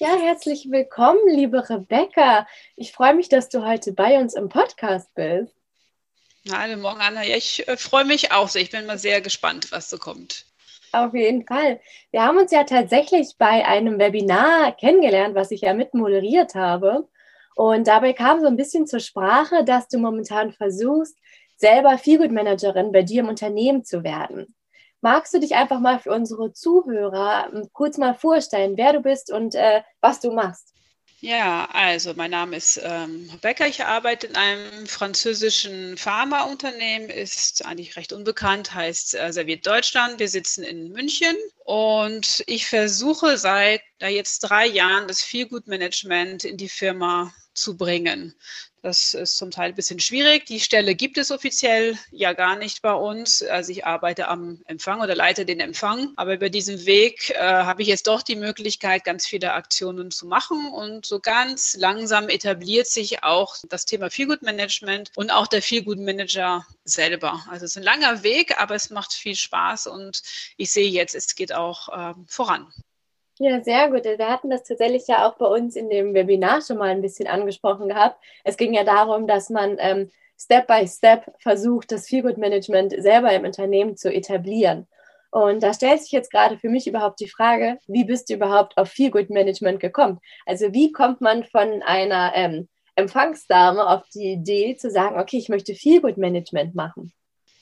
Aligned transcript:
Ja, 0.00 0.16
herzlich 0.16 0.70
willkommen, 0.70 1.20
liebe 1.28 1.68
Rebecca. 1.68 2.46
Ich 2.74 2.90
freue 2.90 3.12
mich, 3.12 3.28
dass 3.28 3.50
du 3.50 3.66
heute 3.66 3.92
bei 3.92 4.18
uns 4.18 4.32
im 4.32 4.48
Podcast 4.48 5.14
bist. 5.14 5.54
Hallo, 6.50 6.78
morgen, 6.78 7.02
Anna. 7.02 7.22
Ja, 7.22 7.36
ich 7.36 7.68
äh, 7.68 7.76
freue 7.76 8.06
mich 8.06 8.32
auch 8.32 8.48
sehr. 8.48 8.62
Ich 8.62 8.70
bin 8.70 8.86
mal 8.86 8.96
sehr 8.96 9.20
gespannt, 9.20 9.70
was 9.72 9.90
so 9.90 9.98
kommt. 9.98 10.46
Auf 10.92 11.12
jeden 11.12 11.46
Fall. 11.46 11.82
Wir 12.12 12.22
haben 12.22 12.38
uns 12.38 12.50
ja 12.50 12.64
tatsächlich 12.64 13.34
bei 13.36 13.66
einem 13.66 13.98
Webinar 13.98 14.74
kennengelernt, 14.74 15.34
was 15.34 15.50
ich 15.50 15.60
ja 15.60 15.74
mit 15.74 15.92
moderiert 15.92 16.54
habe. 16.54 17.06
Und 17.54 17.86
dabei 17.86 18.14
kam 18.14 18.40
so 18.40 18.46
ein 18.46 18.56
bisschen 18.56 18.86
zur 18.86 19.00
Sprache, 19.00 19.66
dass 19.66 19.86
du 19.88 19.98
momentan 19.98 20.54
versuchst, 20.54 21.14
selber 21.56 21.98
Feelgood 21.98 22.32
Managerin 22.32 22.90
bei 22.90 23.02
dir 23.02 23.20
im 23.20 23.28
Unternehmen 23.28 23.84
zu 23.84 24.02
werden. 24.02 24.54
Magst 25.02 25.32
du 25.32 25.40
dich 25.40 25.54
einfach 25.54 25.80
mal 25.80 25.98
für 25.98 26.12
unsere 26.12 26.52
Zuhörer 26.52 27.50
ähm, 27.52 27.68
kurz 27.72 27.96
mal 27.96 28.14
vorstellen, 28.14 28.76
wer 28.76 28.92
du 28.92 29.00
bist 29.00 29.32
und 29.32 29.54
äh, 29.54 29.82
was 30.00 30.20
du 30.20 30.30
machst? 30.32 30.74
Ja, 31.22 31.68
also 31.72 32.14
mein 32.14 32.30
Name 32.30 32.56
ist 32.56 32.80
ähm, 32.82 33.30
Becker. 33.42 33.66
Ich 33.66 33.84
arbeite 33.84 34.26
in 34.26 34.36
einem 34.36 34.86
französischen 34.86 35.98
Pharmaunternehmen, 35.98 37.10
ist 37.10 37.66
eigentlich 37.66 37.96
recht 37.96 38.14
unbekannt, 38.14 38.74
heißt 38.74 39.16
äh, 39.16 39.30
Serviert 39.30 39.66
Deutschland. 39.66 40.18
Wir 40.18 40.28
sitzen 40.28 40.64
in 40.64 40.92
München 40.92 41.36
und 41.66 42.42
ich 42.46 42.66
versuche 42.66 43.36
seit 43.36 43.82
da 43.98 44.08
jetzt 44.08 44.40
drei 44.40 44.64
Jahren 44.66 45.08
das 45.08 45.22
Feelgood-Management 45.22 46.44
in 46.44 46.56
die 46.56 46.70
Firma 46.70 47.34
zu 47.52 47.76
bringen. 47.76 48.34
Das 48.82 49.12
ist 49.12 49.36
zum 49.36 49.50
Teil 49.50 49.70
ein 49.70 49.74
bisschen 49.74 50.00
schwierig. 50.00 50.46
Die 50.46 50.58
Stelle 50.58 50.94
gibt 50.94 51.18
es 51.18 51.30
offiziell 51.30 51.98
ja 52.10 52.32
gar 52.32 52.56
nicht 52.56 52.80
bei 52.80 52.94
uns. 52.94 53.42
Also 53.42 53.72
ich 53.72 53.84
arbeite 53.84 54.28
am 54.28 54.62
Empfang 54.64 55.02
oder 55.02 55.14
leite 55.14 55.44
den 55.44 55.60
Empfang. 55.60 56.14
Aber 56.16 56.32
über 56.34 56.48
diesen 56.48 56.86
Weg 56.86 57.28
äh, 57.30 57.38
habe 57.38 57.82
ich 57.82 57.88
jetzt 57.88 58.06
doch 58.06 58.22
die 58.22 58.36
Möglichkeit, 58.36 59.04
ganz 59.04 59.26
viele 59.26 59.52
Aktionen 59.52 60.10
zu 60.10 60.26
machen. 60.26 60.70
Und 60.70 61.04
so 61.04 61.20
ganz 61.20 61.76
langsam 61.76 62.30
etabliert 62.30 62.86
sich 62.86 63.22
auch 63.22 63.56
das 63.68 63.84
Thema 63.84 64.08
Feelgood 64.08 64.42
Management 64.42 65.12
und 65.14 65.30
auch 65.30 65.46
der 65.46 65.60
Feelgood 65.60 65.98
Manager 65.98 66.66
selber. 66.84 67.44
Also 67.50 67.66
es 67.66 67.72
ist 67.72 67.76
ein 67.76 67.82
langer 67.82 68.22
Weg, 68.22 68.58
aber 68.58 68.74
es 68.74 68.88
macht 68.88 69.12
viel 69.12 69.36
Spaß 69.36 69.88
und 69.88 70.22
ich 70.56 70.70
sehe 70.72 70.88
jetzt, 70.88 71.14
es 71.14 71.34
geht 71.34 71.52
auch 71.52 71.88
äh, 71.88 72.14
voran. 72.26 72.72
Ja, 73.42 73.62
sehr 73.64 73.90
gut. 73.90 74.04
Wir 74.04 74.28
hatten 74.28 74.50
das 74.50 74.64
tatsächlich 74.64 75.06
ja 75.08 75.26
auch 75.26 75.36
bei 75.38 75.46
uns 75.46 75.74
in 75.74 75.88
dem 75.88 76.12
Webinar 76.12 76.60
schon 76.60 76.76
mal 76.76 76.90
ein 76.90 77.00
bisschen 77.00 77.26
angesprochen 77.26 77.88
gehabt. 77.88 78.22
Es 78.44 78.58
ging 78.58 78.74
ja 78.74 78.84
darum, 78.84 79.26
dass 79.26 79.48
man 79.48 79.76
ähm, 79.78 80.10
Step 80.38 80.66
by 80.66 80.86
Step 80.86 81.24
versucht, 81.38 81.90
das 81.90 82.06
Feelgood 82.06 82.36
Management 82.36 82.94
selber 82.98 83.32
im 83.32 83.44
Unternehmen 83.44 83.96
zu 83.96 84.12
etablieren. 84.12 84.86
Und 85.30 85.62
da 85.62 85.72
stellt 85.72 86.02
sich 86.02 86.12
jetzt 86.12 86.30
gerade 86.30 86.58
für 86.58 86.68
mich 86.68 86.86
überhaupt 86.86 87.18
die 87.20 87.28
Frage, 87.28 87.78
wie 87.86 88.04
bist 88.04 88.28
du 88.28 88.34
überhaupt 88.34 88.76
auf 88.76 88.90
Feelgood 88.90 89.30
Management 89.30 89.80
gekommen? 89.80 90.20
Also 90.44 90.74
wie 90.74 90.92
kommt 90.92 91.22
man 91.22 91.44
von 91.44 91.82
einer 91.82 92.32
ähm, 92.34 92.68
Empfangsdame 92.94 93.88
auf 93.88 94.02
die 94.14 94.32
Idee 94.32 94.76
zu 94.76 94.90
sagen, 94.90 95.18
okay, 95.18 95.38
ich 95.38 95.48
möchte 95.48 95.74
Feelgood 95.74 96.18
Management 96.18 96.74
machen? 96.74 97.12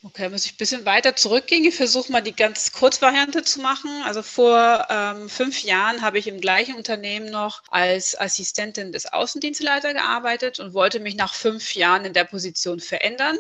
Okay, 0.03 0.29
muss 0.29 0.45
ich 0.45 0.53
ein 0.53 0.59
bisschen 0.59 0.85
weiter 0.85 1.17
zurückgehen. 1.17 1.65
Ich 1.65 1.75
versuche 1.75 2.13
mal 2.13 2.21
die 2.21 2.35
ganz 2.35 2.71
Kurzvariante 2.73 3.43
zu 3.43 3.61
machen. 3.61 3.91
Also 4.05 4.23
vor 4.23 4.87
ähm, 4.89 5.29
fünf 5.29 5.63
Jahren 5.65 6.03
habe 6.03 6.19
ich 6.21 6.29
im 6.29 6.41
gleichen 6.41 6.77
Unternehmen 6.77 7.31
noch 7.31 7.63
als 7.69 8.19
Assistentin 8.19 8.93
des 8.93 9.07
Außendienstleiters 9.13 9.95
gearbeitet 9.95 10.61
und 10.61 10.73
wollte 10.73 11.01
mich 11.01 11.17
nach 11.17 11.35
fünf 11.35 11.75
Jahren 11.75 12.05
in 12.05 12.13
der 12.13 12.25
Position 12.25 12.79
verändern 12.79 13.39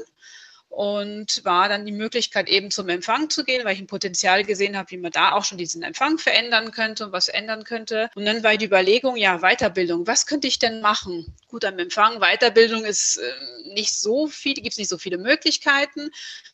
und 0.78 1.44
war 1.44 1.68
dann 1.68 1.86
die 1.86 1.92
Möglichkeit, 1.92 2.48
eben 2.48 2.70
zum 2.70 2.88
Empfang 2.88 3.30
zu 3.30 3.42
gehen, 3.42 3.64
weil 3.64 3.74
ich 3.74 3.80
ein 3.80 3.88
Potenzial 3.88 4.44
gesehen 4.44 4.76
habe, 4.76 4.92
wie 4.92 4.96
man 4.96 5.10
da 5.10 5.32
auch 5.32 5.44
schon 5.44 5.58
diesen 5.58 5.82
Empfang 5.82 6.18
verändern 6.18 6.70
könnte 6.70 7.06
und 7.06 7.10
was 7.10 7.26
ändern 7.26 7.64
könnte. 7.64 8.10
Und 8.14 8.24
dann 8.26 8.44
war 8.44 8.56
die 8.56 8.66
Überlegung, 8.66 9.16
ja, 9.16 9.38
Weiterbildung, 9.40 10.06
was 10.06 10.26
könnte 10.26 10.46
ich 10.46 10.60
denn 10.60 10.80
machen? 10.80 11.34
Gut, 11.48 11.64
am 11.64 11.80
Empfang, 11.80 12.20
Weiterbildung 12.20 12.84
ist 12.84 13.16
äh, 13.16 13.74
nicht 13.74 13.92
so 13.92 14.28
viel, 14.28 14.54
gibt 14.54 14.68
es 14.68 14.78
nicht 14.78 14.88
so 14.88 14.98
viele 14.98 15.18
Möglichkeiten. 15.18 16.10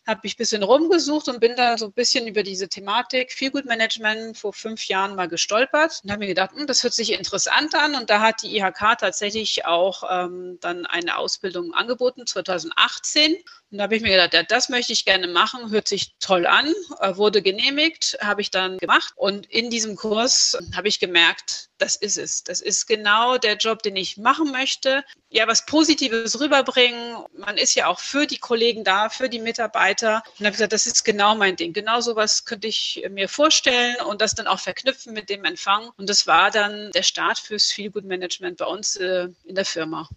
Habe 0.07 0.21
ich 0.23 0.37
ein 0.37 0.39
bisschen 0.39 0.63
rumgesucht 0.63 1.29
und 1.29 1.39
bin 1.39 1.55
da 1.55 1.77
so 1.77 1.85
ein 1.85 1.93
bisschen 1.93 2.27
über 2.27 2.43
diese 2.43 2.71
Thematik 2.71 3.31
Feelgood-Management 3.31 4.39
vor 4.39 4.55
fünf 4.55 4.87
Jahren 4.87 5.17
mal 5.17 5.29
gestolpert 5.29 6.01
und 6.03 6.11
habe 6.11 6.21
mir 6.21 6.29
gedacht, 6.29 6.53
hm, 6.53 6.67
das 6.67 6.83
hört 6.83 6.95
sich 6.95 7.13
interessant 7.13 7.75
an. 7.75 7.95
Und 7.95 8.09
da 8.09 8.21
hat 8.21 8.41
die 8.43 8.57
IHK 8.57 8.97
tatsächlich 8.99 9.67
auch 9.67 10.03
ähm, 10.11 10.57
dann 10.63 10.87
eine 10.87 11.19
Ausbildung 11.19 11.75
angeboten, 11.75 12.27
2018. 12.27 13.37
Und 13.75 13.79
da 13.79 13.85
habe 13.85 13.97
ich 13.97 14.03
mir 14.03 14.11
gedacht, 14.11 14.35
ja, 14.35 14.45
das 14.45 14.69
möchte 14.69 14.93
ich 14.93 15.05
gerne 15.05 15.27
machen, 15.27 15.73
hört 15.73 15.89
sich 15.89 16.15
toll 16.21 16.47
an, 16.47 16.73
äh, 17.01 17.17
wurde 17.17 17.43
genehmigt, 17.43 18.17
habe 18.21 18.41
ich 18.41 18.53
dann 18.53 18.79
gemacht. 18.79 19.13
Und 19.17 19.47
in 19.47 19.69
diesem 19.69 19.97
Kurs 19.97 20.57
habe 20.77 20.87
ich 20.87 21.01
gemerkt, 21.01 21.71
das 21.79 21.97
ist 21.97 22.17
es. 22.17 22.45
Das 22.45 22.61
ist 22.61 22.87
genau 22.87 23.37
der 23.37 23.57
Job, 23.57 23.83
den 23.83 23.97
ich 23.97 24.17
machen 24.17 24.53
möchte. 24.53 25.05
Ja, 25.29 25.49
was 25.49 25.67
Positives 25.67 26.39
rüberbringen. 26.39 27.17
Man 27.37 27.57
ist 27.57 27.75
ja 27.75 27.89
auch 27.89 27.99
für 27.99 28.29
die 28.29 28.39
Kollegen 28.39 28.85
da, 28.85 29.09
für 29.09 29.29
die 29.29 29.41
Mitarbeiter. 29.41 30.23
Und 30.39 30.47
habe 30.47 30.53
gesagt, 30.53 30.73
das 30.73 30.87
ist 30.87 31.03
genau 31.03 31.35
mein 31.35 31.57
Ding. 31.57 31.73
Genau 31.73 32.01
sowas 32.01 32.45
könnte 32.45 32.69
ich 32.69 33.05
mir 33.11 33.29
vorstellen 33.29 33.97
und 34.03 34.21
das 34.21 34.37
dann 34.37 34.47
auch 34.47 34.61
verknüpfen 34.61 35.15
mit 35.15 35.29
dem 35.29 35.45
Empfang. 35.45 35.91
Und 35.97 36.09
das 36.09 36.29
war 36.29 36.53
dann 36.53 36.93
der 36.93 37.03
Start 37.03 37.41
fürs 37.41 37.73
Feelgood 37.73 38.05
Management 38.05 38.59
bei 38.59 38.67
uns 38.67 38.95
äh, 38.95 39.31
in 39.43 39.57
der 39.57 39.65
Firma. 39.65 40.09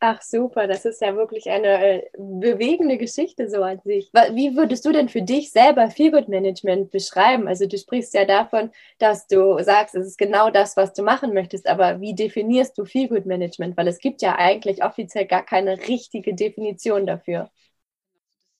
Ach 0.00 0.22
super, 0.22 0.68
das 0.68 0.84
ist 0.84 1.00
ja 1.00 1.16
wirklich 1.16 1.50
eine 1.50 2.02
äh, 2.04 2.10
bewegende 2.16 2.98
Geschichte 2.98 3.48
so 3.50 3.62
an 3.64 3.80
sich. 3.84 4.10
Wie 4.32 4.56
würdest 4.56 4.84
du 4.84 4.92
denn 4.92 5.08
für 5.08 5.22
dich 5.22 5.50
selber 5.50 5.90
Feelgood 5.90 6.28
Management 6.28 6.92
beschreiben? 6.92 7.48
Also 7.48 7.66
du 7.66 7.76
sprichst 7.76 8.14
ja 8.14 8.24
davon, 8.24 8.70
dass 9.00 9.26
du 9.26 9.60
sagst, 9.60 9.96
es 9.96 10.06
ist 10.06 10.16
genau 10.18 10.50
das, 10.50 10.76
was 10.76 10.92
du 10.92 11.02
machen 11.02 11.34
möchtest, 11.34 11.66
aber 11.68 12.00
wie 12.00 12.14
definierst 12.14 12.78
du 12.78 12.84
Feelgood 12.84 13.26
Management? 13.26 13.76
Weil 13.76 13.88
es 13.88 13.98
gibt 13.98 14.22
ja 14.22 14.36
eigentlich 14.38 14.84
offiziell 14.84 15.26
gar 15.26 15.44
keine 15.44 15.76
richtige 15.88 16.32
Definition 16.32 17.04
dafür. 17.04 17.50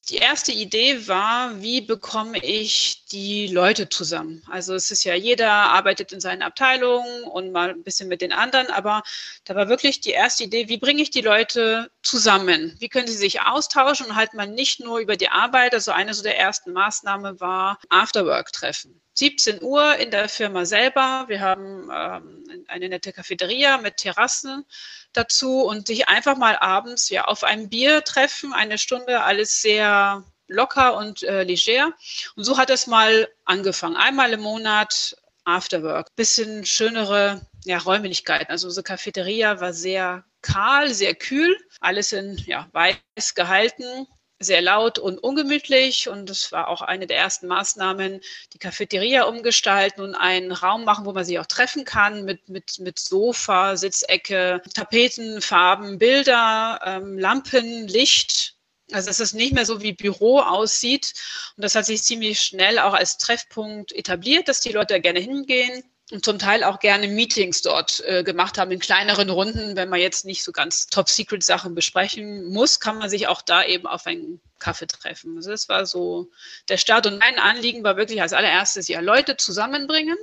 Die 0.09 0.17
erste 0.17 0.51
Idee 0.51 1.07
war, 1.07 1.61
wie 1.61 1.81
bekomme 1.81 2.43
ich 2.43 3.05
die 3.11 3.45
Leute 3.45 3.89
zusammen? 3.89 4.41
Also 4.49 4.73
es 4.73 4.89
ist 4.89 5.03
ja, 5.03 5.13
jeder 5.13 5.51
arbeitet 5.51 6.11
in 6.11 6.19
seinen 6.19 6.41
Abteilungen 6.41 7.25
und 7.25 7.51
mal 7.51 7.69
ein 7.69 7.83
bisschen 7.83 8.09
mit 8.09 8.21
den 8.21 8.33
anderen, 8.33 8.71
aber 8.71 9.03
da 9.43 9.53
war 9.53 9.69
wirklich 9.69 10.01
die 10.01 10.09
erste 10.09 10.45
Idee, 10.45 10.67
wie 10.67 10.77
bringe 10.77 11.03
ich 11.03 11.11
die 11.11 11.21
Leute 11.21 11.91
zusammen? 12.01 12.75
Wie 12.79 12.89
können 12.89 13.07
sie 13.07 13.13
sich 13.13 13.41
austauschen 13.41 14.07
und 14.07 14.15
halt 14.15 14.33
mal 14.33 14.47
nicht 14.47 14.79
nur 14.79 14.97
über 14.97 15.15
die 15.15 15.29
Arbeit? 15.29 15.75
Also 15.75 15.91
eine 15.91 16.15
so 16.15 16.23
der 16.23 16.39
ersten 16.39 16.73
Maßnahmen 16.73 17.39
war 17.39 17.77
Afterwork-Treffen. 17.89 18.99
17 19.13 19.61
Uhr 19.61 19.97
in 19.97 20.11
der 20.11 20.29
Firma 20.29 20.65
selber. 20.65 21.25
Wir 21.27 21.41
haben 21.41 21.89
ähm, 21.93 22.65
eine 22.67 22.89
nette 22.89 23.11
Cafeteria 23.11 23.77
mit 23.77 23.97
Terrassen 23.97 24.65
dazu 25.13 25.61
und 25.61 25.87
sich 25.87 26.07
einfach 26.07 26.37
mal 26.37 26.57
abends 26.57 27.09
ja 27.09 27.25
auf 27.25 27.43
ein 27.43 27.69
Bier 27.69 28.03
treffen, 28.03 28.53
eine 28.53 28.77
Stunde, 28.77 29.23
alles 29.23 29.61
sehr 29.61 30.23
locker 30.47 30.97
und 30.97 31.23
äh, 31.23 31.43
leger. 31.43 31.93
Und 32.35 32.43
so 32.43 32.57
hat 32.57 32.69
es 32.69 32.87
mal 32.87 33.27
angefangen. 33.45 33.95
Einmal 33.95 34.33
im 34.33 34.41
Monat 34.41 35.15
Afterwork. 35.43 36.15
Bisschen 36.15 36.65
schönere 36.65 37.41
ja, 37.65 37.77
Räumlichkeiten. 37.77 38.51
Also 38.51 38.67
unsere 38.67 38.83
Cafeteria 38.83 39.59
war 39.59 39.73
sehr 39.73 40.23
kahl, 40.41 40.93
sehr 40.93 41.15
kühl, 41.15 41.55
alles 41.79 42.11
in 42.11 42.37
ja, 42.45 42.67
weiß 42.71 43.35
gehalten 43.35 44.07
sehr 44.39 44.61
laut 44.61 44.97
und 44.99 45.19
ungemütlich. 45.19 46.07
Und 46.09 46.29
es 46.29 46.51
war 46.51 46.67
auch 46.69 46.81
eine 46.81 47.07
der 47.07 47.17
ersten 47.17 47.47
Maßnahmen, 47.47 48.21
die 48.53 48.57
Cafeteria 48.57 49.23
umgestalten 49.23 50.01
und 50.01 50.15
einen 50.15 50.51
Raum 50.51 50.85
machen, 50.85 51.05
wo 51.05 51.11
man 51.11 51.25
sich 51.25 51.39
auch 51.39 51.45
treffen 51.45 51.85
kann 51.85 52.25
mit, 52.25 52.49
mit, 52.49 52.79
mit 52.79 52.99
Sofa, 52.99 53.75
Sitzecke, 53.75 54.61
Tapeten, 54.73 55.41
Farben, 55.41 55.97
Bilder, 55.97 56.79
ähm, 56.85 57.19
Lampen, 57.19 57.87
Licht. 57.87 58.55
Also 58.91 59.07
dass 59.07 59.19
es 59.19 59.33
nicht 59.33 59.53
mehr 59.53 59.65
so 59.65 59.81
wie 59.83 59.93
Büro 59.93 60.39
aussieht. 60.39 61.13
Und 61.55 61.63
das 61.63 61.75
hat 61.75 61.85
sich 61.85 62.01
ziemlich 62.01 62.41
schnell 62.41 62.79
auch 62.79 62.93
als 62.93 63.17
Treffpunkt 63.17 63.91
etabliert, 63.91 64.47
dass 64.47 64.61
die 64.61 64.71
Leute 64.71 64.99
gerne 64.99 65.19
hingehen 65.19 65.83
und 66.11 66.25
zum 66.25 66.39
Teil 66.39 66.63
auch 66.63 66.79
gerne 66.79 67.07
Meetings 67.07 67.61
dort 67.61 68.03
äh, 68.05 68.23
gemacht 68.23 68.57
haben 68.57 68.71
in 68.71 68.79
kleineren 68.79 69.29
Runden. 69.29 69.75
Wenn 69.75 69.89
man 69.89 69.99
jetzt 69.99 70.25
nicht 70.25 70.43
so 70.43 70.51
ganz 70.51 70.87
Top-Secret-Sachen 70.87 71.75
besprechen 71.75 72.51
muss, 72.51 72.79
kann 72.79 72.97
man 72.97 73.09
sich 73.09 73.27
auch 73.27 73.41
da 73.41 73.63
eben 73.63 73.85
auf 73.85 74.07
einen 74.07 74.41
Kaffee 74.57 74.87
treffen. 74.87 75.37
Also 75.37 75.51
das 75.51 75.69
war 75.69 75.85
so 75.85 76.31
der 76.67 76.77
Start. 76.77 77.05
Und 77.05 77.19
mein 77.19 77.37
Anliegen 77.37 77.83
war 77.83 77.95
wirklich 77.95 78.21
als 78.21 78.33
allererstes, 78.33 78.87
ja, 78.87 79.01
Leute 79.01 79.37
zusammenbringen. 79.37 80.17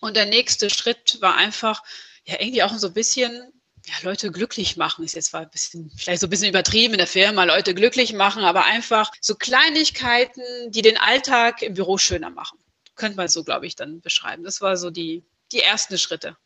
Und 0.00 0.16
der 0.16 0.26
nächste 0.26 0.70
Schritt 0.70 1.18
war 1.20 1.36
einfach, 1.36 1.82
ja 2.24 2.40
irgendwie 2.40 2.62
auch 2.62 2.76
so 2.76 2.88
ein 2.88 2.94
bisschen 2.94 3.52
ja, 3.86 3.94
Leute 4.02 4.32
glücklich 4.32 4.76
machen, 4.76 5.04
ist 5.04 5.14
jetzt 5.14 5.30
zwar 5.30 5.42
ein 5.42 5.50
bisschen, 5.50 5.92
vielleicht 5.96 6.20
so 6.20 6.26
ein 6.26 6.30
bisschen 6.30 6.48
übertrieben 6.48 6.94
in 6.94 6.98
der 6.98 7.06
Firma, 7.06 7.44
Leute 7.44 7.74
glücklich 7.74 8.12
machen, 8.12 8.42
aber 8.42 8.64
einfach 8.64 9.12
so 9.20 9.36
Kleinigkeiten, 9.36 10.42
die 10.72 10.82
den 10.82 10.96
Alltag 10.96 11.62
im 11.62 11.74
Büro 11.74 11.96
schöner 11.98 12.30
machen. 12.30 12.58
Könnte 12.96 13.16
man 13.16 13.28
so, 13.28 13.44
glaube 13.44 13.66
ich, 13.66 13.76
dann 13.76 14.00
beschreiben. 14.00 14.44
Das 14.44 14.60
war 14.60 14.76
so 14.76 14.90
die, 14.90 15.22
die 15.52 15.60
ersten 15.60 15.98
Schritte. 15.98 16.36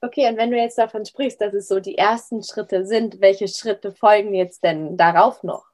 Okay, 0.00 0.28
und 0.28 0.36
wenn 0.36 0.50
du 0.50 0.56
jetzt 0.56 0.78
davon 0.78 1.06
sprichst, 1.06 1.40
dass 1.40 1.54
es 1.54 1.68
so 1.68 1.78
die 1.78 1.96
ersten 1.96 2.42
Schritte 2.42 2.84
sind, 2.84 3.20
welche 3.20 3.46
Schritte 3.46 3.92
folgen 3.92 4.34
jetzt 4.34 4.64
denn 4.64 4.96
darauf 4.96 5.44
noch? 5.44 5.64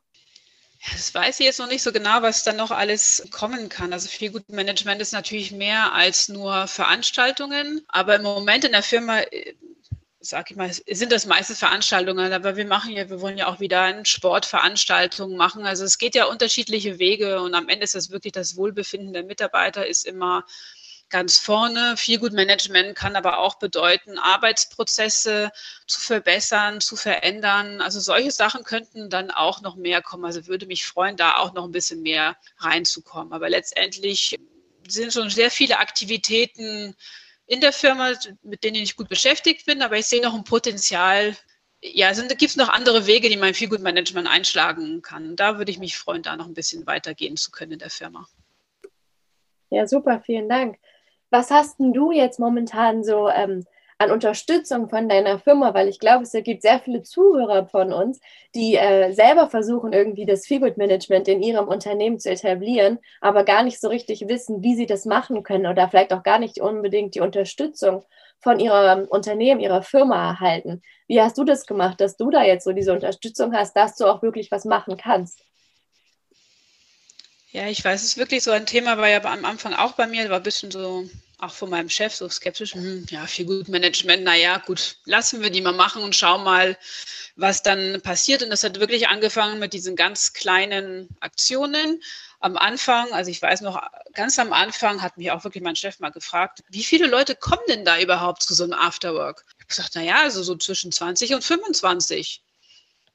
Das 0.92 1.12
weiß 1.14 1.40
ich 1.40 1.46
jetzt 1.46 1.58
noch 1.58 1.68
nicht 1.68 1.82
so 1.82 1.92
genau, 1.92 2.22
was 2.22 2.44
dann 2.44 2.56
noch 2.56 2.70
alles 2.70 3.26
kommen 3.30 3.68
kann. 3.68 3.92
Also 3.92 4.08
viel 4.08 4.30
Good 4.30 4.48
Management 4.50 5.00
ist 5.00 5.12
natürlich 5.12 5.50
mehr 5.50 5.92
als 5.92 6.28
nur 6.28 6.66
Veranstaltungen. 6.68 7.84
Aber 7.88 8.16
im 8.16 8.22
Moment 8.22 8.64
in 8.64 8.72
der 8.72 8.82
Firma 8.82 9.20
äh, 9.20 9.54
sag 10.28 10.50
ich 10.50 10.56
mal, 10.58 10.70
sind 10.70 11.10
das 11.10 11.24
meistens 11.24 11.58
Veranstaltungen, 11.58 12.34
aber 12.34 12.56
wir 12.56 12.66
machen 12.66 12.92
ja, 12.92 13.08
wir 13.08 13.22
wollen 13.22 13.38
ja 13.38 13.46
auch 13.48 13.60
wieder 13.60 13.82
eine 13.82 14.04
Sportveranstaltung 14.04 15.36
machen. 15.36 15.64
Also 15.64 15.84
es 15.84 15.96
geht 15.96 16.14
ja 16.14 16.26
unterschiedliche 16.26 16.98
Wege 16.98 17.40
und 17.40 17.54
am 17.54 17.70
Ende 17.70 17.84
ist 17.84 17.94
das 17.94 18.10
wirklich 18.10 18.34
das 18.34 18.54
Wohlbefinden 18.56 19.14
der 19.14 19.22
Mitarbeiter 19.22 19.86
ist 19.86 20.04
immer 20.04 20.44
ganz 21.08 21.38
vorne. 21.38 21.96
Viel 21.96 22.18
Good 22.18 22.34
Management 22.34 22.94
kann 22.94 23.16
aber 23.16 23.38
auch 23.38 23.54
bedeuten, 23.54 24.18
Arbeitsprozesse 24.18 25.50
zu 25.86 25.98
verbessern, 25.98 26.82
zu 26.82 26.96
verändern. 26.96 27.80
Also 27.80 27.98
solche 27.98 28.30
Sachen 28.30 28.64
könnten 28.64 29.08
dann 29.08 29.30
auch 29.30 29.62
noch 29.62 29.76
mehr 29.76 30.02
kommen. 30.02 30.26
Also 30.26 30.46
würde 30.46 30.66
mich 30.66 30.84
freuen, 30.84 31.16
da 31.16 31.38
auch 31.38 31.54
noch 31.54 31.64
ein 31.64 31.72
bisschen 31.72 32.02
mehr 32.02 32.36
reinzukommen. 32.58 33.32
Aber 33.32 33.48
letztendlich 33.48 34.36
sind 34.86 35.14
schon 35.14 35.30
sehr 35.30 35.50
viele 35.50 35.78
Aktivitäten 35.78 36.94
in 37.48 37.60
der 37.62 37.72
Firma, 37.72 38.12
mit 38.42 38.62
denen 38.62 38.76
ich 38.76 38.94
gut 38.94 39.08
beschäftigt 39.08 39.66
bin, 39.66 39.82
aber 39.82 39.96
ich 39.96 40.06
sehe 40.06 40.22
noch 40.22 40.34
ein 40.34 40.44
Potenzial. 40.44 41.34
Ja, 41.82 42.12
sind, 42.12 42.28
gibt 42.28 42.50
es 42.50 42.56
noch 42.56 42.68
andere 42.68 43.06
Wege, 43.06 43.30
die 43.30 43.36
mein 43.36 43.54
Feel 43.54 43.70
Good 43.70 43.80
Management 43.80 44.28
einschlagen 44.28 45.00
kann. 45.00 45.34
Da 45.34 45.56
würde 45.56 45.70
ich 45.70 45.78
mich 45.78 45.96
freuen, 45.96 46.22
da 46.22 46.36
noch 46.36 46.46
ein 46.46 46.54
bisschen 46.54 46.86
weitergehen 46.86 47.36
zu 47.36 47.50
können 47.50 47.72
in 47.72 47.78
der 47.78 47.90
Firma. 47.90 48.26
Ja, 49.70 49.86
super, 49.86 50.20
vielen 50.20 50.48
Dank. 50.48 50.76
Was 51.30 51.50
hast 51.50 51.78
denn 51.78 51.92
du 51.92 52.12
jetzt 52.12 52.38
momentan 52.38 53.02
so 53.02 53.28
ähm, 53.28 53.64
an 53.98 54.10
Unterstützung 54.10 54.88
von 54.88 55.08
deiner 55.08 55.38
Firma? 55.38 55.74
Weil 55.74 55.88
ich 55.88 55.98
glaube, 55.98 56.24
es 56.24 56.32
gibt 56.32 56.62
sehr 56.62 56.80
viele 56.80 57.02
Zuhörer 57.02 57.66
von 57.66 57.92
uns, 57.92 58.20
die 58.54 58.76
äh, 58.76 59.12
selber 59.12 59.50
versuchen, 59.50 59.92
irgendwie 59.92 60.24
das 60.24 60.46
Feelgood-Management 60.46 61.28
in 61.28 61.42
ihrem 61.42 61.68
Unternehmen 61.68 62.18
zu 62.18 62.30
etablieren, 62.30 62.98
aber 63.20 63.44
gar 63.44 63.62
nicht 63.62 63.80
so 63.80 63.88
richtig 63.88 64.28
wissen, 64.28 64.62
wie 64.62 64.74
sie 64.74 64.86
das 64.86 65.04
machen 65.04 65.42
können 65.42 65.66
oder 65.66 65.88
vielleicht 65.88 66.12
auch 66.12 66.22
gar 66.22 66.38
nicht 66.38 66.60
unbedingt 66.60 67.14
die 67.14 67.20
Unterstützung 67.20 68.04
von 68.40 68.60
ihrem 68.60 69.04
Unternehmen, 69.04 69.60
ihrer 69.60 69.82
Firma 69.82 70.30
erhalten. 70.30 70.82
Wie 71.08 71.20
hast 71.20 71.38
du 71.38 71.44
das 71.44 71.66
gemacht, 71.66 72.00
dass 72.00 72.16
du 72.16 72.30
da 72.30 72.44
jetzt 72.44 72.64
so 72.64 72.72
diese 72.72 72.92
Unterstützung 72.92 73.52
hast, 73.54 73.74
dass 73.74 73.96
du 73.96 74.06
auch 74.06 74.22
wirklich 74.22 74.50
was 74.50 74.64
machen 74.64 74.96
kannst? 74.96 75.42
Ja, 77.50 77.66
ich 77.66 77.82
weiß, 77.84 78.02
es 78.02 78.08
ist 78.08 78.18
wirklich 78.18 78.42
so 78.42 78.50
ein 78.50 78.66
Thema, 78.66 78.98
war 78.98 79.08
ja 79.08 79.24
am 79.24 79.44
Anfang 79.44 79.72
auch 79.72 79.92
bei 79.92 80.06
mir, 80.06 80.28
war 80.28 80.36
ein 80.36 80.42
bisschen 80.42 80.70
so, 80.70 81.04
auch 81.38 81.52
von 81.52 81.70
meinem 81.70 81.88
Chef, 81.88 82.14
so 82.14 82.28
skeptisch, 82.28 82.74
hm, 82.74 83.06
ja, 83.10 83.26
viel 83.26 83.46
gut 83.46 83.68
Management, 83.68 84.24
naja, 84.24 84.58
gut, 84.58 84.96
lassen 85.04 85.40
wir 85.40 85.50
die 85.50 85.60
mal 85.60 85.72
machen 85.72 86.02
und 86.02 86.16
schauen 86.16 86.42
mal, 86.42 86.76
was 87.36 87.62
dann 87.62 88.00
passiert. 88.02 88.42
Und 88.42 88.50
das 88.50 88.64
hat 88.64 88.80
wirklich 88.80 89.08
angefangen 89.08 89.60
mit 89.60 89.72
diesen 89.72 89.94
ganz 89.94 90.32
kleinen 90.32 91.08
Aktionen. 91.20 92.02
Am 92.40 92.56
Anfang, 92.56 93.12
also 93.12 93.30
ich 93.30 93.40
weiß 93.40 93.60
noch, 93.60 93.80
ganz 94.14 94.38
am 94.38 94.52
Anfang 94.52 95.00
hat 95.00 95.16
mich 95.16 95.30
auch 95.30 95.44
wirklich 95.44 95.62
mein 95.62 95.76
Chef 95.76 96.00
mal 96.00 96.10
gefragt, 96.10 96.62
wie 96.68 96.84
viele 96.84 97.06
Leute 97.06 97.36
kommen 97.36 97.62
denn 97.68 97.84
da 97.84 98.00
überhaupt 98.00 98.42
zu 98.42 98.54
so 98.54 98.64
einem 98.64 98.74
Afterwork? 98.74 99.44
Ich 99.48 99.54
habe 99.54 99.66
gesagt, 99.68 99.94
naja, 99.94 100.22
also 100.22 100.42
so 100.42 100.56
zwischen 100.56 100.90
20 100.90 101.34
und 101.34 101.44
25. 101.44 102.42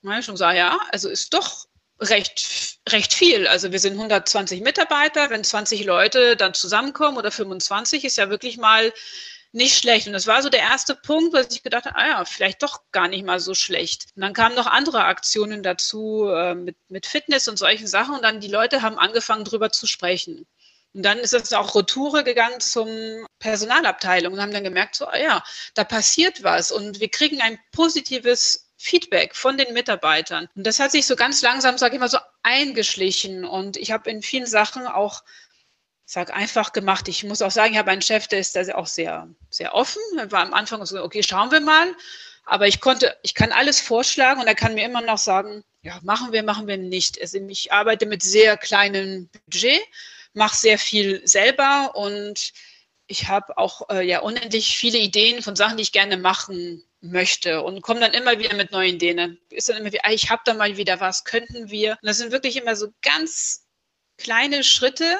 Na, 0.01 0.19
ich 0.19 0.25
schon 0.25 0.35
gesagt, 0.35 0.57
ja, 0.57 0.77
also 0.91 1.09
ist 1.09 1.33
doch 1.33 1.65
recht, 1.99 2.72
recht 2.89 3.13
viel. 3.13 3.47
Also 3.47 3.71
wir 3.71 3.79
sind 3.79 3.93
120 3.93 4.61
Mitarbeiter. 4.61 5.29
Wenn 5.29 5.43
20 5.43 5.85
Leute 5.85 6.35
dann 6.35 6.53
zusammenkommen 6.53 7.17
oder 7.17 7.31
25, 7.31 8.03
ist 8.03 8.17
ja 8.17 8.29
wirklich 8.29 8.57
mal 8.57 8.93
nicht 9.53 9.77
schlecht. 9.77 10.07
Und 10.07 10.13
das 10.13 10.27
war 10.27 10.41
so 10.41 10.49
der 10.49 10.61
erste 10.61 10.95
Punkt, 10.95 11.33
was 11.33 11.47
ich 11.51 11.63
gedacht 11.63 11.85
habe, 11.85 11.95
ah 11.95 12.07
ja, 12.07 12.25
vielleicht 12.25 12.63
doch 12.63 12.81
gar 12.91 13.07
nicht 13.07 13.25
mal 13.25 13.39
so 13.39 13.53
schlecht. 13.53 14.07
Und 14.15 14.21
dann 14.23 14.33
kamen 14.33 14.55
noch 14.55 14.65
andere 14.65 15.05
Aktionen 15.05 15.63
dazu 15.63 16.27
äh, 16.27 16.55
mit, 16.55 16.75
mit 16.89 17.05
Fitness 17.05 17.47
und 17.47 17.57
solchen 17.57 17.87
Sachen. 17.87 18.15
Und 18.15 18.23
dann 18.23 18.39
die 18.39 18.47
Leute 18.47 18.81
haben 18.81 18.97
angefangen, 18.97 19.45
drüber 19.45 19.71
zu 19.71 19.87
sprechen. 19.87 20.45
Und 20.93 21.03
dann 21.03 21.17
ist 21.17 21.33
es 21.33 21.53
auch 21.53 21.75
Retoure 21.75 22.23
gegangen 22.23 22.59
zum 22.59 23.25
Personalabteilung 23.39 24.33
und 24.33 24.41
haben 24.41 24.53
dann 24.53 24.63
gemerkt, 24.63 24.95
so, 24.95 25.07
ah 25.07 25.17
ja, 25.17 25.43
da 25.73 25.83
passiert 25.83 26.43
was 26.43 26.71
und 26.71 26.99
wir 26.99 27.09
kriegen 27.09 27.41
ein 27.41 27.57
positives 27.71 28.72
Feedback 28.83 29.33
von 29.33 29.57
den 29.57 29.73
Mitarbeitern. 29.73 30.49
Und 30.55 30.67
das 30.67 30.79
hat 30.79 30.91
sich 30.91 31.05
so 31.05 31.15
ganz 31.15 31.41
langsam, 31.41 31.77
sage 31.77 31.95
ich 31.95 32.01
mal, 32.01 32.09
so 32.09 32.17
eingeschlichen. 32.43 33.45
Und 33.45 33.77
ich 33.77 33.91
habe 33.91 34.09
in 34.09 34.21
vielen 34.21 34.45
Sachen 34.45 34.85
auch 34.87 35.23
sag 36.05 36.35
einfach 36.35 36.73
gemacht. 36.73 37.07
Ich 37.07 37.23
muss 37.23 37.41
auch 37.41 37.49
sagen, 37.49 37.73
ich 37.73 37.79
habe 37.79 37.91
einen 37.91 38.01
Chef, 38.01 38.27
der 38.27 38.39
ist 38.39 38.57
da 38.57 38.75
auch 38.75 38.87
sehr, 38.87 39.29
sehr 39.49 39.73
offen. 39.73 40.01
Er 40.17 40.29
war 40.33 40.41
am 40.41 40.53
Anfang 40.53 40.85
so, 40.85 41.01
okay, 41.01 41.23
schauen 41.23 41.49
wir 41.49 41.61
mal. 41.61 41.95
Aber 42.45 42.67
ich 42.67 42.81
konnte, 42.81 43.17
ich 43.21 43.33
kann 43.33 43.53
alles 43.53 43.79
vorschlagen 43.79 44.41
und 44.41 44.47
er 44.47 44.55
kann 44.55 44.75
mir 44.75 44.83
immer 44.83 45.01
noch 45.01 45.17
sagen, 45.17 45.63
ja, 45.81 45.97
machen 46.03 46.33
wir, 46.33 46.43
machen 46.43 46.67
wir 46.67 46.77
nicht. 46.77 47.21
Also 47.21 47.37
ich 47.47 47.71
arbeite 47.71 48.05
mit 48.05 48.21
sehr 48.21 48.57
kleinem 48.57 49.29
Budget, 49.45 49.79
mache 50.33 50.57
sehr 50.57 50.77
viel 50.77 51.25
selber 51.25 51.95
und 51.95 52.51
ich 53.07 53.27
habe 53.27 53.57
auch 53.57 53.89
äh, 53.89 54.05
ja 54.05 54.19
unendlich 54.19 54.77
viele 54.77 54.97
Ideen 54.97 55.41
von 55.41 55.55
Sachen, 55.55 55.77
die 55.77 55.83
ich 55.83 55.91
gerne 55.91 56.17
machen 56.17 56.83
möchte 57.01 57.61
und 57.61 57.81
komme 57.81 57.99
dann 57.99 58.13
immer 58.13 58.39
wieder 58.39 58.55
mit 58.55 58.71
neuen 58.71 58.95
Ideen. 58.95 59.39
Ist 59.49 59.69
dann 59.69 59.77
immer 59.77 59.91
wie, 59.91 60.03
ah, 60.03 60.11
ich 60.11 60.29
habe 60.29 60.41
da 60.45 60.53
mal 60.53 60.77
wieder 60.77 60.99
was, 60.99 61.25
könnten 61.25 61.69
wir. 61.69 61.91
Und 62.01 62.07
das 62.07 62.17
sind 62.17 62.31
wirklich 62.31 62.55
immer 62.55 62.75
so 62.75 62.87
ganz 63.01 63.67
kleine 64.17 64.63
Schritte, 64.63 65.17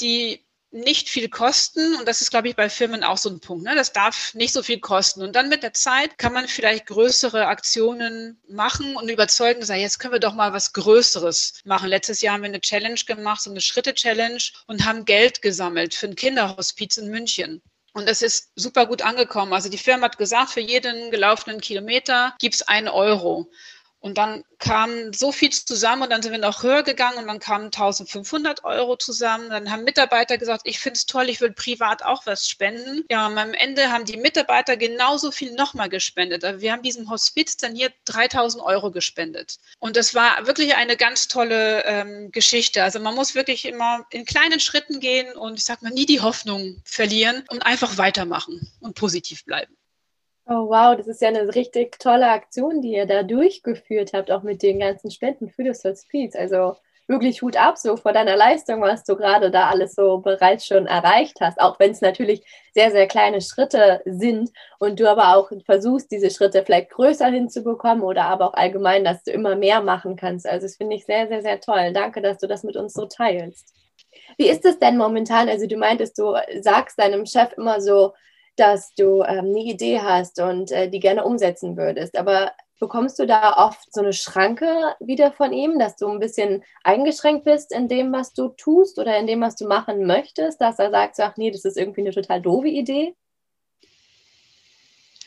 die 0.00 0.43
nicht 0.74 1.08
viel 1.08 1.28
kosten. 1.28 1.94
Und 1.96 2.06
das 2.06 2.20
ist, 2.20 2.30
glaube 2.30 2.48
ich, 2.48 2.56
bei 2.56 2.68
Firmen 2.68 3.04
auch 3.04 3.16
so 3.16 3.30
ein 3.30 3.40
Punkt. 3.40 3.64
Ne? 3.64 3.74
Das 3.74 3.92
darf 3.92 4.34
nicht 4.34 4.52
so 4.52 4.62
viel 4.62 4.80
kosten. 4.80 5.22
Und 5.22 5.34
dann 5.36 5.48
mit 5.48 5.62
der 5.62 5.72
Zeit 5.72 6.18
kann 6.18 6.32
man 6.32 6.48
vielleicht 6.48 6.86
größere 6.86 7.46
Aktionen 7.46 8.38
machen 8.48 8.96
und 8.96 9.08
überzeugen, 9.08 9.64
sagen, 9.64 9.80
jetzt 9.80 10.00
können 10.00 10.14
wir 10.14 10.20
doch 10.20 10.34
mal 10.34 10.52
was 10.52 10.72
Größeres 10.72 11.60
machen. 11.64 11.88
Letztes 11.88 12.20
Jahr 12.20 12.34
haben 12.34 12.42
wir 12.42 12.48
eine 12.48 12.60
Challenge 12.60 13.00
gemacht, 13.06 13.42
so 13.42 13.50
eine 13.50 13.60
Schritte-Challenge 13.60 14.42
und 14.66 14.84
haben 14.84 15.04
Geld 15.04 15.42
gesammelt 15.42 15.94
für 15.94 16.08
ein 16.08 16.16
Kinderhospiz 16.16 16.96
in 16.96 17.08
München. 17.08 17.62
Und 17.92 18.08
das 18.08 18.22
ist 18.22 18.50
super 18.56 18.86
gut 18.86 19.02
angekommen. 19.02 19.52
Also 19.52 19.68
die 19.68 19.78
Firma 19.78 20.06
hat 20.06 20.18
gesagt, 20.18 20.50
für 20.50 20.60
jeden 20.60 21.12
gelaufenen 21.12 21.60
Kilometer 21.60 22.34
gibt 22.40 22.56
es 22.56 22.62
einen 22.62 22.88
Euro. 22.88 23.48
Und 24.04 24.18
dann 24.18 24.44
kam 24.58 25.14
so 25.14 25.32
viel 25.32 25.48
zusammen 25.48 26.02
und 26.02 26.10
dann 26.10 26.20
sind 26.20 26.32
wir 26.32 26.38
noch 26.38 26.62
höher 26.62 26.82
gegangen 26.82 27.16
und 27.16 27.26
dann 27.26 27.38
kamen 27.38 27.64
1500 27.66 28.62
Euro 28.62 28.96
zusammen. 28.96 29.48
Dann 29.48 29.70
haben 29.70 29.82
Mitarbeiter 29.82 30.36
gesagt, 30.36 30.60
ich 30.66 30.78
finde 30.78 30.98
es 30.98 31.06
toll, 31.06 31.30
ich 31.30 31.40
will 31.40 31.52
privat 31.52 32.04
auch 32.04 32.26
was 32.26 32.46
spenden. 32.46 33.06
Ja, 33.10 33.26
und 33.26 33.38
am 33.38 33.54
Ende 33.54 33.90
haben 33.90 34.04
die 34.04 34.18
Mitarbeiter 34.18 34.76
genauso 34.76 35.32
viel 35.32 35.54
nochmal 35.54 35.88
gespendet. 35.88 36.44
Also 36.44 36.60
wir 36.60 36.72
haben 36.72 36.82
diesem 36.82 37.08
Hospiz 37.08 37.56
dann 37.56 37.74
hier 37.74 37.90
3000 38.04 38.62
Euro 38.62 38.90
gespendet. 38.90 39.56
Und 39.78 39.96
das 39.96 40.14
war 40.14 40.46
wirklich 40.46 40.74
eine 40.74 40.98
ganz 40.98 41.26
tolle 41.26 41.82
ähm, 41.86 42.30
Geschichte. 42.30 42.82
Also 42.82 43.00
man 43.00 43.14
muss 43.14 43.34
wirklich 43.34 43.64
immer 43.64 44.04
in 44.10 44.26
kleinen 44.26 44.60
Schritten 44.60 45.00
gehen 45.00 45.34
und 45.34 45.54
ich 45.54 45.64
sag 45.64 45.80
mal 45.80 45.88
nie 45.90 46.04
die 46.04 46.20
Hoffnung 46.20 46.82
verlieren 46.84 47.42
und 47.48 47.62
einfach 47.62 47.96
weitermachen 47.96 48.70
und 48.80 48.96
positiv 48.96 49.46
bleiben. 49.46 49.74
Oh 50.46 50.68
wow, 50.68 50.94
das 50.94 51.06
ist 51.06 51.22
ja 51.22 51.28
eine 51.28 51.54
richtig 51.54 51.98
tolle 51.98 52.28
Aktion, 52.30 52.82
die 52.82 52.92
ihr 52.92 53.06
da 53.06 53.22
durchgeführt 53.22 54.12
habt, 54.12 54.30
auch 54.30 54.42
mit 54.42 54.62
den 54.62 54.78
ganzen 54.80 55.10
Spenden 55.10 55.48
für 55.48 55.64
das 55.64 55.82
Hospiz. 55.84 56.36
Also 56.36 56.76
wirklich 57.06 57.40
Hut 57.40 57.56
ab 57.56 57.78
so 57.78 57.96
vor 57.96 58.12
deiner 58.12 58.36
Leistung, 58.36 58.82
was 58.82 59.04
du 59.04 59.16
gerade 59.16 59.50
da 59.50 59.68
alles 59.68 59.94
so 59.94 60.18
bereits 60.18 60.66
schon 60.66 60.86
erreicht 60.86 61.38
hast, 61.40 61.58
auch 61.60 61.78
wenn 61.78 61.92
es 61.92 62.02
natürlich 62.02 62.42
sehr, 62.74 62.90
sehr 62.90 63.06
kleine 63.06 63.40
Schritte 63.40 64.02
sind 64.04 64.50
und 64.78 65.00
du 65.00 65.08
aber 65.10 65.34
auch 65.36 65.50
versuchst, 65.64 66.10
diese 66.10 66.30
Schritte 66.30 66.62
vielleicht 66.62 66.90
größer 66.90 67.26
hinzubekommen 67.28 68.04
oder 68.04 68.24
aber 68.24 68.48
auch 68.48 68.54
allgemein, 68.54 69.04
dass 69.04 69.22
du 69.24 69.30
immer 69.32 69.56
mehr 69.56 69.80
machen 69.80 70.16
kannst. 70.16 70.46
Also 70.46 70.66
das 70.66 70.76
finde 70.76 70.96
ich 70.96 71.06
sehr, 71.06 71.26
sehr, 71.28 71.40
sehr 71.40 71.60
toll. 71.60 71.92
Danke, 71.94 72.20
dass 72.20 72.36
du 72.38 72.46
das 72.46 72.64
mit 72.64 72.76
uns 72.76 72.92
so 72.92 73.06
teilst. 73.06 73.72
Wie 74.36 74.48
ist 74.48 74.64
es 74.64 74.78
denn 74.78 74.96
momentan? 74.96 75.48
Also 75.48 75.66
du 75.66 75.76
meintest, 75.76 76.18
du 76.18 76.34
sagst 76.60 76.98
deinem 76.98 77.26
Chef 77.26 77.52
immer 77.56 77.80
so, 77.80 78.12
dass 78.56 78.94
du 78.94 79.22
ähm, 79.22 79.46
eine 79.46 79.60
Idee 79.60 80.00
hast 80.00 80.40
und 80.40 80.70
äh, 80.70 80.88
die 80.88 81.00
gerne 81.00 81.24
umsetzen 81.24 81.76
würdest. 81.76 82.16
Aber 82.16 82.52
bekommst 82.80 83.18
du 83.18 83.26
da 83.26 83.54
oft 83.66 83.92
so 83.92 84.00
eine 84.00 84.12
Schranke 84.12 84.94
wieder 85.00 85.32
von 85.32 85.52
ihm, 85.52 85.78
dass 85.78 85.96
du 85.96 86.08
ein 86.08 86.20
bisschen 86.20 86.64
eingeschränkt 86.82 87.44
bist 87.44 87.72
in 87.72 87.88
dem, 87.88 88.12
was 88.12 88.32
du 88.32 88.48
tust 88.48 88.98
oder 88.98 89.18
in 89.18 89.26
dem, 89.26 89.40
was 89.40 89.56
du 89.56 89.66
machen 89.66 90.06
möchtest, 90.06 90.60
dass 90.60 90.78
er 90.78 90.90
sagt, 90.90 91.18
ach 91.20 91.36
nee, 91.36 91.50
das 91.50 91.64
ist 91.64 91.76
irgendwie 91.76 92.02
eine 92.02 92.12
total 92.12 92.42
doofe 92.42 92.68
Idee? 92.68 93.14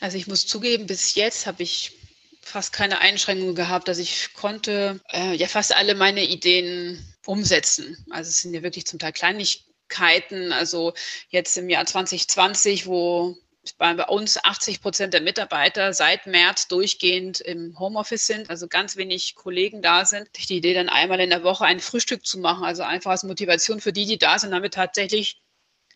Also 0.00 0.16
ich 0.16 0.28
muss 0.28 0.46
zugeben, 0.46 0.86
bis 0.86 1.14
jetzt 1.16 1.46
habe 1.46 1.62
ich 1.62 1.98
fast 2.40 2.72
keine 2.72 3.00
Einschränkungen 3.00 3.54
gehabt, 3.54 3.88
dass 3.88 3.98
ich 3.98 4.32
konnte 4.34 5.00
äh, 5.12 5.34
ja 5.34 5.48
fast 5.48 5.74
alle 5.74 5.94
meine 5.94 6.24
Ideen 6.24 7.04
umsetzen. 7.26 8.06
Also 8.10 8.28
es 8.28 8.38
sind 8.38 8.54
ja 8.54 8.62
wirklich 8.62 8.86
zum 8.86 8.98
Teil 8.98 9.12
Kleinigkeiten 9.12 9.67
Möglichkeiten. 9.88 10.52
Also 10.52 10.92
jetzt 11.30 11.56
im 11.56 11.68
Jahr 11.68 11.86
2020, 11.86 12.86
wo 12.86 13.36
bei 13.76 13.94
uns 14.04 14.42
80 14.42 14.80
Prozent 14.80 15.12
der 15.12 15.20
Mitarbeiter 15.20 15.92
seit 15.92 16.26
März 16.26 16.68
durchgehend 16.68 17.40
im 17.40 17.78
Homeoffice 17.78 18.26
sind, 18.26 18.48
also 18.48 18.66
ganz 18.66 18.96
wenig 18.96 19.34
Kollegen 19.34 19.82
da 19.82 20.06
sind, 20.06 20.28
die 20.48 20.56
Idee 20.56 20.72
dann 20.72 20.88
einmal 20.88 21.20
in 21.20 21.28
der 21.28 21.44
Woche 21.44 21.66
ein 21.66 21.80
Frühstück 21.80 22.24
zu 22.24 22.38
machen, 22.38 22.64
also 22.64 22.82
einfach 22.82 23.10
als 23.10 23.24
Motivation 23.24 23.80
für 23.80 23.92
die, 23.92 24.06
die 24.06 24.16
da 24.16 24.38
sind, 24.38 24.52
wir 24.52 24.70
tatsächlich 24.70 25.42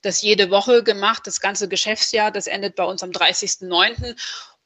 das 0.03 0.21
jede 0.21 0.51
Woche 0.51 0.83
gemacht, 0.83 1.27
das 1.27 1.41
ganze 1.41 1.69
Geschäftsjahr, 1.69 2.31
das 2.31 2.47
endet 2.47 2.75
bei 2.75 2.85
uns 2.85 3.03
am 3.03 3.11
30.09. 3.11 4.17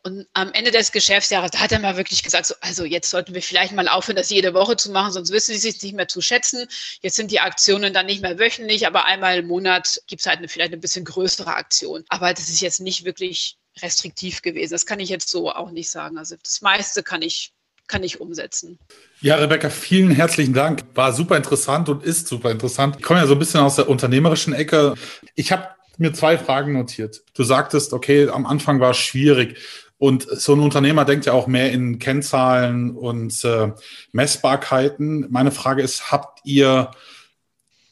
Und 0.07 0.25
am 0.35 0.53
Ende 0.53 0.71
des 0.71 0.93
Geschäftsjahres, 0.93 1.51
da 1.51 1.59
hat 1.59 1.73
er 1.73 1.81
mal 1.81 1.97
wirklich 1.97 2.23
gesagt, 2.23 2.47
so, 2.47 2.55
also 2.61 2.85
jetzt 2.85 3.11
sollten 3.11 3.35
wir 3.35 3.43
vielleicht 3.43 3.73
mal 3.73 3.89
aufhören, 3.89 4.15
das 4.15 4.31
jede 4.31 4.55
Woche 4.55 4.77
zu 4.77 4.93
machen, 4.93 5.11
sonst 5.11 5.33
wissen 5.33 5.53
sie 5.53 5.59
sich 5.59 5.83
nicht 5.83 5.97
mehr 5.97 6.07
zu 6.07 6.21
schätzen. 6.21 6.69
Jetzt 7.03 7.17
sind 7.17 7.33
die 7.33 7.41
Aktionen 7.41 7.93
dann 7.93 8.07
nicht 8.07 8.23
mehr 8.23 8.39
wöchentlich, 8.39 8.87
aber 8.87 9.05
einmal 9.07 9.39
im 9.39 9.49
Monat 9.49 10.01
gibt 10.07 10.21
es 10.21 10.27
halt 10.27 10.39
eine, 10.39 10.47
vielleicht 10.47 10.71
eine 10.71 10.81
bisschen 10.81 11.05
größere 11.05 11.53
Aktion. 11.53 12.05
Aber 12.09 12.33
das 12.33 12.49
ist 12.49 12.61
jetzt 12.61 12.79
nicht 12.79 13.05
wirklich 13.05 13.57
restriktiv 13.83 14.43
gewesen. 14.43 14.75
Das 14.75 14.87
kann 14.87 15.01
ich 15.01 15.09
jetzt 15.09 15.29
so 15.29 15.51
auch 15.51 15.73
nicht 15.73 15.91
sagen. 15.91 16.19
Also 16.19 16.37
das 16.41 16.63
meiste 16.63 17.03
kann 17.03 17.23
ich, 17.23 17.53
kann 17.89 18.05
ich 18.05 18.21
umsetzen. 18.21 18.79
Ja, 19.21 19.35
Rebecca, 19.35 19.71
vielen 19.71 20.13
herzlichen 20.13 20.55
Dank. 20.55 20.85
War 20.95 21.15
super 21.15 21.37
interessant 21.37 21.89
und 21.89 22.05
ist 22.05 22.29
super 22.29 22.53
interessant. 22.53 22.95
Ich 22.99 23.03
komme 23.03 23.19
ja 23.19 23.27
so 23.27 23.33
ein 23.33 23.41
bisschen 23.41 23.59
aus 23.59 23.75
der 23.75 23.89
unternehmerischen 23.89 24.53
Ecke. 24.53 24.95
Ich 25.35 25.51
habe 25.51 25.67
mir 25.99 26.13
zwei 26.13 26.39
Fragen 26.39 26.75
notiert. 26.75 27.23
Du 27.35 27.43
sagtest, 27.43 27.93
okay, 27.93 28.29
am 28.29 28.47
Anfang 28.47 28.79
war 28.79 28.91
es 28.93 28.99
schwierig. 28.99 29.59
Und 29.99 30.27
so 30.29 30.53
ein 30.53 30.61
Unternehmer 30.61 31.05
denkt 31.05 31.27
ja 31.27 31.33
auch 31.33 31.47
mehr 31.47 31.73
in 31.73 31.99
Kennzahlen 31.99 32.91
und 32.91 33.43
äh, 33.45 33.73
Messbarkeiten. 34.13 35.27
Meine 35.31 35.51
Frage 35.51 35.83
ist, 35.83 36.13
habt 36.13 36.41
ihr 36.45 36.91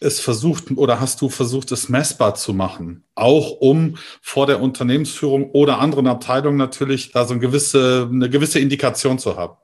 es 0.01 0.21
versucht 0.21 0.71
oder 0.77 1.01
hast 1.01 1.23
du 1.23 1.31
versucht, 1.31 1.73
es 1.73 1.89
messbar 1.89 2.35
zu 2.35 2.53
machen? 2.53 3.05
Auch 3.15 3.53
um 3.53 3.97
vor 4.21 4.47
der 4.47 4.61
Unternehmensführung 4.61 5.51
oder 5.51 5.79
anderen 5.79 6.07
Abteilungen 6.07 6.59
natürlich 6.59 7.13
da 7.13 7.25
so 7.25 7.33
eine 7.33 7.41
gewisse, 7.41 8.09
eine 8.13 8.29
gewisse 8.29 8.59
Indikation 8.59 9.19
zu 9.19 9.37
haben? 9.37 9.57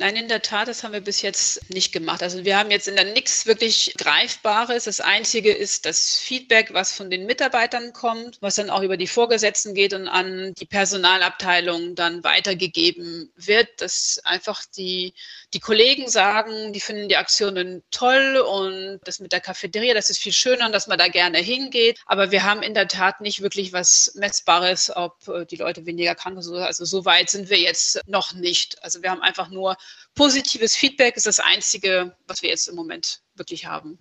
Nein, 0.00 0.14
in 0.14 0.28
der 0.28 0.42
Tat, 0.42 0.68
das 0.68 0.84
haben 0.84 0.92
wir 0.92 1.00
bis 1.00 1.22
jetzt 1.22 1.70
nicht 1.70 1.90
gemacht. 1.92 2.22
Also 2.22 2.44
wir 2.44 2.56
haben 2.56 2.70
jetzt 2.70 2.86
in 2.86 2.94
der 2.94 3.04
nichts 3.04 3.46
wirklich 3.46 3.94
Greifbares. 3.98 4.84
Das 4.84 5.00
Einzige 5.00 5.52
ist 5.52 5.86
das 5.86 6.18
Feedback, 6.18 6.72
was 6.72 6.92
von 6.92 7.10
den 7.10 7.26
Mitarbeitern 7.26 7.92
kommt, 7.92 8.40
was 8.40 8.54
dann 8.54 8.70
auch 8.70 8.82
über 8.82 8.96
die 8.96 9.08
Vorgesetzten 9.08 9.74
geht 9.74 9.94
und 9.94 10.06
an 10.06 10.54
die 10.54 10.66
Personalabteilung 10.66 11.96
dann 11.96 12.22
weitergegeben 12.22 13.32
wird, 13.34 13.80
dass 13.80 14.20
einfach 14.22 14.64
die, 14.76 15.14
die 15.52 15.58
Kollegen 15.58 16.08
sagen, 16.08 16.72
die 16.72 16.78
finden 16.78 17.08
die 17.08 17.16
Aktionen 17.16 17.82
toll 17.90 18.36
und 18.36 19.00
das 19.02 19.18
mit 19.18 19.32
der 19.32 19.40
Cafeteria, 19.40 19.94
das 19.94 20.10
ist 20.10 20.20
viel 20.20 20.32
schöner 20.32 20.66
und 20.66 20.72
dass 20.72 20.86
man 20.86 20.98
da 20.98 21.08
gerne 21.08 21.38
hingeht. 21.38 21.98
Aber 22.06 22.30
wir 22.30 22.44
haben 22.44 22.62
in 22.62 22.74
der 22.74 22.86
Tat 22.86 23.20
nicht 23.20 23.42
wirklich 23.42 23.72
was 23.72 24.12
Messbares, 24.14 24.92
ob 24.94 25.26
äh, 25.26 25.44
die 25.44 25.56
Leute 25.56 25.86
weniger 25.86 26.14
krank 26.14 26.40
sind. 26.40 26.54
Also 26.54 26.84
so 26.84 27.04
weit 27.04 27.30
sind 27.30 27.50
wir 27.50 27.58
jetzt 27.58 28.00
noch 28.06 28.32
nicht. 28.32 28.80
Also 28.84 29.02
wir 29.02 29.10
haben 29.10 29.22
einfach 29.22 29.48
nur 29.48 29.76
positives 30.14 30.76
Feedback 30.76 31.16
ist 31.16 31.26
das 31.26 31.40
Einzige, 31.40 32.16
was 32.26 32.42
wir 32.42 32.50
jetzt 32.50 32.68
im 32.68 32.74
Moment 32.74 33.20
wirklich 33.36 33.66
haben. 33.66 33.98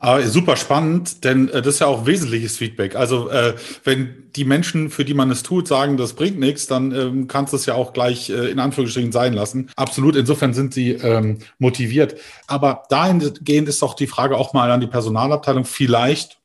Aber 0.00 0.24
super 0.28 0.56
spannend, 0.56 1.24
denn 1.24 1.48
äh, 1.48 1.60
das 1.60 1.74
ist 1.74 1.80
ja 1.80 1.88
auch 1.88 2.06
wesentliches 2.06 2.56
Feedback. 2.56 2.94
Also 2.94 3.30
äh, 3.30 3.54
wenn 3.82 4.30
die 4.36 4.44
Menschen, 4.44 4.90
für 4.90 5.04
die 5.04 5.14
man 5.14 5.28
es 5.32 5.42
tut, 5.42 5.66
sagen, 5.66 5.96
das 5.96 6.12
bringt 6.12 6.38
nichts, 6.38 6.68
dann 6.68 6.92
ähm, 6.92 7.26
kannst 7.26 7.52
du 7.52 7.56
es 7.56 7.66
ja 7.66 7.74
auch 7.74 7.92
gleich 7.92 8.30
äh, 8.30 8.48
in 8.48 8.60
Anführungsstrichen 8.60 9.10
sein 9.10 9.32
lassen. 9.32 9.70
Absolut, 9.74 10.14
insofern 10.14 10.54
sind 10.54 10.72
sie 10.72 10.92
ähm, 10.92 11.40
motiviert. 11.58 12.14
Aber 12.46 12.84
dahingehend 12.90 13.68
ist 13.68 13.82
doch 13.82 13.94
die 13.94 14.06
Frage 14.06 14.36
auch 14.36 14.52
mal 14.52 14.70
an 14.70 14.80
die 14.80 14.86
Personalabteilung, 14.86 15.64
vielleicht 15.64 16.37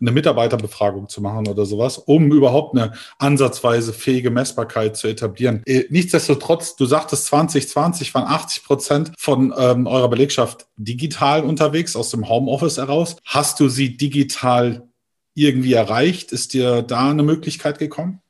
eine 0.00 0.12
Mitarbeiterbefragung 0.12 1.08
zu 1.08 1.20
machen 1.20 1.48
oder 1.48 1.66
sowas, 1.66 1.98
um 1.98 2.32
überhaupt 2.32 2.76
eine 2.76 2.92
ansatzweise 3.18 3.92
fähige 3.92 4.30
Messbarkeit 4.30 4.96
zu 4.96 5.08
etablieren. 5.08 5.62
Äh, 5.66 5.84
nichtsdestotrotz, 5.90 6.76
du 6.76 6.86
sagtest 6.86 7.26
2020 7.26 8.14
waren 8.14 8.26
80 8.26 8.64
Prozent 8.64 9.12
von 9.18 9.52
ähm, 9.56 9.86
eurer 9.86 10.08
Belegschaft 10.08 10.66
digital 10.76 11.44
unterwegs, 11.44 11.96
aus 11.96 12.10
dem 12.10 12.28
Homeoffice 12.28 12.78
heraus. 12.78 13.16
Hast 13.24 13.60
du 13.60 13.68
sie 13.68 13.96
digital 13.96 14.88
irgendwie 15.34 15.74
erreicht? 15.74 16.32
Ist 16.32 16.54
dir 16.54 16.82
da 16.82 17.10
eine 17.10 17.22
Möglichkeit 17.22 17.78
gekommen? 17.78 18.20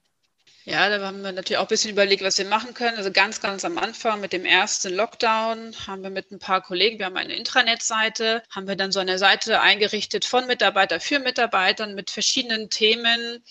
Ja, 0.64 0.88
da 0.90 1.04
haben 1.06 1.22
wir 1.22 1.32
natürlich 1.32 1.56
auch 1.58 1.62
ein 1.64 1.68
bisschen 1.68 1.90
überlegt, 1.90 2.22
was 2.22 2.36
wir 2.38 2.44
machen 2.44 2.74
können. 2.74 2.96
Also 2.98 3.10
ganz, 3.10 3.40
ganz 3.40 3.64
am 3.64 3.78
Anfang 3.78 4.20
mit 4.20 4.32
dem 4.32 4.44
ersten 4.44 4.94
Lockdown 4.94 5.74
haben 5.86 6.02
wir 6.02 6.10
mit 6.10 6.30
ein 6.30 6.38
paar 6.38 6.60
Kollegen, 6.62 6.98
wir 6.98 7.06
haben 7.06 7.16
eine 7.16 7.34
Intranet-Seite, 7.34 8.42
haben 8.50 8.68
wir 8.68 8.76
dann 8.76 8.92
so 8.92 9.00
eine 9.00 9.18
Seite 9.18 9.60
eingerichtet 9.60 10.24
von 10.26 10.46
Mitarbeiter 10.46 11.00
für 11.00 11.18
Mitarbeitern 11.18 11.94
mit 11.94 12.10
verschiedenen 12.10 12.68
Themen 12.68 13.42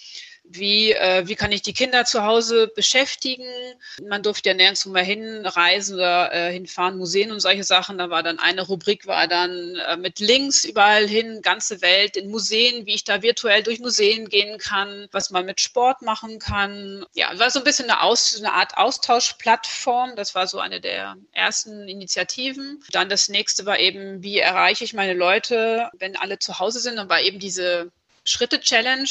wie, 0.49 0.93
äh, 0.93 1.27
wie 1.27 1.35
kann 1.35 1.51
ich 1.51 1.61
die 1.61 1.73
Kinder 1.73 2.05
zu 2.05 2.23
Hause 2.23 2.71
beschäftigen. 2.75 3.45
Man 4.01 4.23
durfte 4.23 4.49
ja 4.49 4.55
nirgendwo 4.55 4.89
mal 4.89 5.03
hinreisen 5.03 5.95
oder 5.95 6.33
äh, 6.33 6.51
hinfahren, 6.51 6.97
Museen 6.97 7.31
und 7.31 7.39
solche 7.39 7.63
Sachen. 7.63 7.99
Da 7.99 8.09
war 8.09 8.23
dann 8.23 8.39
eine 8.39 8.63
Rubrik, 8.63 9.05
war 9.05 9.27
dann 9.27 9.75
äh, 9.75 9.95
mit 9.97 10.19
Links 10.19 10.65
überall 10.65 11.07
hin, 11.07 11.41
ganze 11.43 11.81
Welt 11.81 12.17
in 12.17 12.31
Museen, 12.31 12.85
wie 12.87 12.95
ich 12.95 13.03
da 13.03 13.21
virtuell 13.21 13.61
durch 13.61 13.79
Museen 13.79 14.27
gehen 14.27 14.57
kann, 14.57 15.07
was 15.11 15.29
man 15.29 15.45
mit 15.45 15.61
Sport 15.61 16.01
machen 16.01 16.39
kann. 16.39 17.05
Ja, 17.13 17.37
war 17.37 17.51
so 17.51 17.59
ein 17.59 17.65
bisschen 17.65 17.89
eine, 17.89 18.01
Aus, 18.01 18.35
eine 18.37 18.53
Art 18.53 18.75
Austauschplattform. 18.75 20.15
Das 20.15 20.33
war 20.33 20.47
so 20.47 20.59
eine 20.59 20.81
der 20.81 21.15
ersten 21.31 21.87
Initiativen. 21.87 22.83
Dann 22.91 23.07
das 23.07 23.29
nächste 23.29 23.67
war 23.67 23.79
eben, 23.79 24.23
wie 24.23 24.39
erreiche 24.39 24.83
ich 24.83 24.93
meine 24.93 25.13
Leute, 25.13 25.89
wenn 25.99 26.15
alle 26.15 26.39
zu 26.39 26.57
Hause 26.57 26.79
sind. 26.79 26.95
Dann 26.95 27.09
war 27.09 27.21
eben 27.21 27.37
diese 27.37 27.91
Schritte-Challenge 28.23 29.07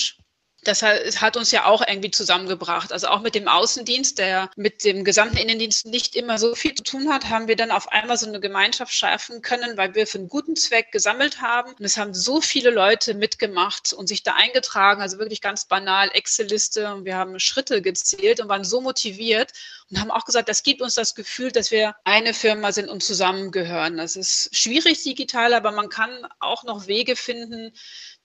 das 0.68 0.82
hat 0.82 1.36
uns 1.36 1.50
ja 1.50 1.64
auch 1.64 1.82
irgendwie 1.86 2.10
zusammengebracht. 2.10 2.92
Also 2.92 3.08
auch 3.08 3.20
mit 3.20 3.34
dem 3.34 3.48
Außendienst, 3.48 4.18
der 4.18 4.50
mit 4.56 4.84
dem 4.84 5.02
gesamten 5.02 5.38
Innendienst 5.38 5.86
nicht 5.86 6.14
immer 6.14 6.38
so 6.38 6.54
viel 6.54 6.74
zu 6.74 6.82
tun 6.82 7.12
hat, 7.12 7.30
haben 7.30 7.48
wir 7.48 7.56
dann 7.56 7.70
auf 7.70 7.88
einmal 7.88 8.18
so 8.18 8.26
eine 8.26 8.38
Gemeinschaft 8.38 8.92
schaffen 8.92 9.40
können, 9.40 9.76
weil 9.76 9.94
wir 9.94 10.06
für 10.06 10.18
einen 10.18 10.28
guten 10.28 10.56
Zweck 10.56 10.92
gesammelt 10.92 11.40
haben. 11.40 11.72
Und 11.72 11.84
es 11.84 11.96
haben 11.96 12.12
so 12.12 12.40
viele 12.40 12.70
Leute 12.70 13.14
mitgemacht 13.14 13.92
und 13.92 14.08
sich 14.08 14.22
da 14.22 14.34
eingetragen, 14.34 15.00
also 15.00 15.18
wirklich 15.18 15.40
ganz 15.40 15.64
banal 15.64 16.10
Excel-Liste. 16.12 16.92
Und 16.92 17.04
wir 17.04 17.16
haben 17.16 17.40
Schritte 17.40 17.80
gezählt 17.80 18.40
und 18.40 18.48
waren 18.48 18.64
so 18.64 18.80
motiviert 18.80 19.52
und 19.90 20.00
haben 20.00 20.10
auch 20.10 20.26
gesagt, 20.26 20.48
das 20.48 20.62
gibt 20.62 20.82
uns 20.82 20.94
das 20.94 21.14
Gefühl, 21.14 21.50
dass 21.50 21.70
wir 21.70 21.96
eine 22.04 22.34
Firma 22.34 22.72
sind 22.72 22.90
und 22.90 23.02
zusammengehören. 23.02 23.96
Das 23.96 24.16
ist 24.16 24.54
schwierig 24.54 25.02
digital, 25.02 25.54
aber 25.54 25.72
man 25.72 25.88
kann 25.88 26.10
auch 26.40 26.62
noch 26.64 26.86
Wege 26.86 27.16
finden, 27.16 27.72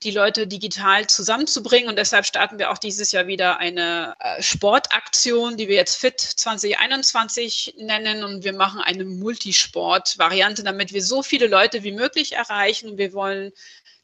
die 0.03 0.11
Leute 0.11 0.47
digital 0.47 1.07
zusammenzubringen. 1.07 1.89
Und 1.89 1.97
deshalb 1.97 2.25
starten 2.25 2.59
wir 2.59 2.71
auch 2.71 2.77
dieses 2.77 3.11
Jahr 3.11 3.27
wieder 3.27 3.57
eine 3.57 4.15
äh, 4.19 4.41
Sportaktion, 4.41 5.57
die 5.57 5.67
wir 5.67 5.75
jetzt 5.75 5.95
Fit 5.95 6.19
2021 6.19 7.75
nennen. 7.77 8.23
Und 8.23 8.43
wir 8.43 8.53
machen 8.53 8.81
eine 8.81 9.05
Multisport-Variante, 9.05 10.63
damit 10.63 10.93
wir 10.93 11.03
so 11.03 11.23
viele 11.23 11.47
Leute 11.47 11.83
wie 11.83 11.91
möglich 11.91 12.33
erreichen. 12.33 12.97
Wir 12.97 13.13
wollen 13.13 13.51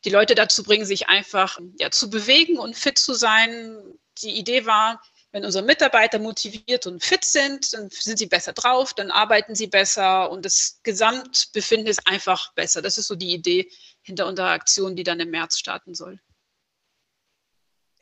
die 0.06 0.10
Leute 0.10 0.36
dazu 0.36 0.64
bringen, 0.64 0.86
sich 0.86 1.10
einfach 1.10 1.60
ja, 1.78 1.92
zu 1.92 2.10
bewegen 2.10 2.58
und 2.58 2.76
fit 2.76 2.98
zu 2.98 3.14
sein. 3.14 3.78
Die 4.22 4.32
Idee 4.32 4.66
war, 4.66 5.02
wenn 5.32 5.46
unsere 5.46 5.66
Mitarbeiter 5.66 6.20
motiviert 6.20 6.88
und 6.88 7.04
fit 7.04 7.24
sind, 7.24 7.74
dann 7.74 7.90
sind 7.90 8.18
sie 8.18 8.26
besser 8.26 8.54
drauf, 8.54 8.94
dann 8.94 9.12
arbeiten 9.12 9.56
sie 9.56 9.68
besser 9.68 10.32
und 10.32 10.44
das 10.46 10.80
Gesamtbefinden 10.84 11.88
ist 11.88 12.08
einfach 12.08 12.54
besser. 12.54 12.82
Das 12.82 12.98
ist 12.98 13.08
so 13.08 13.16
die 13.16 13.34
Idee 13.34 13.70
hinter 14.02 14.28
unserer 14.28 14.50
Aktion, 14.50 14.96
die 14.96 15.04
dann 15.04 15.20
im 15.20 15.30
März 15.30 15.60
starten 15.60 15.94
soll. 15.94 16.20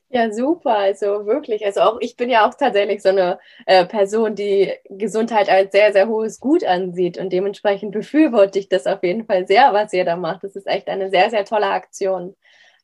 Ja, 0.09 0.31
super. 0.31 0.77
Also 0.77 1.25
wirklich. 1.25 1.65
Also 1.65 1.81
auch 1.81 1.97
ich 1.99 2.15
bin 2.15 2.29
ja 2.29 2.47
auch 2.47 2.53
tatsächlich 2.53 3.01
so 3.01 3.09
eine 3.09 3.39
äh, 3.65 3.85
Person, 3.85 4.35
die 4.35 4.73
Gesundheit 4.89 5.49
als 5.49 5.73
sehr, 5.73 5.91
sehr 5.91 6.07
hohes 6.07 6.39
Gut 6.39 6.63
ansieht. 6.63 7.17
Und 7.17 7.33
dementsprechend 7.33 7.91
befürworte 7.91 8.57
ich 8.57 8.69
das 8.69 8.87
auf 8.87 9.03
jeden 9.03 9.25
Fall 9.25 9.47
sehr, 9.47 9.73
was 9.73 9.91
ihr 9.91 10.05
da 10.05 10.15
macht. 10.15 10.43
Das 10.45 10.55
ist 10.55 10.65
echt 10.65 10.87
eine 10.87 11.09
sehr, 11.09 11.29
sehr 11.29 11.43
tolle 11.43 11.67
Aktion. 11.67 12.37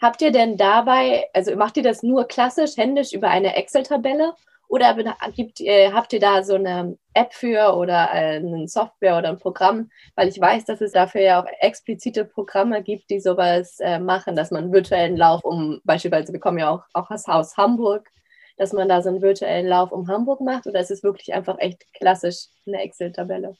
Habt 0.03 0.21
ihr 0.21 0.33
denn 0.33 0.57
dabei, 0.57 1.29
also 1.31 1.55
macht 1.55 1.77
ihr 1.77 1.83
das 1.83 2.03
nur 2.03 2.27
klassisch 2.27 2.75
händisch 2.75 3.13
über 3.13 3.29
eine 3.29 3.55
Excel-Tabelle 3.55 4.33
oder 4.67 4.97
gibt, 5.33 5.61
äh, 5.61 5.93
habt 5.93 6.11
ihr 6.11 6.19
da 6.19 6.43
so 6.43 6.55
eine 6.55 6.97
App 7.13 7.33
für 7.33 7.73
oder 7.77 8.11
eine 8.11 8.67
Software 8.67 9.17
oder 9.17 9.29
ein 9.29 9.39
Programm? 9.39 9.89
Weil 10.15 10.27
ich 10.27 10.37
weiß, 10.37 10.65
dass 10.65 10.81
es 10.81 10.91
dafür 10.91 11.21
ja 11.21 11.41
auch 11.41 11.47
explizite 11.61 12.25
Programme 12.25 12.83
gibt, 12.83 13.09
die 13.11 13.21
sowas 13.21 13.79
äh, 13.79 13.97
machen, 13.97 14.35
dass 14.35 14.51
man 14.51 14.73
virtuellen 14.73 15.15
Lauf 15.15 15.45
um, 15.45 15.79
beispielsweise, 15.85 16.33
wir 16.33 16.41
kommen 16.41 16.59
ja 16.59 16.69
auch, 16.69 16.83
auch 16.91 17.09
aus 17.09 17.55
Hamburg, 17.55 18.09
dass 18.57 18.73
man 18.73 18.89
da 18.89 19.01
so 19.01 19.07
einen 19.07 19.21
virtuellen 19.21 19.67
Lauf 19.67 19.93
um 19.93 20.09
Hamburg 20.09 20.41
macht 20.41 20.67
oder 20.67 20.81
ist 20.81 20.91
es 20.91 21.03
wirklich 21.03 21.33
einfach 21.33 21.59
echt 21.59 21.81
klassisch 21.93 22.47
eine 22.67 22.81
Excel-Tabelle? 22.81 23.55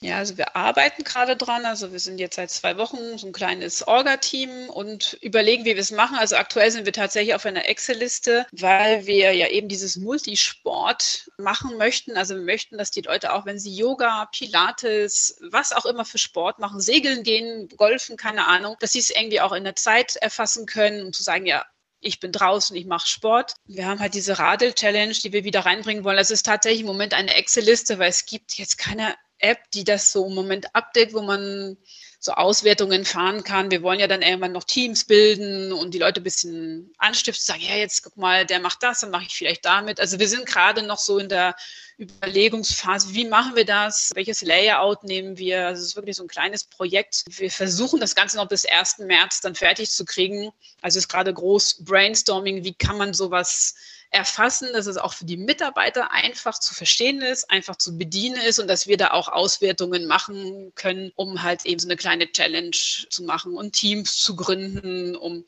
Ja, 0.00 0.18
also 0.18 0.38
wir 0.38 0.54
arbeiten 0.54 1.02
gerade 1.02 1.36
dran. 1.36 1.66
Also 1.66 1.90
wir 1.90 1.98
sind 1.98 2.18
jetzt 2.18 2.36
seit 2.36 2.50
zwei 2.50 2.76
Wochen 2.76 3.18
so 3.18 3.26
ein 3.26 3.32
kleines 3.32 3.86
Orga-Team 3.86 4.70
und 4.70 5.18
überlegen, 5.22 5.64
wie 5.64 5.74
wir 5.74 5.78
es 5.78 5.90
machen. 5.90 6.16
Also 6.16 6.36
aktuell 6.36 6.70
sind 6.70 6.86
wir 6.86 6.92
tatsächlich 6.92 7.34
auf 7.34 7.44
einer 7.44 7.68
Excel-Liste, 7.68 8.46
weil 8.52 9.06
wir 9.06 9.32
ja 9.32 9.48
eben 9.48 9.68
dieses 9.68 9.96
Multisport 9.96 11.28
machen 11.36 11.76
möchten. 11.78 12.16
Also 12.16 12.36
wir 12.36 12.42
möchten, 12.42 12.78
dass 12.78 12.92
die 12.92 13.00
Leute 13.00 13.32
auch, 13.32 13.44
wenn 13.44 13.58
sie 13.58 13.74
Yoga, 13.74 14.28
Pilates, 14.32 15.36
was 15.50 15.72
auch 15.72 15.84
immer 15.84 16.04
für 16.04 16.18
Sport 16.18 16.60
machen, 16.60 16.80
segeln 16.80 17.24
gehen, 17.24 17.68
golfen, 17.76 18.16
keine 18.16 18.46
Ahnung, 18.46 18.76
dass 18.78 18.92
sie 18.92 19.00
es 19.00 19.10
irgendwie 19.10 19.40
auch 19.40 19.52
in 19.52 19.64
der 19.64 19.76
Zeit 19.76 20.14
erfassen 20.16 20.66
können 20.66 21.06
und 21.06 21.16
zu 21.16 21.24
sagen, 21.24 21.44
ja, 21.44 21.64
ich 22.00 22.20
bin 22.20 22.30
draußen, 22.30 22.76
ich 22.76 22.86
mache 22.86 23.08
Sport. 23.08 23.54
Wir 23.66 23.86
haben 23.86 23.98
halt 23.98 24.14
diese 24.14 24.38
Radel-Challenge, 24.38 25.14
die 25.14 25.32
wir 25.32 25.42
wieder 25.42 25.66
reinbringen 25.66 26.04
wollen. 26.04 26.16
Das 26.16 26.30
ist 26.30 26.46
tatsächlich 26.46 26.82
im 26.82 26.86
Moment 26.86 27.14
eine 27.14 27.34
Excel-Liste, 27.34 27.98
weil 27.98 28.10
es 28.10 28.24
gibt 28.26 28.54
jetzt 28.54 28.78
keine 28.78 29.16
App, 29.38 29.58
die 29.72 29.84
das 29.84 30.12
so 30.12 30.26
im 30.26 30.34
Moment 30.34 30.74
update, 30.74 31.14
wo 31.14 31.22
man 31.22 31.76
so 32.20 32.32
Auswertungen 32.32 33.04
fahren 33.04 33.44
kann. 33.44 33.70
Wir 33.70 33.82
wollen 33.82 34.00
ja 34.00 34.08
dann 34.08 34.22
irgendwann 34.22 34.50
noch 34.52 34.64
Teams 34.64 35.04
bilden 35.04 35.72
und 35.72 35.94
die 35.94 35.98
Leute 35.98 36.20
ein 36.20 36.24
bisschen 36.24 36.92
anstiften, 36.98 37.44
sagen, 37.44 37.62
ja, 37.62 37.76
jetzt 37.76 38.02
guck 38.02 38.16
mal, 38.16 38.44
der 38.44 38.58
macht 38.58 38.82
das, 38.82 39.00
dann 39.00 39.10
mache 39.10 39.24
ich 39.28 39.36
vielleicht 39.36 39.64
damit. 39.64 40.00
Also 40.00 40.18
wir 40.18 40.28
sind 40.28 40.44
gerade 40.44 40.82
noch 40.82 40.98
so 40.98 41.18
in 41.18 41.28
der 41.28 41.54
Überlegungsphase, 41.96 43.14
wie 43.14 43.24
machen 43.24 43.54
wir 43.54 43.64
das, 43.64 44.10
welches 44.14 44.42
Layout 44.42 45.04
nehmen 45.04 45.38
wir. 45.38 45.66
Also 45.66 45.82
es 45.82 45.88
ist 45.88 45.96
wirklich 45.96 46.16
so 46.16 46.24
ein 46.24 46.28
kleines 46.28 46.64
Projekt. 46.64 47.24
Wir 47.28 47.52
versuchen 47.52 48.00
das 48.00 48.16
Ganze 48.16 48.36
noch 48.36 48.48
bis 48.48 48.64
1. 48.64 48.98
März 48.98 49.40
dann 49.40 49.54
fertig 49.54 49.90
zu 49.90 50.04
kriegen. 50.04 50.50
Also 50.82 50.98
es 50.98 51.04
ist 51.04 51.08
gerade 51.08 51.32
groß 51.32 51.84
Brainstorming, 51.84 52.64
wie 52.64 52.74
kann 52.74 52.98
man 52.98 53.14
sowas 53.14 53.76
erfassen, 54.10 54.68
dass 54.72 54.86
es 54.86 54.96
auch 54.96 55.12
für 55.12 55.26
die 55.26 55.36
Mitarbeiter 55.36 56.12
einfach 56.12 56.58
zu 56.58 56.74
verstehen 56.74 57.20
ist, 57.20 57.50
einfach 57.50 57.76
zu 57.76 57.98
bedienen 57.98 58.40
ist 58.40 58.58
und 58.58 58.66
dass 58.68 58.86
wir 58.86 58.96
da 58.96 59.10
auch 59.10 59.28
Auswertungen 59.28 60.06
machen 60.06 60.72
können, 60.74 61.12
um 61.14 61.42
halt 61.42 61.66
eben 61.66 61.78
so 61.78 61.86
eine 61.86 61.96
kleine 61.96 62.30
Challenge 62.32 62.70
zu 62.70 63.22
machen 63.24 63.54
und 63.54 63.72
Teams 63.72 64.16
zu 64.16 64.34
gründen, 64.34 65.14
um 65.14 65.44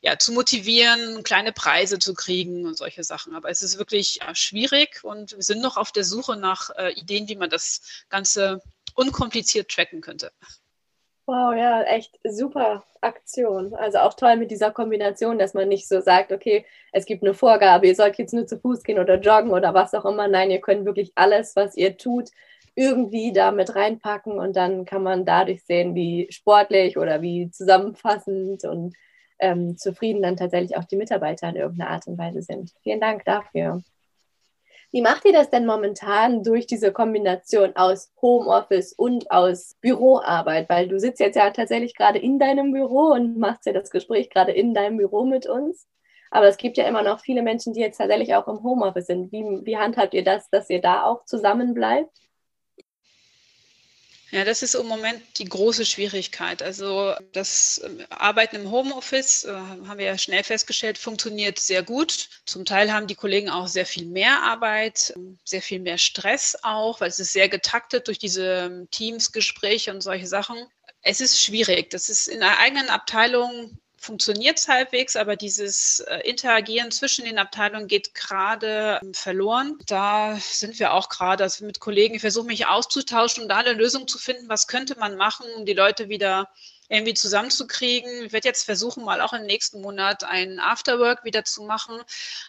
ja, 0.00 0.18
zu 0.18 0.32
motivieren, 0.32 1.24
kleine 1.24 1.52
Preise 1.52 1.98
zu 1.98 2.14
kriegen 2.14 2.66
und 2.66 2.76
solche 2.76 3.02
Sachen. 3.02 3.34
Aber 3.34 3.50
es 3.50 3.62
ist 3.62 3.78
wirklich 3.78 4.16
ja, 4.16 4.34
schwierig 4.34 5.02
und 5.02 5.32
wir 5.32 5.42
sind 5.42 5.60
noch 5.60 5.76
auf 5.76 5.90
der 5.90 6.04
Suche 6.04 6.36
nach 6.36 6.70
äh, 6.76 6.92
Ideen, 6.92 7.28
wie 7.28 7.36
man 7.36 7.50
das 7.50 7.82
Ganze 8.10 8.62
unkompliziert 8.94 9.70
tracken 9.70 10.00
könnte. 10.00 10.30
Wow, 11.26 11.54
ja, 11.56 11.82
echt 11.84 12.18
super 12.22 12.84
Aktion. 13.00 13.74
Also 13.74 13.98
auch 13.98 14.12
toll 14.12 14.36
mit 14.36 14.50
dieser 14.50 14.70
Kombination, 14.72 15.38
dass 15.38 15.54
man 15.54 15.68
nicht 15.68 15.88
so 15.88 16.00
sagt, 16.00 16.32
okay, 16.32 16.66
es 16.92 17.06
gibt 17.06 17.22
eine 17.22 17.32
Vorgabe, 17.32 17.86
ihr 17.86 17.94
sollt 17.94 18.18
jetzt 18.18 18.34
nur 18.34 18.46
zu 18.46 18.58
Fuß 18.58 18.82
gehen 18.82 18.98
oder 18.98 19.18
joggen 19.18 19.50
oder 19.50 19.72
was 19.72 19.94
auch 19.94 20.04
immer. 20.04 20.28
Nein, 20.28 20.50
ihr 20.50 20.60
könnt 20.60 20.84
wirklich 20.84 21.12
alles, 21.14 21.56
was 21.56 21.76
ihr 21.76 21.96
tut, 21.96 22.28
irgendwie 22.74 23.32
da 23.32 23.52
mit 23.52 23.74
reinpacken 23.74 24.38
und 24.38 24.54
dann 24.56 24.84
kann 24.84 25.02
man 25.02 25.24
dadurch 25.24 25.64
sehen, 25.64 25.94
wie 25.94 26.26
sportlich 26.30 26.98
oder 26.98 27.22
wie 27.22 27.50
zusammenfassend 27.50 28.64
und 28.64 28.94
ähm, 29.38 29.78
zufrieden 29.78 30.22
dann 30.22 30.36
tatsächlich 30.36 30.76
auch 30.76 30.84
die 30.84 30.96
Mitarbeiter 30.96 31.48
in 31.48 31.56
irgendeiner 31.56 31.90
Art 31.90 32.06
und 32.06 32.18
Weise 32.18 32.42
sind. 32.42 32.74
Vielen 32.82 33.00
Dank 33.00 33.24
dafür. 33.24 33.82
Wie 34.94 35.02
macht 35.02 35.24
ihr 35.24 35.32
das 35.32 35.50
denn 35.50 35.66
momentan 35.66 36.44
durch 36.44 36.68
diese 36.68 36.92
Kombination 36.92 37.74
aus 37.74 38.12
Homeoffice 38.22 38.92
und 38.92 39.28
aus 39.28 39.74
Büroarbeit? 39.80 40.68
Weil 40.68 40.86
du 40.86 41.00
sitzt 41.00 41.18
jetzt 41.18 41.34
ja 41.34 41.50
tatsächlich 41.50 41.96
gerade 41.96 42.20
in 42.20 42.38
deinem 42.38 42.70
Büro 42.70 43.12
und 43.12 43.36
machst 43.36 43.66
ja 43.66 43.72
das 43.72 43.90
Gespräch 43.90 44.30
gerade 44.30 44.52
in 44.52 44.72
deinem 44.72 44.98
Büro 44.98 45.24
mit 45.24 45.48
uns. 45.48 45.88
Aber 46.30 46.46
es 46.46 46.58
gibt 46.58 46.76
ja 46.76 46.86
immer 46.86 47.02
noch 47.02 47.18
viele 47.18 47.42
Menschen, 47.42 47.72
die 47.72 47.80
jetzt 47.80 47.98
tatsächlich 47.98 48.36
auch 48.36 48.46
im 48.46 48.62
Homeoffice 48.62 49.08
sind. 49.08 49.32
Wie, 49.32 49.42
wie 49.64 49.76
handhabt 49.76 50.14
ihr 50.14 50.22
das, 50.22 50.48
dass 50.50 50.70
ihr 50.70 50.80
da 50.80 51.02
auch 51.02 51.24
zusammen 51.24 51.74
bleibt? 51.74 52.16
Ja, 54.34 54.44
das 54.44 54.64
ist 54.64 54.74
im 54.74 54.88
Moment 54.88 55.22
die 55.38 55.44
große 55.44 55.86
Schwierigkeit. 55.86 56.60
Also 56.60 57.14
das 57.30 57.80
ähm, 57.84 58.04
Arbeiten 58.10 58.56
im 58.56 58.68
Homeoffice, 58.68 59.44
äh, 59.44 59.52
haben 59.52 59.98
wir 59.98 60.06
ja 60.06 60.18
schnell 60.18 60.42
festgestellt, 60.42 60.98
funktioniert 60.98 61.60
sehr 61.60 61.84
gut. 61.84 62.30
Zum 62.44 62.64
Teil 62.64 62.92
haben 62.92 63.06
die 63.06 63.14
Kollegen 63.14 63.48
auch 63.48 63.68
sehr 63.68 63.86
viel 63.86 64.06
mehr 64.06 64.42
Arbeit, 64.42 65.12
ähm, 65.14 65.38
sehr 65.44 65.62
viel 65.62 65.78
mehr 65.78 65.98
Stress 65.98 66.58
auch, 66.64 67.00
weil 67.00 67.10
es 67.10 67.20
ist 67.20 67.32
sehr 67.32 67.48
getaktet 67.48 68.08
durch 68.08 68.18
diese 68.18 68.64
ähm, 68.66 68.88
Teams-Gespräche 68.90 69.92
und 69.92 70.00
solche 70.00 70.26
Sachen. 70.26 70.56
Es 71.02 71.20
ist 71.20 71.40
schwierig. 71.40 71.90
Das 71.90 72.08
ist 72.08 72.26
in 72.26 72.42
einer 72.42 72.58
eigenen 72.58 72.88
Abteilung 72.88 73.78
funktioniert 74.04 74.58
es 74.58 74.68
halbwegs, 74.68 75.16
aber 75.16 75.36
dieses 75.36 76.00
äh, 76.00 76.18
Interagieren 76.28 76.90
zwischen 76.90 77.24
den 77.24 77.38
Abteilungen 77.38 77.88
geht 77.88 78.14
gerade 78.14 79.00
ähm, 79.02 79.14
verloren. 79.14 79.78
Da 79.86 80.36
sind 80.36 80.78
wir 80.78 80.92
auch 80.92 81.08
gerade 81.08 81.44
also 81.44 81.64
mit 81.64 81.80
Kollegen. 81.80 82.14
Ich 82.14 82.20
versuche 82.20 82.46
mich 82.46 82.66
auszutauschen 82.66 83.42
und 83.42 83.44
um 83.44 83.48
da 83.48 83.56
eine 83.56 83.72
Lösung 83.72 84.06
zu 84.06 84.18
finden. 84.18 84.48
Was 84.48 84.68
könnte 84.68 84.98
man 84.98 85.16
machen, 85.16 85.46
um 85.56 85.64
die 85.64 85.72
Leute 85.72 86.08
wieder 86.08 86.48
irgendwie 86.94 87.14
zusammenzukriegen. 87.14 88.24
Ich 88.24 88.32
werde 88.32 88.48
jetzt 88.48 88.64
versuchen, 88.64 89.04
mal 89.04 89.20
auch 89.20 89.32
im 89.32 89.44
nächsten 89.44 89.80
Monat 89.80 90.24
ein 90.24 90.60
Afterwork 90.60 91.24
wieder 91.24 91.44
zu 91.44 91.64
machen. 91.64 92.00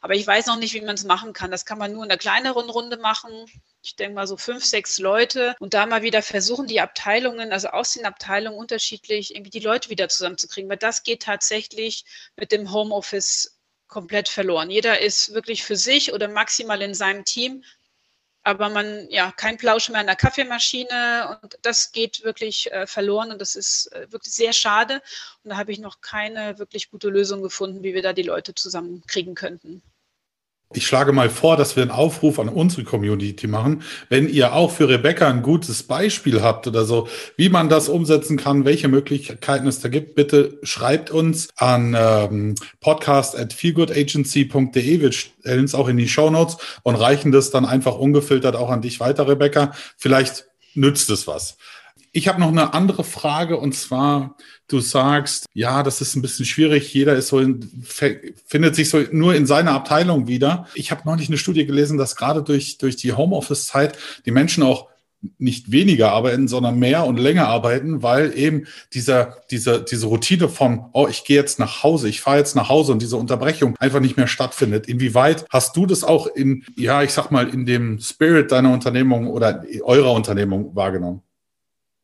Aber 0.01 0.13
ich 0.15 0.25
weiß 0.25 0.45
noch 0.45 0.57
nicht, 0.57 0.73
wie 0.73 0.81
man 0.81 0.95
es 0.95 1.03
machen 1.03 1.33
kann. 1.33 1.51
Das 1.51 1.65
kann 1.65 1.77
man 1.77 1.91
nur 1.91 2.03
in 2.03 2.11
einer 2.11 2.17
kleineren 2.17 2.69
Runde 2.69 2.97
machen 2.97 3.45
ich 3.85 3.95
denke 3.95 4.15
mal 4.15 4.27
so 4.27 4.35
fünf, 4.35 4.65
sechs 4.65 4.97
Leute 4.97 5.55
und 5.59 5.73
da 5.73 5.85
mal 5.85 6.01
wieder 6.01 6.23
versuchen, 6.23 6.65
die 6.65 6.81
Abteilungen, 6.81 7.51
also 7.51 7.67
aus 7.67 7.93
den 7.93 8.05
Abteilungen 8.05 8.57
unterschiedlich 8.57 9.35
irgendwie 9.35 9.51
die 9.51 9.59
Leute 9.59 9.89
wieder 9.89 10.09
zusammenzukriegen, 10.09 10.69
weil 10.69 10.77
das 10.77 11.03
geht 11.03 11.21
tatsächlich 11.21 12.03
mit 12.35 12.51
dem 12.51 12.71
Homeoffice 12.71 13.59
komplett 13.87 14.27
verloren. 14.27 14.71
Jeder 14.71 15.01
ist 15.01 15.33
wirklich 15.33 15.63
für 15.63 15.75
sich 15.75 16.13
oder 16.13 16.27
maximal 16.27 16.81
in 16.81 16.95
seinem 16.95 17.25
Team, 17.25 17.63
aber 18.45 18.69
man, 18.69 19.09
ja, 19.09 19.31
kein 19.31 19.57
Plausch 19.57 19.89
mehr 19.89 19.99
an 20.01 20.05
der 20.05 20.15
Kaffeemaschine 20.15 21.39
und 21.41 21.57
das 21.63 21.91
geht 21.91 22.23
wirklich 22.23 22.71
äh, 22.71 22.85
verloren 22.85 23.31
und 23.31 23.41
das 23.41 23.55
ist 23.55 23.91
äh, 23.91 24.11
wirklich 24.11 24.33
sehr 24.33 24.53
schade 24.53 25.01
und 25.43 25.49
da 25.49 25.57
habe 25.57 25.71
ich 25.71 25.79
noch 25.79 25.99
keine 25.99 26.59
wirklich 26.59 26.91
gute 26.91 27.09
Lösung 27.09 27.41
gefunden, 27.41 27.81
wie 27.81 27.95
wir 27.95 28.03
da 28.03 28.13
die 28.13 28.21
Leute 28.21 28.53
zusammenkriegen 28.53 29.33
könnten. 29.33 29.81
Ich 30.73 30.87
schlage 30.87 31.13
mal 31.13 31.29
vor, 31.29 31.57
dass 31.57 31.75
wir 31.75 31.83
einen 31.83 31.91
Aufruf 31.91 32.39
an 32.39 32.49
unsere 32.49 32.83
Community 32.83 33.47
machen. 33.47 33.83
Wenn 34.09 34.27
ihr 34.27 34.53
auch 34.53 34.71
für 34.71 34.89
Rebecca 34.89 35.27
ein 35.27 35.43
gutes 35.43 35.83
Beispiel 35.83 36.41
habt 36.41 36.67
oder 36.67 36.85
so, 36.85 37.07
wie 37.37 37.49
man 37.49 37.69
das 37.69 37.87
umsetzen 37.87 38.35
kann, 38.35 38.65
welche 38.65 38.87
Möglichkeiten 38.87 39.67
es 39.67 39.79
da 39.79 39.89
gibt, 39.89 40.15
bitte 40.15 40.59
schreibt 40.63 41.11
uns 41.11 41.49
an 41.55 41.95
ähm, 41.97 42.55
podcast 42.81 43.37
at 43.37 43.53
feelgoodagency.de. 43.53 44.99
Wir 44.99 45.11
stellen 45.11 45.65
es 45.65 45.75
auch 45.75 45.87
in 45.87 45.97
die 45.97 46.09
Show 46.09 46.31
Notes 46.31 46.57
und 46.81 46.95
reichen 46.95 47.31
das 47.31 47.51
dann 47.51 47.65
einfach 47.65 47.95
ungefiltert 47.95 48.55
auch 48.55 48.69
an 48.69 48.81
dich 48.81 48.99
weiter, 48.99 49.27
Rebecca. 49.27 49.71
Vielleicht 49.97 50.47
nützt 50.73 51.09
es 51.11 51.27
was. 51.27 51.57
Ich 52.15 52.29
habe 52.29 52.39
noch 52.39 52.47
eine 52.47 52.73
andere 52.73 53.03
Frage 53.03 53.57
und 53.57 53.75
zwar, 53.75 54.37
du 54.69 54.79
sagst, 54.79 55.47
ja, 55.53 55.83
das 55.83 55.99
ist 55.99 56.15
ein 56.15 56.21
bisschen 56.21 56.45
schwierig. 56.45 56.93
Jeder 56.93 57.13
ist 57.13 57.27
so 57.27 57.39
in, 57.39 57.83
findet 57.83 58.73
sich 58.73 58.89
so 58.89 59.03
nur 59.11 59.35
in 59.35 59.45
seiner 59.45 59.71
Abteilung 59.71 60.25
wieder. 60.25 60.65
Ich 60.75 60.91
habe 60.91 61.01
neulich 61.03 61.27
eine 61.27 61.37
Studie 61.37 61.65
gelesen, 61.65 61.97
dass 61.97 62.15
gerade 62.15 62.41
durch, 62.41 62.77
durch 62.77 62.95
die 62.95 63.11
Homeoffice-Zeit 63.11 63.97
die 64.25 64.31
Menschen 64.31 64.63
auch 64.63 64.87
nicht 65.39 65.73
weniger 65.73 66.13
arbeiten, 66.13 66.47
sondern 66.47 66.79
mehr 66.79 67.05
und 67.05 67.17
länger 67.17 67.49
arbeiten, 67.49 68.01
weil 68.01 68.31
eben 68.37 68.65
dieser, 68.93 69.35
diese, 69.51 69.83
diese 69.83 70.07
Routine 70.07 70.47
von, 70.47 70.85
oh, 70.93 71.07
ich 71.09 71.25
gehe 71.25 71.35
jetzt 71.35 71.59
nach 71.59 71.83
Hause, 71.83 72.07
ich 72.07 72.21
fahre 72.21 72.37
jetzt 72.37 72.55
nach 72.55 72.69
Hause 72.69 72.93
und 72.93 73.01
diese 73.01 73.17
Unterbrechung 73.17 73.75
einfach 73.79 73.99
nicht 73.99 74.15
mehr 74.15 74.27
stattfindet. 74.27 74.87
Inwieweit 74.87 75.45
hast 75.49 75.75
du 75.75 75.85
das 75.85 76.05
auch 76.05 76.27
in, 76.27 76.63
ja, 76.77 77.03
ich 77.03 77.11
sag 77.11 77.29
mal, 77.29 77.49
in 77.49 77.65
dem 77.65 77.99
Spirit 77.99 78.53
deiner 78.53 78.71
Unternehmung 78.71 79.27
oder 79.27 79.65
eurer 79.83 80.13
Unternehmung 80.13 80.73
wahrgenommen? 80.77 81.21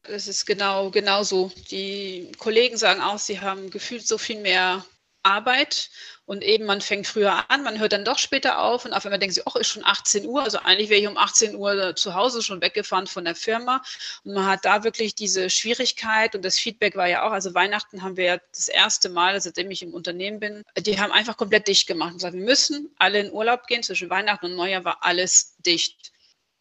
Es 0.04 0.28
ist 0.28 0.46
genau, 0.46 0.90
genau 0.90 1.24
so. 1.24 1.52
Die 1.70 2.32
Kollegen 2.38 2.78
sagen 2.78 3.02
auch, 3.02 3.20
sie 3.20 3.40
haben 3.40 3.70
gefühlt 3.70 4.08
so 4.08 4.18
viel 4.18 4.40
mehr 4.40 4.84
Arbeit 5.24 5.90
und 6.26 6.44
eben 6.44 6.66
man 6.66 6.82
fängt 6.82 7.06
früher 7.06 7.50
an, 7.52 7.64
man 7.64 7.78
hört 7.80 7.94
dann 7.94 8.06
doch 8.06 8.18
später 8.18 8.60
auf 8.60 8.86
und 8.86 8.94
auf 8.94 9.06
einmal 9.06 9.20
denken 9.20 9.36
sie, 9.36 9.44
ach, 9.46 9.56
ist 9.56 9.68
schon 9.68 9.86
18 9.86 10.26
Uhr. 10.26 10.42
Also 10.42 10.58
eigentlich 10.60 10.90
wäre 10.90 11.02
ich 11.02 11.08
um 11.08 11.18
18 11.18 11.56
Uhr 11.56 11.96
zu 11.96 12.16
Hause 12.16 12.42
schon 12.42 12.62
weggefahren 12.62 13.06
von 13.06 13.26
der 13.26 13.36
Firma. 13.36 13.84
Und 14.24 14.34
man 14.34 14.48
hat 14.48 14.66
da 14.66 14.84
wirklich 14.84 15.14
diese 15.14 15.50
Schwierigkeit 15.50 16.34
und 16.36 16.44
das 16.44 16.58
Feedback 16.58 16.96
war 16.96 17.08
ja 17.08 17.28
auch, 17.28 17.32
also 17.32 17.54
Weihnachten 17.54 18.02
haben 18.02 18.18
wir 18.18 18.26
ja 18.26 18.38
das 18.56 18.70
erste 18.70 19.10
Mal, 19.10 19.40
seitdem 19.42 19.70
ich 19.70 19.84
im 19.84 19.94
Unternehmen 19.94 20.40
bin, 20.40 20.64
die 20.78 21.00
haben 21.00 21.12
einfach 21.12 21.38
komplett 21.38 21.68
dicht 21.68 21.88
gemacht 21.88 22.12
und 22.12 22.18
gesagt, 22.18 22.34
wir 22.34 22.44
müssen 22.44 22.94
alle 22.98 23.20
in 23.20 23.32
Urlaub 23.32 23.68
gehen. 23.68 23.84
Zwischen 23.84 24.10
Weihnachten 24.10 24.46
und 24.46 24.56
Neujahr 24.56 24.86
war 24.86 25.04
alles 25.04 25.56
dicht 25.60 26.11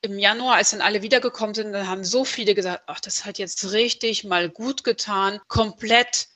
im 0.02 0.18
Januar, 0.18 0.56
als 0.56 0.70
dann 0.70 0.80
alle 0.80 1.02
wiedergekommen 1.02 1.54
sind, 1.54 1.72
dann 1.72 1.88
haben 1.88 2.04
so 2.04 2.24
viele 2.24 2.54
gesagt, 2.54 2.84
ach, 2.86 3.00
das 3.00 3.24
hat 3.24 3.38
jetzt 3.38 3.72
richtig 3.72 4.24
mal 4.24 4.48
gut 4.48 4.84
getan, 4.84 5.40
komplett 5.48 6.28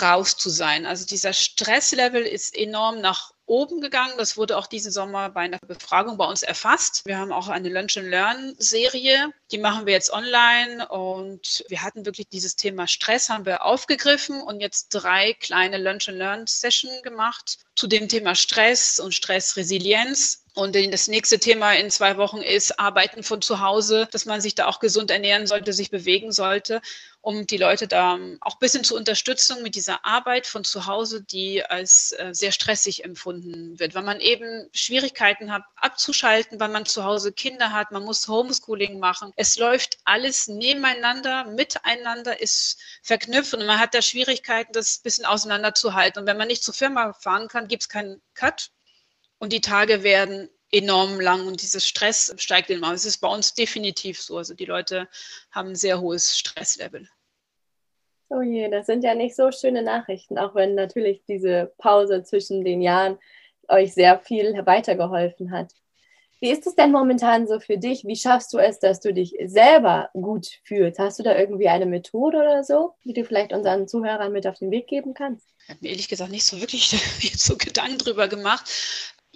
raus 0.00 0.36
zu 0.36 0.50
sein. 0.50 0.86
Also 0.86 1.06
dieser 1.06 1.32
Stresslevel 1.32 2.22
ist 2.22 2.56
enorm 2.56 3.00
nach 3.00 3.32
oben 3.46 3.80
gegangen. 3.80 4.14
Das 4.16 4.36
wurde 4.36 4.56
auch 4.56 4.66
diesen 4.66 4.90
Sommer 4.90 5.30
bei 5.30 5.42
einer 5.42 5.58
Befragung 5.58 6.16
bei 6.16 6.26
uns 6.26 6.42
erfasst. 6.42 7.02
Wir 7.04 7.18
haben 7.18 7.32
auch 7.32 7.48
eine 7.48 7.68
Lunch 7.68 7.96
and 7.98 8.08
Learn 8.08 8.54
Serie, 8.58 9.30
die 9.50 9.58
machen 9.58 9.86
wir 9.86 9.92
jetzt 9.92 10.12
online 10.12 10.88
und 10.88 11.64
wir 11.68 11.82
hatten 11.82 12.06
wirklich 12.06 12.28
dieses 12.28 12.56
Thema 12.56 12.86
Stress 12.86 13.28
haben 13.28 13.44
wir 13.46 13.64
aufgegriffen 13.64 14.40
und 14.40 14.60
jetzt 14.60 14.88
drei 14.88 15.34
kleine 15.34 15.78
Lunch 15.78 16.08
and 16.08 16.18
Learn 16.18 16.46
Session 16.46 16.90
gemacht 17.02 17.58
zu 17.76 17.86
dem 17.86 18.08
Thema 18.08 18.34
Stress 18.34 18.98
und 19.00 19.14
Stressresilienz 19.14 20.44
Und 20.56 20.76
das 20.76 21.08
nächste 21.08 21.40
Thema 21.40 21.72
in 21.72 21.90
zwei 21.90 22.16
Wochen 22.16 22.40
ist 22.40 22.78
Arbeiten 22.78 23.24
von 23.24 23.42
zu 23.42 23.58
Hause, 23.58 24.08
dass 24.12 24.24
man 24.24 24.40
sich 24.40 24.54
da 24.54 24.66
auch 24.66 24.78
gesund 24.78 25.10
ernähren 25.10 25.48
sollte, 25.48 25.72
sich 25.72 25.90
bewegen 25.90 26.30
sollte, 26.30 26.80
um 27.20 27.46
die 27.46 27.56
Leute 27.56 27.88
da 27.88 28.18
auch 28.40 28.54
ein 28.54 28.60
bisschen 28.60 28.84
zu 28.84 28.94
unterstützen 28.94 29.64
mit 29.64 29.74
dieser 29.74 30.04
Arbeit 30.04 30.46
von 30.46 30.62
zu 30.62 30.86
Hause, 30.86 31.22
die 31.22 31.64
als 31.64 32.12
äh, 32.12 32.30
sehr 32.32 32.52
stressig 32.52 33.02
empfunden 33.02 33.80
wird, 33.80 33.96
weil 33.96 34.04
man 34.04 34.20
eben 34.20 34.68
Schwierigkeiten 34.72 35.50
hat 35.50 35.64
abzuschalten, 35.74 36.60
weil 36.60 36.68
man 36.68 36.86
zu 36.86 37.02
Hause 37.02 37.32
Kinder 37.32 37.72
hat, 37.72 37.90
man 37.90 38.04
muss 38.04 38.28
Homeschooling 38.28 39.00
machen. 39.00 39.32
Es 39.36 39.58
läuft 39.58 39.98
alles 40.04 40.46
nebeneinander, 40.46 41.44
miteinander 41.44 42.40
ist 42.40 42.80
verknüpft 43.02 43.54
und 43.54 43.66
man 43.66 43.80
hat 43.80 43.94
da 43.94 44.00
Schwierigkeiten, 44.00 44.72
das 44.72 44.98
ein 44.98 45.02
bisschen 45.02 45.24
auseinanderzuhalten. 45.24 46.20
Und 46.20 46.28
wenn 46.28 46.36
man 46.36 46.48
nicht 46.48 46.62
zur 46.62 46.74
Firma 46.74 47.12
fahren 47.14 47.48
kann, 47.48 47.66
gibt 47.66 47.82
es 47.82 47.88
keinen 47.88 48.22
Cut 48.34 48.70
und 49.38 49.52
die 49.52 49.60
Tage 49.60 50.02
werden 50.04 50.48
enorm 50.70 51.20
lang 51.20 51.46
und 51.46 51.62
dieses 51.62 51.86
Stress 51.86 52.34
steigt 52.36 52.70
immer. 52.70 52.92
Es 52.92 53.04
ist 53.04 53.18
bei 53.18 53.28
uns 53.28 53.54
definitiv 53.54 54.20
so. 54.20 54.38
Also 54.38 54.54
die 54.54 54.64
Leute 54.64 55.08
haben 55.50 55.70
ein 55.70 55.76
sehr 55.76 56.00
hohes 56.00 56.38
Stresslevel. 56.38 57.08
Oh 58.28 58.40
je, 58.40 58.68
das 58.68 58.86
sind 58.86 59.04
ja 59.04 59.14
nicht 59.14 59.36
so 59.36 59.52
schöne 59.52 59.82
Nachrichten, 59.82 60.38
auch 60.38 60.54
wenn 60.54 60.74
natürlich 60.74 61.22
diese 61.28 61.72
Pause 61.78 62.22
zwischen 62.22 62.64
den 62.64 62.82
Jahren 62.82 63.18
euch 63.68 63.94
sehr 63.94 64.18
viel 64.18 64.54
weitergeholfen 64.66 65.50
hat. 65.52 65.72
Wie 66.40 66.50
ist 66.50 66.66
es 66.66 66.74
denn 66.74 66.92
momentan 66.92 67.46
so 67.46 67.60
für 67.60 67.78
dich? 67.78 68.04
Wie 68.04 68.16
schaffst 68.16 68.52
du 68.52 68.58
es, 68.58 68.78
dass 68.78 69.00
du 69.00 69.14
dich 69.14 69.34
selber 69.46 70.10
gut 70.12 70.46
fühlst? 70.64 70.98
Hast 70.98 71.18
du 71.18 71.22
da 71.22 71.36
irgendwie 71.36 71.68
eine 71.68 71.86
Methode 71.86 72.38
oder 72.38 72.64
so, 72.64 72.94
die 73.04 73.12
du 73.12 73.24
vielleicht 73.24 73.52
unseren 73.52 73.88
Zuhörern 73.88 74.32
mit 74.32 74.46
auf 74.46 74.58
den 74.58 74.70
Weg 74.70 74.86
geben 74.86 75.14
kannst? 75.14 75.46
Ich 75.62 75.68
habe 75.70 75.78
mir 75.82 75.90
ehrlich 75.90 76.08
gesagt 76.08 76.30
nicht 76.30 76.44
so 76.44 76.60
wirklich 76.60 76.88
so 77.36 77.56
Gedanken 77.56 77.98
drüber 77.98 78.28
gemacht 78.28 78.70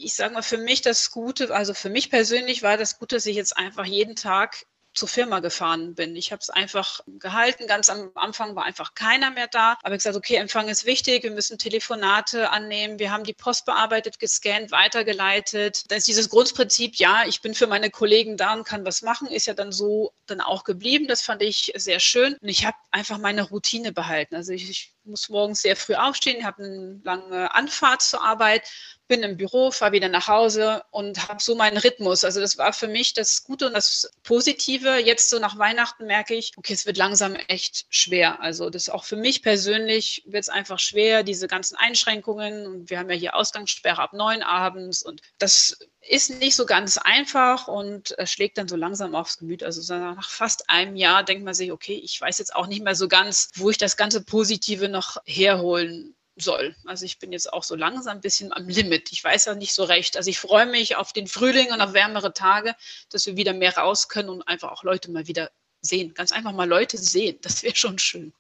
ich 0.01 0.15
sage 0.15 0.35
mal, 0.35 0.43
für 0.43 0.59
mich 0.59 0.81
das 0.81 1.11
Gute, 1.11 1.53
also 1.53 1.75
für 1.75 1.91
mich 1.91 2.09
persönlich 2.09 2.63
war 2.63 2.77
das 2.77 2.99
Gute, 2.99 3.17
dass 3.17 3.27
ich 3.27 3.37
jetzt 3.37 3.57
einfach 3.57 3.85
jeden 3.85 4.15
Tag 4.15 4.65
zur 4.99 5.09
Firma 5.09 5.41
gefahren 5.41 5.95
bin. 5.95 6.17
Ich 6.17 6.33
habe 6.33 6.41
es 6.41 6.51
einfach 6.51 7.01
gehalten. 7.07 7.67
Ganz 7.67 7.89
am 7.89 8.11
Anfang 8.15 8.57
war 8.57 8.65
einfach 8.65 8.95
keiner 8.95 9.31
mehr 9.31 9.47
da. 9.47 9.79
Aber 9.83 9.95
ich 9.95 9.99
gesagt, 9.99 10.17
okay, 10.17 10.35
Empfang 10.37 10.69
ist 10.69 10.85
wichtig. 10.85 11.23
Wir 11.23 11.31
müssen 11.31 11.59
Telefonate 11.59 12.51
annehmen. 12.51 12.99
Wir 12.99 13.13
haben 13.13 13.25
die 13.25 13.33
Post 13.33 13.65
bearbeitet, 13.65 14.19
gescannt, 14.19 14.71
weitergeleitet. 14.73 15.85
Da 15.89 15.97
ist 15.97 16.09
dieses 16.09 16.29
Grundprinzip, 16.29 16.97
ja, 16.97 17.25
ich 17.27 17.41
bin 17.41 17.55
für 17.55 17.67
meine 17.67 17.91
Kollegen 17.91 18.37
da 18.37 18.55
und 18.55 18.65
kann 18.65 18.85
was 18.85 19.03
machen, 19.03 19.29
ist 19.29 19.47
ja 19.47 19.55
dann 19.55 19.73
so 19.73 20.13
dann 20.27 20.41
auch 20.41 20.65
geblieben. 20.65 21.07
Das 21.07 21.23
fand 21.23 21.43
ich 21.43 21.73
sehr 21.77 22.01
schön. 22.01 22.37
Und 22.41 22.49
ich 22.49 22.67
habe 22.67 22.77
einfach 22.91 23.19
meine 23.19 23.43
Routine 23.43 23.93
behalten. 23.93 24.35
Also 24.35 24.53
ich, 24.53 24.69
ich 24.69 24.93
muss 25.09 25.29
morgens 25.29 25.63
sehr 25.63 25.77
früh 25.77 25.95
aufstehen, 25.95 26.45
habe 26.45 26.63
eine 26.63 27.01
lange 27.03 27.55
Anfahrt 27.55 28.03
zur 28.03 28.23
Arbeit, 28.23 28.63
bin 29.09 29.23
im 29.23 29.37
Büro, 29.37 29.71
fahre 29.71 29.93
wieder 29.93 30.09
nach 30.09 30.29
Hause 30.29 30.83
und 30.91 31.29
habe 31.29 31.43
so 31.43 31.55
meinen 31.55 31.79
Rhythmus. 31.79 32.25
Also 32.25 32.41
das 32.41 32.59
war 32.59 32.73
für 32.73 32.89
mich 32.89 33.15
das 33.15 33.43
Gute 33.43 33.67
und 33.67 33.73
das 33.73 34.11
Positive. 34.23 34.99
Jetzt 34.99 35.31
so 35.31 35.39
nach 35.39 35.59
Weihnachten 35.59 36.07
merke 36.07 36.35
ich, 36.35 36.53
okay, 36.57 36.75
es 36.75 36.87
wird 36.87 36.99
langsam 36.99 37.35
echt 37.35 37.87
schwer. 37.89 38.41
Also 38.41 38.71
das 38.71 38.91
auch 38.91 39.05
für 39.05 39.17
mich 39.17 39.43
persönlich 39.43 40.23
wird 40.27 40.43
es 40.43 40.49
einfach 40.51 40.79
schwer, 40.79 41.23
diese 41.23 41.49
ganzen 41.49 41.77
Einschränkungen. 41.77 42.67
Und 42.67 42.91
wir 42.91 42.99
haben 42.99 43.11
ja 43.11 43.17
hier 43.17 43.35
Ausgangssperre 43.35 44.03
ab 44.03 44.13
neun 44.13 44.43
abends 44.43 45.03
und 45.03 45.23
das 45.39 45.79
ist 46.01 46.31
nicht 46.31 46.57
so 46.57 46.65
ganz 46.65 46.97
einfach 46.97 47.69
und 47.69 48.17
es 48.19 48.31
schlägt 48.31 48.59
dann 48.59 48.69
so 48.69 48.77
langsam 48.77 49.15
aufs 49.15 49.39
Gemüt. 49.39 49.63
Also 49.63 49.95
nach 49.95 50.31
fast 50.31 50.71
einem 50.71 50.97
Jahr 50.97 51.25
denkt 51.25 51.45
man 51.45 51.55
sich, 51.55 51.73
okay, 51.73 52.01
ich 52.03 52.21
weiß 52.21 52.39
jetzt 52.39 52.55
auch 52.55 52.67
nicht 52.67 52.83
mehr 52.83 52.95
so 52.95 53.09
ganz, 53.09 53.51
wo 53.55 53.71
ich 53.71 53.79
das 53.79 53.97
ganze 53.97 54.23
Positive 54.23 54.89
noch 54.89 55.19
herholen 55.25 56.15
soll. 56.37 56.77
Also 56.85 57.05
ich 57.05 57.19
bin 57.19 57.33
jetzt 57.33 57.53
auch 57.53 57.65
so 57.65 57.75
langsam 57.75 58.19
ein 58.19 58.21
bisschen 58.21 58.53
am 58.53 58.69
Limit. 58.69 59.11
Ich 59.13 59.23
weiß 59.23 59.47
ja 59.47 59.55
nicht 59.55 59.75
so 59.75 59.85
recht. 59.85 60.17
Also 60.17 60.31
ich 60.31 60.39
freue 60.39 60.67
mich 60.67 60.97
auf 60.97 61.13
den 61.13 61.27
Frühling 61.27 61.73
und 61.73 61.81
auf 61.81 61.93
wärmere 61.95 62.33
Tage, 62.33 62.75
dass 63.11 63.27
wir 63.27 63.37
wieder 63.37 63.53
mehr 63.53 63.77
raus 63.77 64.09
können 64.09 64.29
und 64.29 64.43
einfach 64.43 64.71
auch 64.71 64.85
Leute 64.85 65.11
mal 65.11 65.27
wieder 65.27 65.51
sehen. 65.81 66.15
Ganz 66.15 66.33
einfach 66.33 66.53
mal 66.53 66.69
Leute 66.69 66.97
sehen. 66.97 67.39
Das 67.43 67.63
wäre 67.63 67.77
schon 67.77 67.99
schön. 67.99 68.33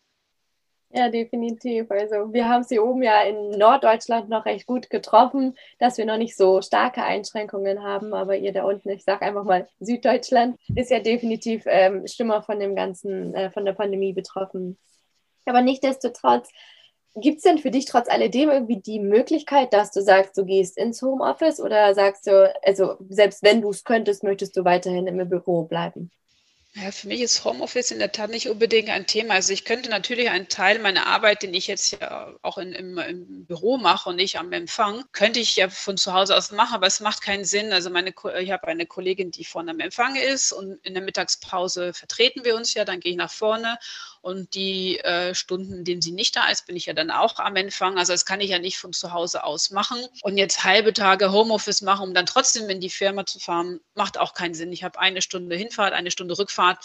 Ja, 0.90 1.10
definitiv. 1.10 1.90
Also 1.90 2.32
wir 2.32 2.48
haben 2.48 2.64
sie 2.64 2.78
oben 2.78 3.02
ja 3.02 3.22
in 3.22 3.50
Norddeutschland 3.50 4.30
noch 4.30 4.46
recht 4.46 4.66
gut 4.66 4.88
getroffen, 4.88 5.54
dass 5.78 5.98
wir 5.98 6.06
noch 6.06 6.16
nicht 6.16 6.34
so 6.36 6.62
starke 6.62 7.02
Einschränkungen 7.02 7.82
haben. 7.82 8.14
Aber 8.14 8.36
ihr 8.36 8.52
da 8.52 8.64
unten, 8.64 8.88
ich 8.88 9.04
sage 9.04 9.22
einfach 9.22 9.44
mal 9.44 9.68
Süddeutschland, 9.80 10.58
ist 10.74 10.90
ja 10.90 11.00
definitiv 11.00 11.64
ähm, 11.66 12.06
schlimmer 12.06 12.42
von 12.42 12.58
dem 12.58 12.74
ganzen, 12.74 13.34
äh, 13.34 13.50
von 13.50 13.66
der 13.66 13.74
Pandemie 13.74 14.14
betroffen. 14.14 14.78
Aber 15.44 15.60
nichtsdestotrotz 15.60 16.50
Gibt 17.20 17.38
es 17.38 17.42
denn 17.42 17.58
für 17.58 17.70
dich 17.72 17.86
trotz 17.86 18.08
alledem 18.08 18.48
irgendwie 18.48 18.80
die 18.80 19.00
Möglichkeit, 19.00 19.72
dass 19.72 19.90
du 19.90 20.02
sagst, 20.02 20.38
du 20.38 20.44
gehst 20.44 20.76
ins 20.76 21.02
Homeoffice 21.02 21.58
oder 21.58 21.92
sagst 21.94 22.26
du, 22.26 22.54
also 22.62 22.96
selbst 23.08 23.42
wenn 23.42 23.60
du 23.60 23.70
es 23.70 23.82
könntest, 23.82 24.22
möchtest 24.22 24.56
du 24.56 24.64
weiterhin 24.64 25.06
im 25.08 25.28
Büro 25.28 25.64
bleiben? 25.64 26.12
Ja, 26.74 26.92
für 26.92 27.08
mich 27.08 27.22
ist 27.22 27.44
Homeoffice 27.44 27.90
in 27.90 27.98
der 27.98 28.12
Tat 28.12 28.30
nicht 28.30 28.48
unbedingt 28.48 28.90
ein 28.90 29.06
Thema. 29.06 29.34
Also 29.34 29.52
ich 29.52 29.64
könnte 29.64 29.88
natürlich 29.88 30.28
einen 30.28 30.48
Teil 30.48 30.78
meiner 30.78 31.06
Arbeit, 31.06 31.42
den 31.42 31.54
ich 31.54 31.66
jetzt 31.66 31.92
ja 31.92 32.34
auch 32.42 32.58
in, 32.58 32.72
im, 32.72 32.98
im, 32.98 33.46
Büro 33.46 33.78
mache 33.78 34.10
und 34.10 34.16
nicht 34.16 34.38
am 34.38 34.52
Empfang, 34.52 35.02
könnte 35.12 35.40
ich 35.40 35.56
ja 35.56 35.70
von 35.70 35.96
zu 35.96 36.12
Hause 36.12 36.36
aus 36.36 36.52
machen, 36.52 36.74
aber 36.74 36.86
es 36.86 37.00
macht 37.00 37.22
keinen 37.22 37.46
Sinn. 37.46 37.72
Also 37.72 37.88
meine, 37.90 38.10
ich 38.40 38.50
habe 38.50 38.68
eine 38.68 38.86
Kollegin, 38.86 39.30
die 39.30 39.44
vorne 39.44 39.70
am 39.70 39.80
Empfang 39.80 40.14
ist 40.16 40.52
und 40.52 40.74
in 40.84 40.94
der 40.94 41.02
Mittagspause 41.02 41.94
vertreten 41.94 42.44
wir 42.44 42.54
uns 42.54 42.74
ja, 42.74 42.84
dann 42.84 43.00
gehe 43.00 43.12
ich 43.12 43.18
nach 43.18 43.32
vorne 43.32 43.78
und 44.20 44.54
die 44.54 44.98
äh, 45.00 45.34
Stunden, 45.34 45.72
in 45.78 45.84
denen 45.84 46.02
sie 46.02 46.12
nicht 46.12 46.36
da 46.36 46.48
ist, 46.48 46.66
bin 46.66 46.76
ich 46.76 46.86
ja 46.86 46.92
dann 46.92 47.10
auch 47.10 47.38
am 47.38 47.56
Empfang. 47.56 47.98
Also 47.98 48.12
das 48.12 48.24
kann 48.24 48.40
ich 48.40 48.50
ja 48.50 48.58
nicht 48.58 48.78
von 48.78 48.92
zu 48.92 49.12
Hause 49.12 49.44
aus 49.44 49.70
machen. 49.70 49.98
Und 50.22 50.36
jetzt 50.36 50.64
halbe 50.64 50.92
Tage 50.92 51.32
Homeoffice 51.32 51.82
machen, 51.82 52.08
um 52.08 52.14
dann 52.14 52.26
trotzdem 52.26 52.68
in 52.68 52.80
die 52.80 52.90
Firma 52.90 53.26
zu 53.26 53.38
fahren, 53.38 53.80
macht 53.94 54.18
auch 54.18 54.34
keinen 54.34 54.54
Sinn. 54.54 54.72
Ich 54.72 54.84
habe 54.84 54.98
eine 54.98 55.22
Stunde 55.22 55.56
Hinfahrt, 55.56 55.92
eine 55.92 56.10
Stunde 56.10 56.38
Rückfahrt. 56.38 56.84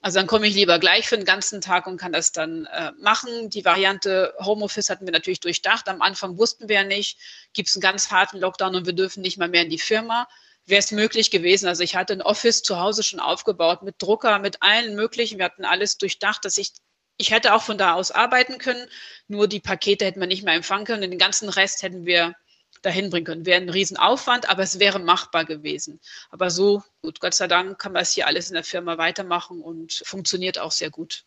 Also 0.00 0.20
dann 0.20 0.28
komme 0.28 0.46
ich 0.46 0.54
lieber 0.54 0.78
gleich 0.78 1.08
für 1.08 1.16
den 1.16 1.24
ganzen 1.24 1.60
Tag 1.60 1.88
und 1.88 1.96
kann 1.96 2.12
das 2.12 2.30
dann 2.30 2.66
äh, 2.66 2.92
machen. 3.00 3.50
Die 3.50 3.64
Variante 3.64 4.32
Homeoffice 4.38 4.90
hatten 4.90 5.06
wir 5.06 5.12
natürlich 5.12 5.40
durchdacht. 5.40 5.88
Am 5.88 6.02
Anfang 6.02 6.38
wussten 6.38 6.68
wir 6.68 6.76
ja 6.76 6.84
nicht, 6.84 7.18
gibt 7.52 7.68
es 7.68 7.74
einen 7.74 7.82
ganz 7.82 8.10
harten 8.10 8.38
Lockdown 8.38 8.76
und 8.76 8.86
wir 8.86 8.92
dürfen 8.92 9.22
nicht 9.22 9.38
mal 9.38 9.48
mehr 9.48 9.62
in 9.62 9.70
die 9.70 9.78
Firma 9.78 10.28
wäre 10.68 10.80
es 10.80 10.90
möglich 10.92 11.30
gewesen. 11.30 11.68
Also 11.68 11.82
ich 11.82 11.96
hatte 11.96 12.12
ein 12.12 12.22
Office 12.22 12.62
zu 12.62 12.78
Hause 12.78 13.02
schon 13.02 13.20
aufgebaut 13.20 13.82
mit 13.82 13.96
Drucker, 13.98 14.38
mit 14.38 14.62
allen 14.62 14.94
möglichen. 14.94 15.38
Wir 15.38 15.46
hatten 15.46 15.64
alles 15.64 15.98
durchdacht, 15.98 16.44
dass 16.44 16.58
ich, 16.58 16.72
ich 17.16 17.30
hätte 17.30 17.54
auch 17.54 17.62
von 17.62 17.78
da 17.78 17.94
aus 17.94 18.10
arbeiten 18.10 18.58
können. 18.58 18.88
Nur 19.26 19.48
die 19.48 19.60
Pakete 19.60 20.04
hätten 20.04 20.20
wir 20.20 20.26
nicht 20.26 20.44
mehr 20.44 20.54
empfangen 20.54 20.86
können. 20.86 21.04
Und 21.04 21.10
den 21.10 21.18
ganzen 21.18 21.48
Rest 21.48 21.82
hätten 21.82 22.06
wir 22.06 22.34
dahin 22.82 23.10
bringen 23.10 23.26
können. 23.26 23.46
Wäre 23.46 23.60
ein 23.60 23.70
Riesenaufwand, 23.70 24.48
aber 24.48 24.62
es 24.62 24.78
wäre 24.78 24.98
machbar 24.98 25.44
gewesen. 25.44 26.00
Aber 26.30 26.50
so, 26.50 26.82
gut, 27.02 27.20
Gott 27.20 27.34
sei 27.34 27.48
Dank 27.48 27.78
kann 27.78 27.92
man 27.92 28.02
es 28.02 28.12
hier 28.12 28.26
alles 28.26 28.48
in 28.48 28.54
der 28.54 28.64
Firma 28.64 28.98
weitermachen 28.98 29.60
und 29.60 30.02
funktioniert 30.04 30.58
auch 30.58 30.72
sehr 30.72 30.90
gut. 30.90 31.24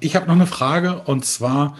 Ich 0.00 0.14
habe 0.14 0.26
noch 0.26 0.34
eine 0.34 0.46
Frage 0.46 1.02
und 1.06 1.24
zwar, 1.24 1.78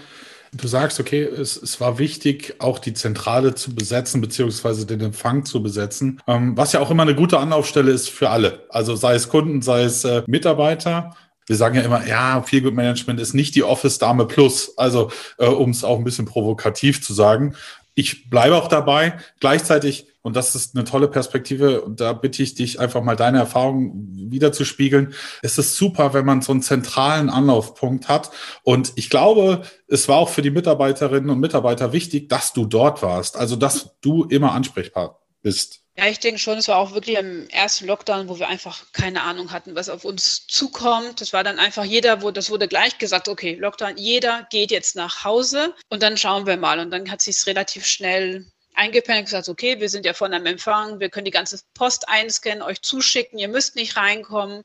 Du 0.57 0.69
sagst, 0.69 1.01
okay, 1.01 1.23
es, 1.23 1.57
es 1.57 1.81
war 1.81 1.99
wichtig, 1.99 2.55
auch 2.59 2.79
die 2.79 2.95
Zentrale 2.95 3.55
zu 3.55 3.75
besetzen, 3.75 4.21
beziehungsweise 4.21 4.87
den 4.87 5.01
Empfang 5.01 5.45
zu 5.45 5.63
besetzen, 5.63 6.21
ähm, 6.27 6.57
was 6.57 6.73
ja 6.73 6.81
auch 6.81 6.91
immer 6.91 7.03
eine 7.03 7.15
gute 7.15 7.39
Anlaufstelle 7.39 7.91
ist 7.91 8.09
für 8.09 8.31
alle. 8.31 8.65
Also 8.71 8.97
sei 8.97 9.15
es 9.15 9.29
Kunden, 9.29 9.61
sei 9.61 9.83
es 9.83 10.05
äh, 10.05 10.23
Mitarbeiter. 10.27 11.15
Wir 11.47 11.57
sagen 11.57 11.77
ja 11.77 11.83
immer, 11.83 12.07
ja, 12.07 12.43
Feelgood 12.43 12.75
Management 12.75 13.21
ist 13.21 13.35
nicht 13.35 13.55
die 13.55 13.63
Office-Dame 13.63 14.27
Plus. 14.27 14.77
Also, 14.79 15.11
äh, 15.39 15.47
um 15.47 15.71
es 15.71 15.85
auch 15.85 15.99
ein 15.99 16.05
bisschen 16.05 16.27
provokativ 16.27 17.03
zu 17.03 17.13
sagen. 17.13 17.55
Ich 17.97 18.31
bleibe 18.31 18.55
auch 18.55 18.69
dabei. 18.69 19.19
Gleichzeitig 19.41 20.07
und 20.27 20.35
das 20.35 20.57
ist 20.57 20.75
eine 20.75 20.83
tolle 20.83 21.07
Perspektive. 21.07 21.83
Und 21.83 22.01
da 22.01 22.13
bitte 22.13 22.43
ich 22.43 22.57
dich 22.57 22.81
einfach 22.81 23.01
mal 23.01 23.15
deine 23.15 23.39
Erfahrungen 23.39 24.11
wiederzuspiegeln. 24.29 25.15
Es 25.41 25.57
ist 25.57 25.77
super, 25.77 26.15
wenn 26.15 26.27
man 26.27 26.43
so 26.43 26.51
einen 26.51 26.63
zentralen 26.63 27.31
Anlaufpunkt 27.31 28.09
hat. 28.09 28.33
Und 28.65 28.93
ich 28.97 29.09
glaube, 29.09 29.63
es 29.87 30.09
war 30.09 30.17
auch 30.17 30.29
für 30.29 30.43
die 30.43 30.51
Mitarbeiterinnen 30.51 31.31
und 31.31 31.39
Mitarbeiter 31.39 31.93
wichtig, 31.93 32.29
dass 32.29 32.53
du 32.53 32.67
dort 32.67 33.03
warst. 33.03 33.37
Also, 33.37 33.55
dass 33.55 34.01
du 34.01 34.25
immer 34.25 34.51
ansprechbar 34.51 35.21
bist. 35.43 35.86
Ja, 35.99 36.09
ich 36.09 36.21
denke 36.21 36.39
schon, 36.39 36.59
es 36.59 36.69
war 36.69 36.77
auch 36.77 36.93
wirklich 36.93 37.17
im 37.17 37.49
ersten 37.49 37.87
Lockdown, 37.87 38.29
wo 38.29 38.39
wir 38.39 38.49
einfach 38.49 38.93
keine 38.93 39.23
Ahnung 39.23 39.51
hatten, 39.51 39.75
was 39.75 39.89
auf 39.89 40.05
uns 40.05 40.47
zukommt. 40.47 41.23
Das 41.23 41.33
war 41.33 41.43
dann 41.43 41.59
einfach 41.59 41.85
jeder, 41.85 42.21
wo 42.21 42.31
das 42.31 42.51
wurde 42.51 42.69
gleich 42.69 42.99
gesagt, 42.99 43.29
okay, 43.29 43.55
Lockdown, 43.55 43.97
jeder 43.97 44.47
geht 44.51 44.71
jetzt 44.71 44.95
nach 44.95 45.25
Hause 45.25 45.75
und 45.89 46.03
dann 46.03 46.19
schauen 46.19 46.47
wir 46.47 46.59
mal. 46.59 46.81
Und 46.81 46.91
dann 46.91 47.11
hat 47.11 47.23
sich 47.23 47.37
es 47.37 47.47
relativ 47.47 47.87
schnell 47.87 48.45
eingependelt 48.75 49.21
und 49.21 49.25
gesagt, 49.25 49.49
okay, 49.49 49.81
wir 49.81 49.89
sind 49.89 50.05
ja 50.05 50.13
von 50.13 50.35
am 50.35 50.45
Empfang, 50.45 51.01
wir 51.01 51.09
können 51.09 51.25
die 51.25 51.31
ganze 51.31 51.61
Post 51.73 52.11
einscannen, 52.11 52.63
euch 52.63 52.83
zuschicken, 52.83 53.39
ihr 53.39 53.49
müsst 53.49 53.75
nicht 53.75 53.97
reinkommen. 53.97 54.65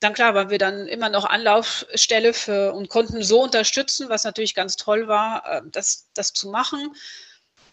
Dann 0.00 0.12
klar, 0.12 0.34
waren 0.34 0.50
wir 0.50 0.58
dann 0.58 0.86
immer 0.88 1.08
noch 1.08 1.24
Anlaufstelle 1.24 2.34
für 2.34 2.74
und 2.74 2.90
konnten 2.90 3.22
so 3.22 3.42
unterstützen, 3.42 4.10
was 4.10 4.24
natürlich 4.24 4.54
ganz 4.54 4.76
toll 4.76 5.08
war, 5.08 5.46
äh, 5.50 5.62
das, 5.64 6.10
das 6.12 6.34
zu 6.34 6.50
machen. 6.50 6.94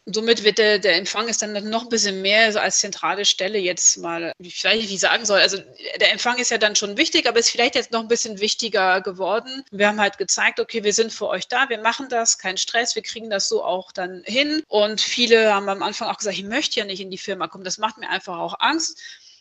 Somit 0.05 0.43
wird 0.43 0.57
der, 0.57 0.79
der 0.79 0.95
Empfang 0.95 1.27
ist 1.27 1.41
dann 1.41 1.53
noch 1.69 1.83
ein 1.83 1.89
bisschen 1.89 2.21
mehr 2.21 2.51
so 2.51 2.59
als 2.59 2.79
zentrale 2.79 3.25
Stelle 3.25 3.59
jetzt 3.59 3.97
mal, 3.97 4.33
wie 4.39 4.49
vielleicht 4.49 4.89
wie 4.89 4.97
sagen 4.97 5.25
soll. 5.25 5.39
Also 5.39 5.57
der 5.99 6.11
Empfang 6.11 6.37
ist 6.39 6.49
ja 6.49 6.57
dann 6.57 6.75
schon 6.75 6.97
wichtig, 6.97 7.27
aber 7.27 7.39
ist 7.39 7.51
vielleicht 7.51 7.75
jetzt 7.75 7.91
noch 7.91 8.01
ein 8.01 8.07
bisschen 8.07 8.39
wichtiger 8.39 9.01
geworden. 9.01 9.63
Wir 9.71 9.87
haben 9.87 10.01
halt 10.01 10.17
gezeigt, 10.17 10.59
okay, 10.59 10.83
wir 10.83 10.93
sind 10.93 11.13
für 11.13 11.27
euch 11.27 11.47
da, 11.47 11.69
wir 11.69 11.79
machen 11.79 12.09
das, 12.09 12.39
kein 12.39 12.57
Stress, 12.57 12.95
wir 12.95 13.03
kriegen 13.03 13.29
das 13.29 13.47
so 13.47 13.63
auch 13.63 13.91
dann 13.91 14.23
hin. 14.25 14.63
Und 14.67 15.01
viele 15.01 15.53
haben 15.53 15.69
am 15.69 15.83
Anfang 15.83 16.09
auch 16.09 16.17
gesagt, 16.17 16.37
ich 16.37 16.45
möchte 16.45 16.79
ja 16.79 16.85
nicht 16.85 17.01
in 17.01 17.11
die 17.11 17.17
Firma 17.17 17.47
kommen, 17.47 17.63
das 17.63 17.77
macht 17.77 17.97
mir 17.97 18.09
einfach 18.09 18.37
auch 18.37 18.55
Angst. 18.59 18.99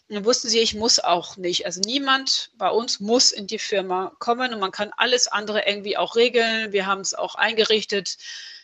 Und 0.09 0.17
dann 0.17 0.25
wussten 0.25 0.49
sie, 0.49 0.59
ich 0.59 0.75
muss 0.75 0.99
auch 0.99 1.37
nicht. 1.37 1.67
Also 1.67 1.81
niemand 1.85 2.51
bei 2.59 2.69
uns 2.69 2.99
muss 2.99 3.31
in 3.31 3.47
die 3.47 3.61
Firma 3.61 4.13
kommen 4.19 4.53
und 4.53 4.61
man 4.61 4.73
kann 4.73 4.93
alles 4.97 5.29
andere 5.29 5.67
irgendwie 5.67 5.97
auch 5.97 6.17
regeln. 6.17 6.73
Wir 6.73 6.87
haben 6.87 7.01
es 7.01 7.15
auch 7.15 7.37
eingerichtet 7.37 8.17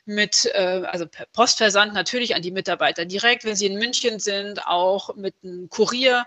mit, 0.07 0.47
äh, 0.55 0.83
also 0.87 1.07
per 1.07 1.27
Postversand 1.27 1.92
natürlich 1.92 2.35
an 2.35 2.42
die 2.42 2.53
Mitarbeiter 2.53 3.05
direkt, 3.05 3.45
wenn 3.45 3.57
sie 3.57 3.66
in 3.66 3.79
München 3.79 4.21
sind, 4.21 4.66
auch 4.66 5.14
mit 5.16 5.35
einem 5.42 5.69
Kurier 5.69 6.25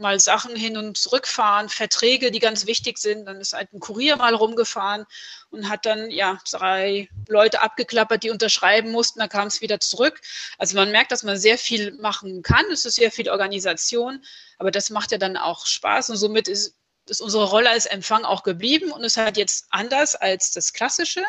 mal 0.00 0.18
Sachen 0.18 0.56
hin 0.56 0.76
und 0.76 0.96
zurückfahren, 0.96 1.68
Verträge, 1.68 2.30
die 2.30 2.38
ganz 2.38 2.66
wichtig 2.66 2.98
sind. 2.98 3.26
Dann 3.26 3.36
ist 3.36 3.52
halt 3.52 3.72
ein 3.72 3.80
Kurier 3.80 4.16
mal 4.16 4.34
rumgefahren 4.34 5.04
und 5.50 5.68
hat 5.68 5.86
dann 5.86 6.10
ja 6.10 6.38
drei 6.50 7.08
Leute 7.28 7.60
abgeklappert, 7.60 8.22
die 8.22 8.30
unterschreiben 8.30 8.90
mussten. 8.90 9.20
Dann 9.20 9.28
kam 9.28 9.46
es 9.46 9.60
wieder 9.60 9.78
zurück. 9.78 10.20
Also 10.58 10.76
man 10.76 10.90
merkt, 10.90 11.12
dass 11.12 11.22
man 11.22 11.36
sehr 11.36 11.58
viel 11.58 11.92
machen 11.92 12.42
kann. 12.42 12.64
Es 12.72 12.84
ist 12.84 12.96
sehr 12.96 13.12
viel 13.12 13.28
Organisation, 13.28 14.24
aber 14.58 14.70
das 14.70 14.90
macht 14.90 15.12
ja 15.12 15.18
dann 15.18 15.36
auch 15.36 15.66
Spaß 15.66 16.10
und 16.10 16.16
somit 16.16 16.48
ist, 16.48 16.76
ist 17.06 17.20
unsere 17.20 17.44
Rolle 17.44 17.70
als 17.70 17.86
Empfang 17.86 18.24
auch 18.24 18.42
geblieben 18.42 18.90
und 18.92 19.04
ist 19.04 19.18
halt 19.18 19.36
jetzt 19.36 19.66
anders 19.70 20.16
als 20.16 20.50
das 20.50 20.72
Klassische 20.72 21.22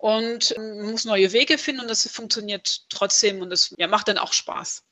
und 0.00 0.54
ähm, 0.56 0.78
man 0.78 0.90
muss 0.92 1.04
neue 1.04 1.32
Wege 1.32 1.58
finden 1.58 1.82
und 1.82 1.90
das 1.90 2.08
funktioniert 2.08 2.82
trotzdem 2.88 3.42
und 3.42 3.50
das 3.50 3.74
ja, 3.78 3.86
macht 3.86 4.08
dann 4.08 4.18
auch 4.18 4.32
Spaß. 4.32 4.82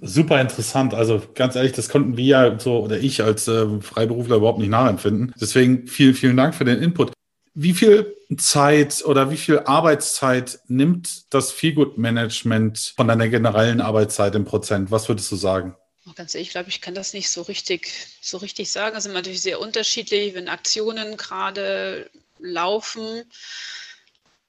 Super 0.00 0.40
interessant. 0.40 0.94
Also 0.94 1.22
ganz 1.34 1.56
ehrlich, 1.56 1.72
das 1.72 1.90
konnten 1.90 2.16
wir 2.16 2.24
ja 2.24 2.58
so 2.58 2.80
oder 2.80 2.98
ich 2.98 3.22
als 3.22 3.46
äh, 3.48 3.66
Freiberufler 3.80 4.36
überhaupt 4.36 4.58
nicht 4.58 4.70
nachempfinden. 4.70 5.34
Deswegen 5.38 5.86
vielen, 5.86 6.14
vielen 6.14 6.38
Dank 6.38 6.54
für 6.54 6.64
den 6.64 6.82
Input. 6.82 7.12
Wie 7.52 7.74
viel 7.74 8.16
Zeit 8.38 9.04
oder 9.04 9.30
wie 9.30 9.36
viel 9.36 9.60
Arbeitszeit 9.60 10.58
nimmt 10.68 11.32
das 11.32 11.52
Feelgood-Management 11.52 12.94
von 12.96 13.06
deiner 13.06 13.28
generellen 13.28 13.82
Arbeitszeit 13.82 14.34
im 14.34 14.46
Prozent? 14.46 14.90
Was 14.90 15.08
würdest 15.08 15.30
du 15.30 15.36
sagen? 15.36 15.76
Ganz 16.16 16.34
ehrlich, 16.34 16.48
ich 16.48 16.52
glaube, 16.52 16.70
ich 16.70 16.80
kann 16.80 16.94
das 16.94 17.12
nicht 17.12 17.30
so 17.30 17.42
richtig, 17.42 17.92
so 18.20 18.38
richtig 18.38 18.72
sagen. 18.72 18.94
Das 18.94 19.04
sind 19.04 19.12
natürlich 19.12 19.42
sehr 19.42 19.60
unterschiedlich, 19.60 20.34
wenn 20.34 20.48
Aktionen 20.48 21.16
gerade 21.16 22.10
laufen 22.38 23.22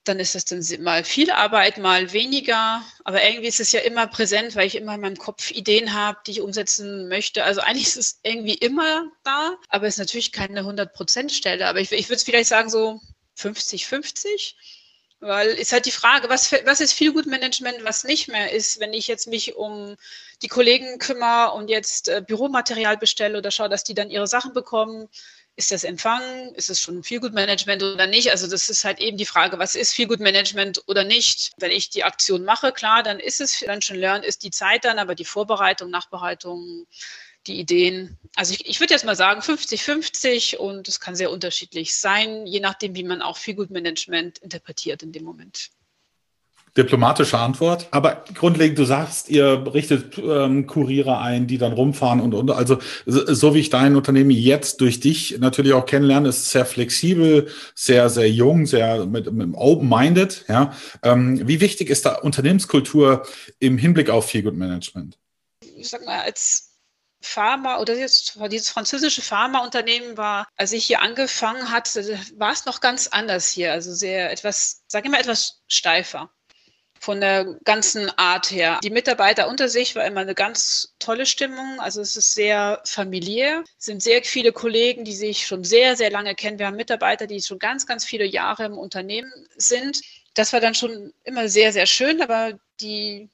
dann 0.08 0.20
ist 0.20 0.34
das 0.34 0.44
dann 0.44 0.62
mal 0.82 1.04
viel 1.04 1.30
Arbeit, 1.30 1.78
mal 1.78 2.12
weniger. 2.12 2.82
Aber 3.04 3.22
irgendwie 3.22 3.48
ist 3.48 3.60
es 3.60 3.72
ja 3.72 3.80
immer 3.80 4.06
präsent, 4.06 4.56
weil 4.56 4.66
ich 4.66 4.76
immer 4.76 4.94
in 4.94 5.00
meinem 5.00 5.16
Kopf 5.16 5.50
Ideen 5.50 5.94
habe, 5.94 6.18
die 6.26 6.32
ich 6.32 6.40
umsetzen 6.40 7.08
möchte. 7.08 7.44
Also 7.44 7.60
eigentlich 7.60 7.88
ist 7.88 7.96
es 7.96 8.20
irgendwie 8.22 8.54
immer 8.54 9.10
da, 9.24 9.56
aber 9.68 9.86
es 9.86 9.94
ist 9.94 9.98
natürlich 9.98 10.32
keine 10.32 10.62
100%-Stelle. 10.62 11.66
Aber 11.66 11.80
ich, 11.80 11.92
ich 11.92 12.08
würde 12.08 12.16
es 12.16 12.24
vielleicht 12.24 12.48
sagen 12.48 12.70
so 12.70 13.00
50-50. 13.38 14.54
Weil 15.20 15.48
ist 15.48 15.72
halt 15.72 15.86
die 15.86 15.92
Frage, 15.92 16.28
was, 16.28 16.52
was 16.52 16.80
ist 16.80 16.92
viel 16.92 17.12
gut 17.12 17.26
Management, 17.26 17.84
was 17.84 18.04
nicht 18.04 18.28
mehr 18.28 18.52
ist, 18.52 18.80
wenn 18.80 18.92
ich 18.92 19.08
jetzt 19.08 19.26
mich 19.26 19.56
um 19.56 19.96
die 20.42 20.48
Kollegen 20.48 20.98
kümmere 20.98 21.52
und 21.52 21.68
jetzt 21.68 22.08
äh, 22.08 22.22
Büromaterial 22.26 22.98
bestelle 22.98 23.38
oder 23.38 23.50
schaue, 23.50 23.70
dass 23.70 23.82
die 23.82 23.94
dann 23.94 24.10
ihre 24.10 24.26
Sachen 24.26 24.52
bekommen 24.52 25.08
ist 25.56 25.70
das 25.70 25.84
Empfang? 25.84 26.52
Ist 26.54 26.68
es 26.68 26.80
schon 26.80 27.02
viel 27.02 27.20
Management 27.20 27.82
oder 27.82 28.06
nicht? 28.06 28.30
Also 28.30 28.46
das 28.46 28.68
ist 28.68 28.84
halt 28.84 29.00
eben 29.00 29.16
die 29.16 29.24
Frage, 29.24 29.58
was 29.58 29.74
ist 29.74 29.94
viel 29.94 30.06
Management 30.06 30.82
oder 30.86 31.02
nicht? 31.02 31.52
Wenn 31.56 31.70
ich 31.70 31.88
die 31.90 32.04
Aktion 32.04 32.44
mache, 32.44 32.72
klar, 32.72 33.02
dann 33.02 33.18
ist 33.18 33.40
es 33.40 33.60
dann 33.60 33.80
schon 33.80 33.96
lernen, 33.96 34.22
ist 34.22 34.42
die 34.42 34.50
Zeit 34.50 34.84
dann, 34.84 34.98
aber 34.98 35.14
die 35.14 35.24
Vorbereitung, 35.24 35.90
Nachbereitung, 35.90 36.86
die 37.46 37.58
Ideen. 37.58 38.18
Also 38.34 38.52
ich, 38.52 38.66
ich 38.66 38.80
würde 38.80 38.92
jetzt 38.92 39.04
mal 39.04 39.16
sagen 39.16 39.40
50-50 39.40 40.56
und 40.56 40.88
es 40.88 41.00
kann 41.00 41.16
sehr 41.16 41.30
unterschiedlich 41.30 41.96
sein, 41.96 42.46
je 42.46 42.60
nachdem, 42.60 42.94
wie 42.94 43.04
man 43.04 43.22
auch 43.22 43.38
viel 43.38 43.56
Management 43.70 44.38
interpretiert 44.38 45.02
in 45.02 45.12
dem 45.12 45.24
Moment 45.24 45.70
diplomatische 46.76 47.38
Antwort. 47.38 47.88
Aber 47.90 48.24
grundlegend, 48.34 48.78
du 48.78 48.84
sagst, 48.84 49.28
ihr 49.28 49.64
richtet 49.72 50.18
ähm, 50.18 50.66
Kuriere 50.66 51.18
ein, 51.18 51.46
die 51.46 51.58
dann 51.58 51.72
rumfahren 51.72 52.20
und, 52.20 52.34
und 52.34 52.50
also 52.50 52.78
so 53.06 53.54
wie 53.54 53.60
ich 53.60 53.70
dein 53.70 53.96
Unternehmen 53.96 54.30
jetzt 54.30 54.80
durch 54.80 55.00
dich 55.00 55.38
natürlich 55.38 55.72
auch 55.72 55.86
kennenlerne, 55.86 56.28
ist 56.28 56.50
sehr 56.50 56.66
flexibel, 56.66 57.48
sehr, 57.74 58.10
sehr 58.10 58.30
jung, 58.30 58.66
sehr 58.66 59.06
mit, 59.06 59.32
mit 59.32 59.54
open-minded. 59.54 60.44
Ja. 60.48 60.74
Ähm, 61.02 61.46
wie 61.48 61.60
wichtig 61.60 61.88
ist 61.88 62.04
da 62.04 62.16
Unternehmenskultur 62.16 63.26
im 63.58 63.78
Hinblick 63.78 64.10
auf 64.10 64.30
Feel 64.30 64.42
Good 64.42 64.56
Management? 64.56 65.18
Ich 65.76 65.88
sag 65.88 66.04
mal, 66.04 66.20
als 66.20 66.74
Pharma 67.22 67.78
oder 67.78 67.96
jetzt, 67.96 68.38
dieses 68.52 68.68
französische 68.68 69.22
Pharmaunternehmen 69.22 70.16
war, 70.16 70.46
als 70.56 70.72
ich 70.72 70.84
hier 70.84 71.00
angefangen 71.00 71.70
hatte, 71.72 72.18
war 72.36 72.52
es 72.52 72.66
noch 72.66 72.80
ganz 72.80 73.08
anders 73.08 73.48
hier. 73.48 73.72
Also 73.72 73.94
sehr 73.94 74.30
etwas, 74.30 74.84
sage 74.86 75.06
ich 75.06 75.10
mal, 75.10 75.20
etwas 75.20 75.62
steifer 75.66 76.30
von 77.00 77.20
der 77.20 77.56
ganzen 77.64 78.10
Art 78.18 78.50
her. 78.50 78.80
Die 78.82 78.90
Mitarbeiter 78.90 79.48
unter 79.48 79.68
sich 79.68 79.94
war 79.94 80.04
immer 80.04 80.20
eine 80.20 80.34
ganz 80.34 80.94
tolle 80.98 81.26
Stimmung. 81.26 81.80
Also 81.80 82.00
es 82.00 82.16
ist 82.16 82.34
sehr 82.34 82.80
familiär. 82.84 83.64
Es 83.78 83.86
sind 83.86 84.02
sehr 84.02 84.22
viele 84.24 84.52
Kollegen, 84.52 85.04
die 85.04 85.14
sich 85.14 85.46
schon 85.46 85.64
sehr, 85.64 85.96
sehr 85.96 86.10
lange 86.10 86.34
kennen. 86.34 86.58
Wir 86.58 86.66
haben 86.66 86.76
Mitarbeiter, 86.76 87.26
die 87.26 87.40
schon 87.40 87.58
ganz, 87.58 87.86
ganz 87.86 88.04
viele 88.04 88.24
Jahre 88.24 88.64
im 88.64 88.78
Unternehmen 88.78 89.32
sind. 89.56 90.00
Das 90.34 90.52
war 90.52 90.60
dann 90.60 90.74
schon 90.74 91.12
immer 91.24 91.48
sehr, 91.48 91.72
sehr 91.72 91.86
schön. 91.86 92.20
Aber 92.20 92.58
die, 92.80 93.30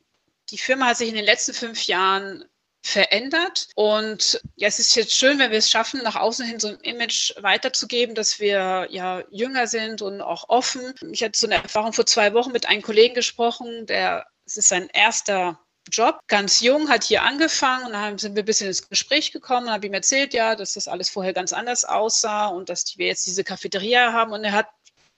die 0.51 0.59
Firma 0.59 0.87
hat 0.87 0.99
sich 0.99 1.09
in 1.09 1.15
den 1.15 1.25
letzten 1.25 1.55
fünf 1.55 1.87
Jahren 1.87 2.45
verändert. 2.83 3.69
Und 3.75 4.41
ja, 4.57 4.69
es 4.69 4.79
ist 4.79 4.95
jetzt 4.97 5.15
schön, 5.15 5.39
wenn 5.39 5.51
wir 5.51 5.59
es 5.59 5.71
schaffen, 5.71 6.03
nach 6.03 6.17
außen 6.17 6.47
hin 6.47 6.61
so 6.61 6.69
ein 6.69 6.81
Image 6.81 7.33
weiterzugeben, 7.41 8.15
dass 8.15 8.41
wir 8.41 8.89
ja 8.91 9.23
jünger 9.31 9.67
sind 9.67 10.03
und 10.03 10.21
auch 10.21 10.49
offen. 10.49 10.95
Ich 11.13 11.23
hatte 11.23 11.39
so 11.39 11.47
eine 11.47 11.63
Erfahrung 11.63 11.93
vor 11.93 12.07
zwei 12.07 12.35
Wochen 12.35 12.53
mit 12.53 12.67
einem 12.67 12.83
Kollegen 12.83 13.15
gesprochen, 13.15 13.87
der, 13.87 14.27
es 14.45 14.57
ist 14.57 14.69
sein 14.69 14.89
erster 14.93 15.59
Job, 15.91 16.21
ganz 16.29 16.61
jung, 16.61 16.89
hat 16.89 17.05
hier 17.05 17.23
angefangen 17.23 17.87
und 17.87 17.93
dann 17.93 18.19
sind 18.19 18.37
wir 18.37 18.43
ein 18.43 18.47
bisschen 18.47 18.69
ins 18.69 18.89
Gespräch 18.89 19.33
gekommen 19.33 19.67
und 19.67 19.73
habe 19.73 19.87
ihm 19.87 19.95
erzählt, 19.95 20.33
ja, 20.33 20.55
dass 20.55 20.75
das 20.75 20.87
alles 20.87 21.11
vorher 21.11 21.33
ganz 21.33 21.53
anders 21.53 21.85
aussah 21.85 22.47
und 22.47 22.69
dass 22.69 22.97
wir 22.99 23.07
jetzt 23.07 23.27
diese 23.27 23.43
Cafeteria 23.43 24.13
haben 24.13 24.33
und 24.33 24.45
er 24.45 24.53
hat 24.53 24.69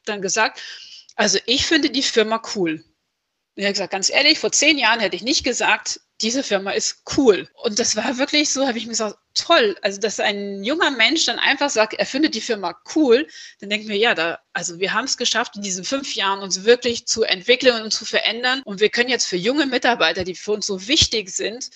dann 0.07 0.23
gesagt, 0.23 0.63
also 1.17 1.39
ich 1.47 1.67
finde 1.67 1.91
die 1.91 2.03
Firma 2.03 2.43
cool. 2.55 2.85
Und 3.57 3.63
er 3.63 3.69
hat 3.69 3.75
gesagt, 3.75 3.93
ganz 3.93 4.11
ehrlich, 4.11 4.39
vor 4.39 4.53
zehn 4.53 4.79
Jahren 4.79 5.01
hätte 5.01 5.17
ich 5.17 5.23
nicht 5.23 5.45
gesagt, 5.45 6.01
diese 6.21 6.43
Firma 6.43 6.71
ist 6.71 7.03
cool. 7.17 7.49
Und 7.63 7.79
das 7.79 7.97
war 7.97 8.19
wirklich 8.19 8.51
so, 8.51 8.67
habe 8.67 8.79
ich 8.79 8.85
mir 8.85 8.91
gesagt, 8.91 9.17
toll. 9.35 9.77
Also, 9.83 10.01
dass 10.01 10.21
ein 10.21 10.63
junger 10.63 10.91
Mensch 10.91 11.27
dann 11.27 11.39
einfach 11.39 11.71
sagt, 11.71 11.95
er 11.95 12.07
findet 12.07 12.35
die 12.35 12.41
Firma 12.41 12.75
cool, 12.95 13.27
dann 13.61 13.71
denken 13.71 13.89
wir, 13.89 13.97
ja, 13.97 14.15
da, 14.15 14.39
also 14.53 14.79
wir 14.79 14.93
haben 14.93 15.05
es 15.05 15.17
geschafft, 15.17 15.57
in 15.57 15.63
diesen 15.63 15.85
fünf 15.85 16.15
Jahren 16.15 16.41
uns 16.41 16.65
wirklich 16.65 17.07
zu 17.07 17.25
entwickeln 17.25 17.83
und 17.83 17.93
zu 17.93 18.05
verändern. 18.05 18.63
Und 18.65 18.81
wir 18.81 18.91
können 18.91 19.11
jetzt 19.11 19.27
für 19.27 19.37
junge 19.37 19.67
Mitarbeiter, 19.67 20.25
die 20.25 20.35
für 20.35 20.53
uns 20.53 20.67
so 20.67 20.87
wichtig 20.87 21.31
sind, 21.31 21.71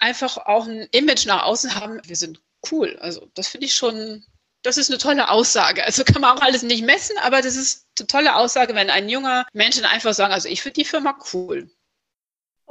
einfach 0.00 0.36
auch 0.38 0.66
ein 0.66 0.88
Image 0.90 1.26
nach 1.26 1.44
außen 1.44 1.74
haben, 1.74 2.00
wir 2.04 2.16
sind 2.16 2.40
cool. 2.70 2.96
Also, 3.00 3.30
das 3.34 3.48
finde 3.48 3.66
ich 3.66 3.74
schon, 3.74 4.24
das 4.62 4.78
ist 4.78 4.90
eine 4.90 4.98
tolle 4.98 5.30
Aussage. 5.30 5.84
Also 5.84 6.04
kann 6.04 6.20
man 6.20 6.36
auch 6.36 6.42
alles 6.42 6.62
nicht 6.62 6.84
messen, 6.84 7.16
aber 7.18 7.40
das 7.40 7.56
ist 7.56 7.86
eine 7.98 8.06
tolle 8.08 8.34
Aussage, 8.34 8.74
wenn 8.74 8.90
ein 8.90 9.08
junger 9.08 9.46
Mensch 9.52 9.80
einfach 9.82 10.12
sagt, 10.12 10.32
also 10.32 10.48
ich 10.48 10.62
finde 10.62 10.74
die 10.74 10.84
Firma 10.84 11.16
cool. 11.32 11.70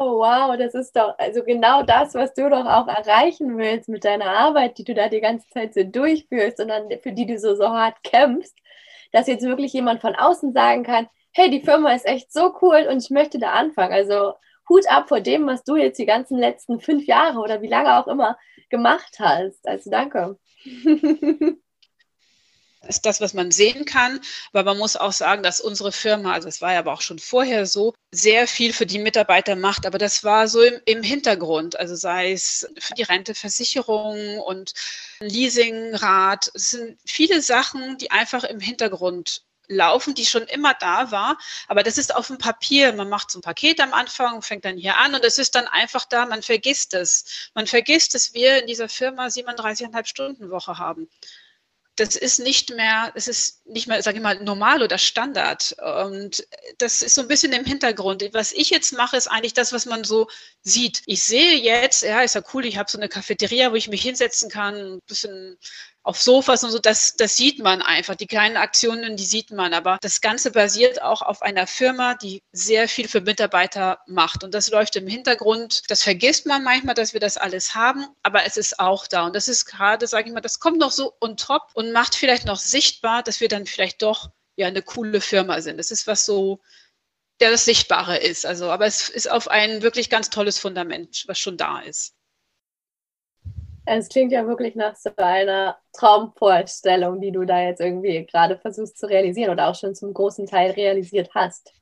Oh 0.01 0.19
wow, 0.19 0.55
das 0.57 0.73
ist 0.75 0.95
doch 0.95 1.15
also 1.17 1.43
genau 1.43 1.83
das, 1.83 2.13
was 2.13 2.33
du 2.33 2.49
doch 2.49 2.65
auch 2.65 2.87
erreichen 2.87 3.57
willst 3.57 3.89
mit 3.89 4.05
deiner 4.05 4.27
Arbeit, 4.27 4.77
die 4.77 4.85
du 4.85 4.93
da 4.93 5.09
die 5.09 5.19
ganze 5.19 5.49
Zeit 5.49 5.73
so 5.73 5.83
durchführst 5.83 6.61
und 6.61 6.69
dann 6.69 6.89
für 7.03 7.11
die 7.11 7.25
du 7.25 7.37
so, 7.37 7.53
so 7.55 7.67
hart 7.67 8.01
kämpfst, 8.03 8.55
dass 9.11 9.27
jetzt 9.27 9.43
wirklich 9.43 9.73
jemand 9.73 9.99
von 9.99 10.15
außen 10.15 10.53
sagen 10.53 10.83
kann, 10.83 11.09
hey, 11.33 11.49
die 11.49 11.61
Firma 11.61 11.91
ist 11.93 12.05
echt 12.05 12.31
so 12.31 12.55
cool 12.61 12.87
und 12.89 13.03
ich 13.03 13.09
möchte 13.09 13.39
da 13.39 13.51
anfangen. 13.51 13.91
Also 13.91 14.35
Hut 14.69 14.89
ab 14.89 15.09
vor 15.09 15.19
dem, 15.19 15.45
was 15.47 15.65
du 15.65 15.75
jetzt 15.75 15.99
die 15.99 16.05
ganzen 16.05 16.37
letzten 16.37 16.79
fünf 16.79 17.05
Jahre 17.05 17.39
oder 17.39 17.61
wie 17.61 17.67
lange 17.67 17.99
auch 17.99 18.07
immer 18.07 18.37
gemacht 18.69 19.17
hast. 19.19 19.67
Also 19.67 19.89
danke. 19.91 20.37
ist 22.87 23.05
das, 23.05 23.21
was 23.21 23.33
man 23.33 23.51
sehen 23.51 23.85
kann. 23.85 24.19
Aber 24.53 24.63
man 24.63 24.77
muss 24.77 24.95
auch 24.95 25.11
sagen, 25.11 25.43
dass 25.43 25.61
unsere 25.61 25.91
Firma, 25.91 26.33
also 26.33 26.47
es 26.47 26.61
war 26.61 26.73
ja 26.73 26.79
aber 26.79 26.93
auch 26.93 27.01
schon 27.01 27.19
vorher 27.19 27.65
so, 27.65 27.93
sehr 28.11 28.47
viel 28.47 28.73
für 28.73 28.85
die 28.85 28.99
Mitarbeiter 28.99 29.55
macht. 29.55 29.85
Aber 29.85 29.97
das 29.97 30.23
war 30.23 30.47
so 30.47 30.61
im, 30.61 30.79
im 30.85 31.03
Hintergrund. 31.03 31.79
Also 31.79 31.95
sei 31.95 32.31
es 32.31 32.67
für 32.79 32.93
die 32.93 33.03
Renteversicherung 33.03 34.39
und 34.39 34.73
Leasingrat. 35.19 36.51
Es 36.53 36.71
sind 36.71 36.97
viele 37.05 37.41
Sachen, 37.41 37.97
die 37.97 38.11
einfach 38.11 38.43
im 38.43 38.59
Hintergrund 38.59 39.43
laufen, 39.67 40.15
die 40.15 40.25
schon 40.25 40.43
immer 40.43 40.73
da 40.73 41.11
war. 41.11 41.37
Aber 41.67 41.83
das 41.83 41.97
ist 41.97 42.15
auf 42.15 42.27
dem 42.27 42.39
Papier. 42.39 42.93
Man 42.93 43.09
macht 43.09 43.29
so 43.29 43.39
ein 43.39 43.43
Paket 43.43 43.79
am 43.81 43.93
Anfang, 43.93 44.41
fängt 44.41 44.65
dann 44.65 44.77
hier 44.77 44.97
an 44.97 45.13
und 45.13 45.23
es 45.23 45.37
ist 45.37 45.53
dann 45.53 45.67
einfach 45.67 46.05
da. 46.05 46.25
Man 46.25 46.41
vergisst 46.41 46.93
es. 46.95 47.51
Man 47.53 47.67
vergisst, 47.67 48.15
dass 48.15 48.33
wir 48.33 48.61
in 48.61 48.67
dieser 48.67 48.89
Firma 48.89 49.27
37,5 49.27 50.05
Stunden 50.05 50.49
Woche 50.49 50.77
haben 50.77 51.07
das 51.99 52.15
ist 52.15 52.39
nicht 52.39 52.75
mehr, 52.75 53.11
es 53.15 53.27
ist 53.27 53.65
nicht 53.67 53.87
mehr, 53.87 54.01
sage 54.01 54.17
ich 54.17 54.23
mal, 54.23 54.41
normal 54.41 54.81
oder 54.81 54.97
Standard. 54.97 55.75
Und 56.05 56.47
das 56.77 57.01
ist 57.01 57.15
so 57.15 57.21
ein 57.21 57.27
bisschen 57.27 57.51
im 57.51 57.65
Hintergrund. 57.65 58.23
Was 58.31 58.53
ich 58.53 58.69
jetzt 58.69 58.93
mache, 58.93 59.17
ist 59.17 59.27
eigentlich 59.27 59.53
das, 59.53 59.73
was 59.73 59.85
man 59.85 60.03
so 60.03 60.27
sieht. 60.61 61.01
Ich 61.05 61.23
sehe 61.23 61.55
jetzt, 61.55 62.03
ja, 62.03 62.21
ist 62.21 62.35
ja 62.35 62.41
cool, 62.53 62.65
ich 62.65 62.77
habe 62.77 62.89
so 62.89 62.97
eine 62.97 63.09
Cafeteria, 63.09 63.71
wo 63.71 63.75
ich 63.75 63.89
mich 63.89 64.01
hinsetzen 64.01 64.49
kann, 64.49 64.75
ein 64.75 65.01
bisschen 65.07 65.57
auf 66.09 66.19
Sofas 66.19 66.63
und 66.63 66.71
so, 66.71 66.79
das, 66.79 67.15
das 67.17 67.37
sieht 67.37 67.59
man 67.59 67.83
einfach. 67.83 68.15
Die 68.15 68.25
kleinen 68.25 68.57
Aktionen, 68.57 69.15
die 69.15 69.25
sieht 69.25 69.51
man. 69.51 69.75
Aber 69.75 69.99
das 70.01 70.21
Ganze 70.21 70.49
basiert 70.49 71.03
auch 71.03 71.21
auf 71.21 71.43
einer 71.43 71.67
Firma, 71.67 72.15
die 72.15 72.41
sehr 72.51 72.89
viel 72.89 73.07
für 73.07 73.21
Mitarbeiter 73.21 73.99
macht. 74.07 74.43
Und 74.43 74.55
das 74.55 74.71
läuft 74.71 74.95
im 74.95 75.05
Hintergrund. 75.05 75.83
Das 75.87 76.01
vergisst 76.01 76.47
man 76.47 76.63
manchmal, 76.63 76.95
dass 76.95 77.13
wir 77.13 77.19
das 77.19 77.37
alles 77.37 77.75
haben, 77.75 78.07
aber 78.23 78.43
es 78.43 78.57
ist 78.57 78.79
auch 78.79 79.05
da. 79.05 79.27
Und 79.27 79.35
das 79.35 79.47
ist 79.47 79.65
gerade, 79.65 80.07
sage 80.07 80.29
ich 80.29 80.33
mal, 80.33 80.41
das 80.41 80.59
kommt 80.59 80.79
noch 80.79 80.91
so 80.91 81.13
on 81.21 81.37
top 81.37 81.69
und 81.75 81.91
macht 81.91 82.15
vielleicht 82.15 82.45
noch 82.45 82.57
sichtbar, 82.57 83.21
dass 83.21 83.39
wir 83.39 83.47
dann 83.47 83.67
vielleicht 83.67 84.01
doch 84.01 84.31
ja 84.55 84.65
eine 84.65 84.81
coole 84.81 85.21
Firma 85.21 85.61
sind. 85.61 85.77
Das 85.77 85.91
ist 85.91 86.07
was 86.07 86.25
so, 86.25 86.59
der 87.39 87.51
das 87.51 87.65
Sichtbare 87.65 88.17
ist. 88.17 88.47
Also, 88.47 88.71
aber 88.71 88.87
es 88.87 89.09
ist 89.09 89.29
auf 89.29 89.47
ein 89.47 89.83
wirklich 89.83 90.09
ganz 90.09 90.31
tolles 90.31 90.57
Fundament, 90.57 91.25
was 91.27 91.37
schon 91.37 91.55
da 91.55 91.81
ist. 91.81 92.15
Es 93.91 94.07
klingt 94.07 94.31
ja 94.31 94.45
wirklich 94.45 94.75
nach 94.75 94.95
so 94.95 95.09
einer 95.17 95.75
Traumvorstellung, 95.93 97.19
die 97.21 97.31
du 97.31 97.43
da 97.43 97.59
jetzt 97.63 97.81
irgendwie 97.81 98.23
gerade 98.27 98.55
versuchst 98.55 98.99
zu 98.99 99.07
realisieren 99.07 99.49
oder 99.49 99.67
auch 99.67 99.73
schon 99.73 99.95
zum 99.95 100.13
großen 100.13 100.45
Teil 100.45 100.71
realisiert 100.71 101.31
hast. 101.33 101.73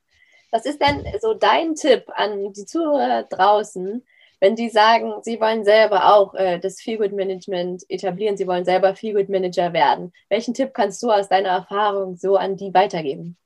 Was 0.50 0.64
ist 0.64 0.80
denn 0.80 1.04
so 1.20 1.34
dein 1.34 1.74
Tipp 1.74 2.04
an 2.14 2.54
die 2.54 2.64
Zuhörer 2.64 3.24
draußen, 3.24 4.06
wenn 4.40 4.56
die 4.56 4.70
sagen, 4.70 5.12
sie 5.22 5.38
wollen 5.38 5.64
selber 5.64 6.14
auch 6.14 6.34
äh, 6.34 6.58
das 6.58 6.80
Feelgood 6.80 7.12
Management 7.12 7.84
etablieren, 7.90 8.38
sie 8.38 8.46
wollen 8.46 8.64
selber 8.64 8.94
Feelgood 8.94 9.28
Manager 9.28 9.74
werden? 9.74 10.14
Welchen 10.30 10.54
Tipp 10.54 10.72
kannst 10.72 11.02
du 11.02 11.10
aus 11.10 11.28
deiner 11.28 11.50
Erfahrung 11.50 12.16
so 12.16 12.36
an 12.36 12.56
die 12.56 12.72
weitergeben? 12.72 13.36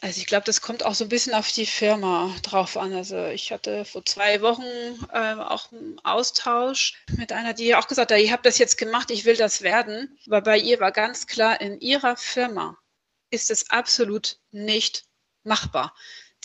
Also 0.00 0.20
ich 0.20 0.26
glaube, 0.26 0.44
das 0.44 0.60
kommt 0.60 0.84
auch 0.84 0.94
so 0.94 1.04
ein 1.04 1.08
bisschen 1.08 1.34
auf 1.34 1.50
die 1.50 1.66
Firma 1.66 2.34
drauf 2.42 2.76
an. 2.76 2.92
Also 2.94 3.26
ich 3.26 3.50
hatte 3.52 3.84
vor 3.84 4.04
zwei 4.04 4.40
Wochen 4.42 4.62
äh, 5.12 5.34
auch 5.34 5.72
einen 5.72 5.98
Austausch 6.04 6.94
mit 7.16 7.32
einer, 7.32 7.52
die 7.52 7.74
auch 7.74 7.88
gesagt 7.88 8.12
hat, 8.12 8.18
ich 8.18 8.30
habe 8.30 8.42
das 8.42 8.58
jetzt 8.58 8.78
gemacht, 8.78 9.10
ich 9.10 9.24
will 9.24 9.36
das 9.36 9.62
werden. 9.62 10.16
Aber 10.26 10.40
bei 10.40 10.58
ihr 10.58 10.78
war 10.80 10.92
ganz 10.92 11.26
klar, 11.26 11.60
in 11.60 11.80
ihrer 11.80 12.16
Firma 12.16 12.78
ist 13.30 13.50
es 13.50 13.70
absolut 13.70 14.38
nicht 14.52 15.04
machbar. 15.42 15.94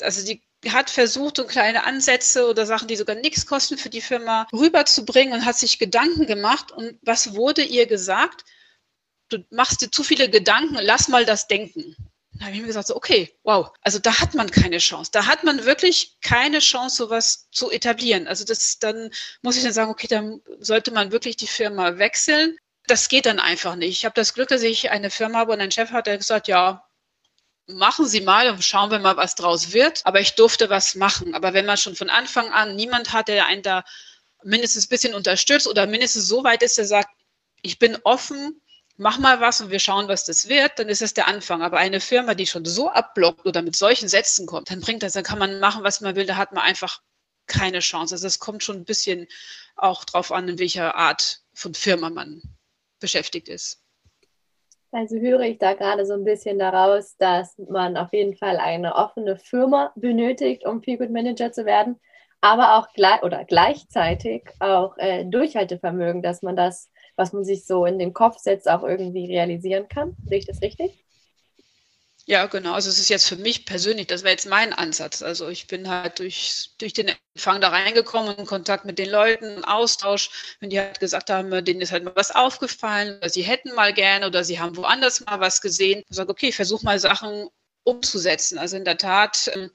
Also 0.02 0.26
die 0.26 0.42
hat 0.72 0.90
versucht, 0.90 1.38
so 1.38 1.46
kleine 1.46 1.84
Ansätze 1.84 2.48
oder 2.48 2.66
Sachen, 2.66 2.88
die 2.88 2.96
sogar 2.96 3.16
nichts 3.16 3.46
kosten 3.46 3.78
für 3.78 3.90
die 3.90 4.02
Firma, 4.02 4.48
rüberzubringen 4.54 5.34
und 5.34 5.46
hat 5.46 5.58
sich 5.58 5.78
Gedanken 5.78 6.26
gemacht. 6.26 6.72
Und 6.72 6.98
was 7.02 7.36
wurde 7.36 7.64
ihr 7.64 7.86
gesagt? 7.86 8.46
Du 9.30 9.44
machst 9.52 9.82
dir 9.82 9.92
zu 9.92 10.04
viele 10.04 10.30
Gedanken, 10.30 10.78
lass 10.82 11.08
mal 11.08 11.26
das 11.26 11.48
denken. 11.48 11.96
Da 12.36 12.46
habe 12.46 12.56
ich 12.56 12.62
mir 12.62 12.68
gesagt, 12.68 12.88
so, 12.88 12.96
okay, 12.96 13.32
wow, 13.44 13.72
also 13.82 14.00
da 14.00 14.20
hat 14.20 14.34
man 14.34 14.50
keine 14.50 14.80
Chance. 14.80 15.12
Da 15.12 15.28
hat 15.28 15.44
man 15.44 15.66
wirklich 15.66 16.18
keine 16.22 16.60
Chance, 16.60 16.98
sowas 16.98 17.48
zu 17.52 17.70
etablieren. 17.70 18.28
Also 18.28 18.44
das, 18.44 18.80
dann 18.80 19.12
muss 19.44 19.56
ich 19.58 19.64
dann 19.64 19.74
sagen, 19.74 19.92
okay, 19.92 20.08
dann 20.08 20.42
sollte 20.60 20.92
man 20.92 21.12
wirklich 21.12 21.38
die 21.38 21.48
Firma 21.48 21.98
wechseln. 21.98 22.58
Das 22.88 23.08
geht 23.08 23.28
dann 23.28 23.40
einfach 23.40 23.76
nicht. 23.76 23.98
Ich 23.98 24.06
habe 24.06 24.16
das 24.16 24.34
Glück, 24.34 24.50
dass 24.50 24.64
ich 24.64 24.90
eine 24.90 25.10
Firma 25.10 25.40
habe 25.40 25.54
und 25.54 25.62
einen 25.62 25.72
Chef 25.72 25.92
hat, 25.92 26.08
der 26.08 26.18
gesagt, 26.18 26.48
ja, 26.48 26.84
machen 27.68 28.08
Sie 28.08 28.22
mal 28.22 28.50
und 28.50 28.64
schauen 28.64 28.92
wir 28.92 29.00
mal, 29.00 29.16
was 29.16 29.36
draus 29.36 29.72
wird. 29.72 30.02
Aber 30.04 30.20
ich 30.20 30.36
durfte 30.36 30.70
was 30.70 30.96
machen. 30.96 31.36
Aber 31.36 31.54
wenn 31.54 31.66
man 31.66 31.78
schon 31.78 31.96
von 31.96 32.10
Anfang 32.10 32.52
an 32.52 32.76
niemand 32.76 33.14
hat, 33.14 33.28
der 33.28 33.46
einen 33.46 33.62
da 33.62 33.84
mindestens 34.44 34.86
ein 34.86 34.90
bisschen 34.90 35.14
unterstützt 35.14 35.68
oder 35.68 35.88
mindestens 35.88 36.28
so 36.28 36.44
weit 36.44 36.64
ist, 36.64 36.78
der 36.78 36.86
sagt, 36.86 37.10
ich 37.62 37.80
bin 37.80 37.98
offen, 38.04 38.62
mach 38.98 39.20
mal 39.20 39.42
was 39.42 39.62
und 39.62 39.72
wir 39.72 39.80
schauen, 39.80 40.08
was 40.08 40.26
das 40.26 40.50
wird, 40.50 40.78
dann 40.78 40.90
ist 40.90 41.02
es 41.02 41.14
der 41.14 41.28
Anfang. 41.28 41.62
Aber 41.62 41.78
eine 41.78 42.00
Firma, 42.00 42.36
die 42.36 42.48
schon 42.48 42.66
so 42.66 42.90
abblockt 42.90 43.46
oder 43.46 43.62
mit 43.62 43.76
solchen 43.76 44.08
Sätzen 44.08 44.46
kommt, 44.46 44.70
dann 44.72 44.82
bringt 44.82 45.04
das, 45.04 45.14
dann 45.14 45.24
kann 45.24 45.40
man 45.40 45.60
machen, 45.60 45.84
was 45.84 46.02
man 46.02 46.16
will, 46.16 46.26
da 46.26 46.36
hat 46.36 46.54
man 46.54 46.64
einfach 46.64 47.02
keine 47.48 47.80
Chance. 47.80 48.16
Also 48.16 48.28
es 48.28 48.40
kommt 48.40 48.64
schon 48.64 48.78
ein 48.78 48.86
bisschen 48.86 49.28
auch 49.76 50.06
drauf 50.06 50.32
an, 50.32 50.48
in 50.48 50.60
welcher 50.60 50.96
Art 50.96 51.42
von 51.54 51.74
Firma 51.74 52.10
man 52.10 52.42
beschäftigt 53.00 53.50
ist. 53.50 53.84
Also 54.92 55.16
höre 55.16 55.42
ich 55.42 55.58
da 55.58 55.74
gerade 55.74 56.06
so 56.06 56.14
ein 56.14 56.24
bisschen 56.24 56.60
daraus, 56.60 57.18
dass 57.18 57.58
man 57.58 57.98
auf 57.98 58.14
jeden 58.14 58.36
Fall 58.36 58.58
eine 58.58 58.96
offene 58.96 59.38
Firma 59.38 59.92
benötigt, 59.96 60.66
um 60.66 60.84
Feelgood 60.84 61.10
Manager 61.10 61.52
zu 61.52 61.66
werden, 61.66 62.00
aber 62.42 62.78
auch 62.78 62.94
gleich 62.94 63.24
oder 63.24 63.44
gleichzeitig 63.44 64.44
auch 64.60 64.96
äh, 64.98 65.26
Durchhaltevermögen, 65.26 66.22
dass 66.22 66.44
man 66.44 66.56
das 66.56 66.92
was 67.16 67.34
man 67.34 67.44
sich 67.44 67.66
so 67.66 67.86
in 67.86 68.00
den 68.00 68.14
Kopf 68.14 68.40
setzt, 68.40 68.70
auch 68.70 68.84
irgendwie 68.84 69.26
realisieren 69.26 69.88
kann. 69.88 70.16
Sehe 70.28 70.40
ich 70.40 70.46
das 70.46 70.62
richtig? 70.62 71.04
Ja, 72.26 72.46
genau. 72.46 72.74
Also 72.74 72.90
es 72.90 73.00
ist 73.00 73.10
jetzt 73.10 73.28
für 73.28 73.36
mich 73.36 73.66
persönlich, 73.66 74.08
das 74.08 74.24
wäre 74.24 74.32
jetzt 74.32 74.48
mein 74.48 74.72
Ansatz. 74.72 75.22
Also 75.22 75.50
ich 75.50 75.68
bin 75.68 75.90
halt 75.90 76.20
durch, 76.20 76.72
durch 76.78 76.94
den 76.94 77.12
Empfang 77.36 77.60
da 77.60 77.68
reingekommen, 77.68 78.38
in 78.38 78.46
Kontakt 78.46 78.86
mit 78.86 78.98
den 78.98 79.10
Leuten, 79.10 79.66
Austausch, 79.66 80.56
wenn 80.62 80.70
die 80.70 80.80
halt 80.80 81.02
gesagt 81.02 81.30
haben, 81.30 81.66
denen 81.66 81.82
ist 81.82 81.92
halt 81.92 82.06
mal 82.06 82.16
was 82.16 82.32
aufgefallen, 82.32 83.18
oder 83.18 83.28
sie 83.30 83.42
hätten 83.42 83.76
mal 83.76 83.94
gerne 83.94 84.28
oder 84.28 84.46
sie 84.46 84.58
haben 84.60 84.78
woanders 84.78 85.26
mal 85.26 85.42
was 85.42 85.60
gesehen. 85.60 86.04
Ich 86.10 86.16
sage, 86.16 86.30
okay, 86.30 86.54
versuch 86.54 86.82
mal 86.84 86.98
Sachen 86.98 87.50
umzusetzen. 87.84 88.58
Also 88.58 88.78
in 88.78 88.86
der 88.86 88.98
Tat, 88.98 89.52
ähm, 89.54 89.70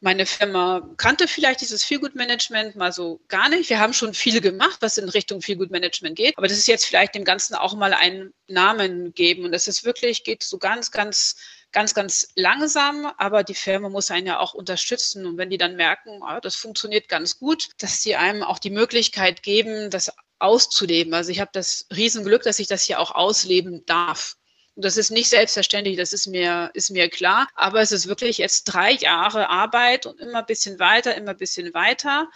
meine 0.00 0.24
Firma 0.24 0.88
kannte 0.96 1.28
vielleicht 1.28 1.60
dieses 1.60 1.84
Feelgood 1.84 2.14
Management 2.14 2.74
mal 2.74 2.90
so 2.90 3.20
gar 3.28 3.50
nicht. 3.50 3.68
Wir 3.68 3.80
haben 3.80 3.92
schon 3.92 4.14
viel 4.14 4.40
gemacht, 4.40 4.78
was 4.80 4.96
in 4.96 5.08
Richtung 5.08 5.42
Feelgood 5.42 5.70
Management 5.70 6.16
geht. 6.16 6.38
Aber 6.38 6.48
das 6.48 6.56
ist 6.56 6.68
jetzt 6.68 6.86
vielleicht 6.86 7.14
dem 7.14 7.24
Ganzen 7.24 7.54
auch 7.54 7.74
mal 7.74 7.92
einen 7.92 8.32
Namen 8.48 9.12
geben. 9.12 9.44
Und 9.44 9.52
das 9.52 9.68
ist 9.68 9.84
wirklich, 9.84 10.24
geht 10.24 10.42
so 10.42 10.56
ganz, 10.56 10.90
ganz, 10.90 11.36
ganz, 11.70 11.92
ganz 11.92 12.28
langsam. 12.34 13.12
Aber 13.18 13.44
die 13.44 13.54
Firma 13.54 13.90
muss 13.90 14.10
einen 14.10 14.26
ja 14.26 14.40
auch 14.40 14.54
unterstützen. 14.54 15.26
Und 15.26 15.36
wenn 15.36 15.50
die 15.50 15.58
dann 15.58 15.76
merken, 15.76 16.22
ah, 16.22 16.40
das 16.40 16.56
funktioniert 16.56 17.08
ganz 17.08 17.38
gut, 17.38 17.68
dass 17.78 18.02
sie 18.02 18.16
einem 18.16 18.42
auch 18.42 18.58
die 18.58 18.70
Möglichkeit 18.70 19.42
geben, 19.42 19.90
das 19.90 20.10
auszuleben. 20.38 21.12
Also 21.12 21.30
ich 21.30 21.40
habe 21.40 21.50
das 21.52 21.86
Riesenglück, 21.94 22.42
dass 22.42 22.58
ich 22.58 22.66
das 22.66 22.84
hier 22.84 23.00
auch 23.00 23.10
ausleben 23.10 23.84
darf. 23.84 24.36
Das 24.80 24.96
ist 24.96 25.10
nicht 25.10 25.28
selbstverständlich, 25.28 25.96
das 25.96 26.12
ist 26.12 26.26
mir, 26.26 26.70
ist 26.74 26.90
mir 26.90 27.08
klar. 27.08 27.48
Aber 27.54 27.80
es 27.80 27.92
ist 27.92 28.08
wirklich 28.08 28.38
jetzt 28.38 28.64
drei 28.64 28.92
Jahre 28.92 29.48
Arbeit 29.48 30.06
und 30.06 30.20
immer 30.20 30.38
ein 30.40 30.46
bisschen 30.46 30.78
weiter, 30.78 31.14
immer 31.14 31.30
ein 31.30 31.36
bisschen 31.36 31.72
weiter. 31.74 32.28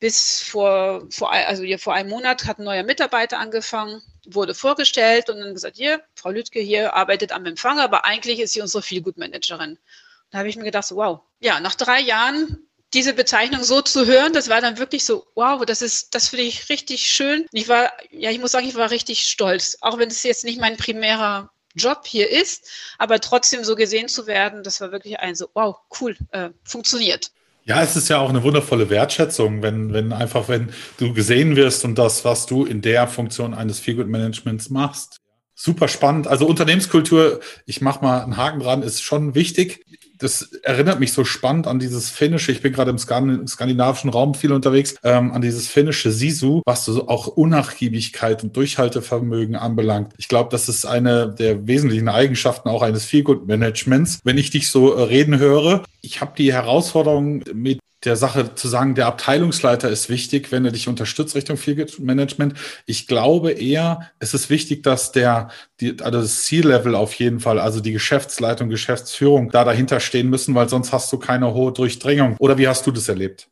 Bis 0.00 0.42
vor, 0.42 1.06
vor, 1.10 1.32
also 1.32 1.62
hier 1.62 1.78
vor 1.78 1.94
einem 1.94 2.10
Monat 2.10 2.44
hat 2.46 2.58
ein 2.58 2.64
neuer 2.64 2.82
Mitarbeiter 2.82 3.38
angefangen, 3.38 4.02
wurde 4.26 4.54
vorgestellt 4.54 5.30
und 5.30 5.40
dann 5.40 5.54
gesagt, 5.54 5.76
hier, 5.76 6.02
Frau 6.14 6.30
Lütke 6.30 6.60
hier 6.60 6.94
arbeitet 6.94 7.32
am 7.32 7.46
Empfang, 7.46 7.78
aber 7.78 8.04
eigentlich 8.04 8.40
ist 8.40 8.52
sie 8.52 8.60
unsere 8.60 8.82
Feelgood-Managerin. 8.82 9.78
Da 10.30 10.38
habe 10.38 10.48
ich 10.48 10.56
mir 10.56 10.64
gedacht, 10.64 10.90
wow, 10.90 11.20
ja, 11.40 11.60
nach 11.60 11.74
drei 11.74 12.00
Jahren 12.00 12.68
diese 12.94 13.12
Bezeichnung 13.12 13.62
so 13.64 13.82
zu 13.82 14.06
hören, 14.06 14.32
das 14.32 14.48
war 14.48 14.60
dann 14.60 14.78
wirklich 14.78 15.04
so, 15.04 15.26
wow, 15.34 15.64
das 15.64 15.82
ist, 15.82 16.14
das 16.14 16.28
finde 16.28 16.44
ich 16.44 16.68
richtig 16.68 17.10
schön. 17.10 17.46
Ich 17.52 17.68
war, 17.68 17.92
ja, 18.10 18.30
ich 18.30 18.38
muss 18.38 18.52
sagen, 18.52 18.68
ich 18.68 18.76
war 18.76 18.90
richtig 18.90 19.28
stolz, 19.28 19.76
auch 19.80 19.98
wenn 19.98 20.08
es 20.08 20.22
jetzt 20.22 20.44
nicht 20.44 20.60
mein 20.60 20.76
primärer 20.76 21.50
Job 21.74 22.02
hier 22.06 22.30
ist, 22.30 22.68
aber 22.98 23.20
trotzdem 23.20 23.64
so 23.64 23.74
gesehen 23.74 24.08
zu 24.08 24.26
werden, 24.26 24.62
das 24.62 24.80
war 24.80 24.92
wirklich 24.92 25.18
ein 25.18 25.34
so, 25.34 25.48
wow, 25.54 25.76
cool, 26.00 26.16
äh, 26.30 26.50
funktioniert. 26.64 27.32
Ja, 27.66 27.82
es 27.82 27.96
ist 27.96 28.08
ja 28.10 28.18
auch 28.18 28.28
eine 28.28 28.42
wundervolle 28.42 28.90
Wertschätzung, 28.90 29.62
wenn, 29.62 29.92
wenn 29.92 30.12
einfach, 30.12 30.48
wenn 30.48 30.72
du 30.98 31.14
gesehen 31.14 31.56
wirst 31.56 31.84
und 31.84 31.96
das, 31.96 32.24
was 32.24 32.44
du 32.46 32.66
in 32.66 32.82
der 32.82 33.08
Funktion 33.08 33.54
eines 33.54 33.78
Feelgood 33.80 34.08
Managements 34.08 34.68
machst. 34.68 35.20
Super 35.54 35.88
spannend. 35.88 36.26
Also 36.26 36.46
Unternehmenskultur, 36.46 37.40
ich 37.64 37.80
mache 37.80 38.04
mal 38.04 38.22
einen 38.22 38.36
Haken 38.36 38.60
dran, 38.60 38.82
ist 38.82 39.02
schon 39.02 39.34
wichtig 39.34 39.84
das 40.24 40.50
erinnert 40.62 41.00
mich 41.00 41.12
so 41.12 41.24
spannend 41.24 41.66
an 41.66 41.78
dieses 41.78 42.08
finnische, 42.08 42.50
ich 42.50 42.62
bin 42.62 42.72
gerade 42.72 42.90
im 42.90 42.98
skandinavischen 42.98 44.10
Raum 44.10 44.34
viel 44.34 44.52
unterwegs, 44.52 44.96
ähm, 45.04 45.32
an 45.32 45.42
dieses 45.42 45.68
finnische 45.68 46.10
Sisu, 46.10 46.62
was 46.64 46.86
so 46.86 47.08
auch 47.08 47.26
Unnachgiebigkeit 47.26 48.42
und 48.42 48.56
Durchhaltevermögen 48.56 49.54
anbelangt. 49.54 50.12
Ich 50.16 50.28
glaube, 50.28 50.48
das 50.50 50.68
ist 50.68 50.86
eine 50.86 51.28
der 51.28 51.66
wesentlichen 51.66 52.08
Eigenschaften 52.08 52.70
auch 52.70 52.82
eines 52.82 53.04
Feelgood-Managements. 53.04 54.20
Wenn 54.24 54.38
ich 54.38 54.50
dich 54.50 54.70
so 54.70 54.94
äh, 54.94 55.02
reden 55.02 55.38
höre, 55.38 55.84
ich 56.00 56.20
habe 56.20 56.32
die 56.36 56.52
Herausforderung 56.52 57.44
mit 57.52 57.80
der 58.04 58.16
Sache 58.16 58.54
zu 58.54 58.68
sagen, 58.68 58.94
der 58.94 59.06
Abteilungsleiter 59.06 59.88
ist 59.88 60.08
wichtig, 60.08 60.52
wenn 60.52 60.64
er 60.64 60.72
dich 60.72 60.88
unterstützt 60.88 61.34
Richtung 61.34 61.58
Management. 61.98 62.54
Ich 62.86 63.06
glaube 63.06 63.52
eher, 63.52 64.10
es 64.18 64.34
ist 64.34 64.50
wichtig, 64.50 64.82
dass 64.82 65.12
der, 65.12 65.48
die, 65.80 65.96
also 66.00 66.20
das 66.20 66.44
C-Level 66.44 66.94
auf 66.94 67.14
jeden 67.14 67.40
Fall, 67.40 67.58
also 67.58 67.80
die 67.80 67.92
Geschäftsleitung, 67.92 68.68
Geschäftsführung 68.68 69.50
da 69.50 69.64
dahinter 69.64 70.00
stehen 70.00 70.28
müssen, 70.28 70.54
weil 70.54 70.68
sonst 70.68 70.92
hast 70.92 71.12
du 71.12 71.18
keine 71.18 71.54
hohe 71.54 71.72
Durchdringung. 71.72 72.36
Oder 72.38 72.58
wie 72.58 72.68
hast 72.68 72.86
du 72.86 72.90
das 72.90 73.08
erlebt? 73.08 73.48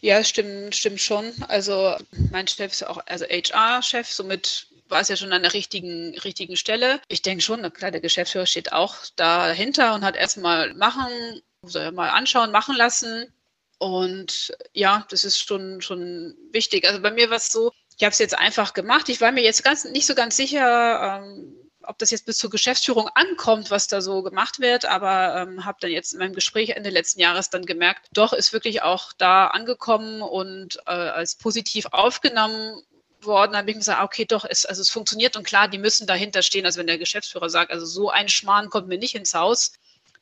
Ja, 0.00 0.24
stimmt, 0.24 0.74
stimmt 0.74 1.00
schon. 1.00 1.26
Also 1.48 1.94
mein 2.30 2.48
Chef 2.48 2.72
ist 2.72 2.86
auch, 2.86 3.02
also 3.06 3.26
HR-Chef, 3.26 4.08
somit 4.08 4.66
war 4.88 5.00
es 5.00 5.08
ja 5.08 5.16
schon 5.16 5.32
an 5.32 5.42
der 5.42 5.54
richtigen, 5.54 6.18
richtigen 6.18 6.56
Stelle. 6.56 7.00
Ich 7.08 7.22
denke 7.22 7.42
schon, 7.42 7.70
klar, 7.72 7.90
der 7.90 8.00
Geschäftsführer 8.00 8.46
steht 8.46 8.72
auch 8.72 8.96
dahinter 9.16 9.94
und 9.94 10.04
hat 10.04 10.16
erstmal 10.16 10.74
machen 10.74 11.42
soll 11.62 11.92
mal 11.92 12.10
anschauen, 12.10 12.50
machen 12.50 12.76
lassen. 12.76 13.32
Und 13.78 14.52
ja, 14.72 15.06
das 15.10 15.24
ist 15.24 15.38
schon, 15.38 15.80
schon 15.80 16.36
wichtig. 16.52 16.86
Also 16.86 17.00
bei 17.00 17.10
mir 17.10 17.30
war 17.30 17.38
es 17.38 17.50
so, 17.50 17.72
ich 17.96 18.04
habe 18.04 18.12
es 18.12 18.18
jetzt 18.18 18.38
einfach 18.38 18.74
gemacht. 18.74 19.08
Ich 19.08 19.20
war 19.20 19.32
mir 19.32 19.42
jetzt 19.42 19.64
ganz 19.64 19.84
nicht 19.84 20.06
so 20.06 20.14
ganz 20.14 20.36
sicher, 20.36 21.22
ähm, 21.22 21.54
ob 21.82 21.98
das 21.98 22.10
jetzt 22.10 22.26
bis 22.26 22.36
zur 22.36 22.50
Geschäftsführung 22.50 23.08
ankommt, 23.14 23.70
was 23.70 23.88
da 23.88 24.02
so 24.02 24.22
gemacht 24.22 24.60
wird, 24.60 24.84
aber 24.84 25.36
ähm, 25.36 25.64
habe 25.64 25.78
dann 25.80 25.90
jetzt 25.90 26.12
in 26.12 26.18
meinem 26.18 26.34
Gespräch 26.34 26.70
Ende 26.70 26.90
letzten 26.90 27.20
Jahres 27.20 27.48
dann 27.48 27.64
gemerkt, 27.64 28.08
doch 28.12 28.34
ist 28.34 28.52
wirklich 28.52 28.82
auch 28.82 29.12
da 29.14 29.46
angekommen 29.46 30.20
und 30.20 30.76
äh, 30.86 30.90
als 30.90 31.36
positiv 31.36 31.86
aufgenommen 31.90 32.82
worden, 33.22 33.56
habe 33.56 33.70
ich 33.70 33.76
gesagt, 33.76 34.02
okay, 34.02 34.26
doch, 34.26 34.44
es, 34.48 34.66
also 34.66 34.82
es 34.82 34.90
funktioniert 34.90 35.36
und 35.36 35.44
klar, 35.44 35.68
die 35.68 35.78
müssen 35.78 36.06
dahinter 36.06 36.42
stehen. 36.42 36.66
Also 36.66 36.78
wenn 36.78 36.86
der 36.86 36.98
Geschäftsführer 36.98 37.48
sagt, 37.48 37.70
also 37.70 37.86
so 37.86 38.10
ein 38.10 38.28
Schmarrn 38.28 38.68
kommt 38.70 38.88
mir 38.88 38.98
nicht 38.98 39.14
ins 39.14 39.34
Haus, 39.34 39.72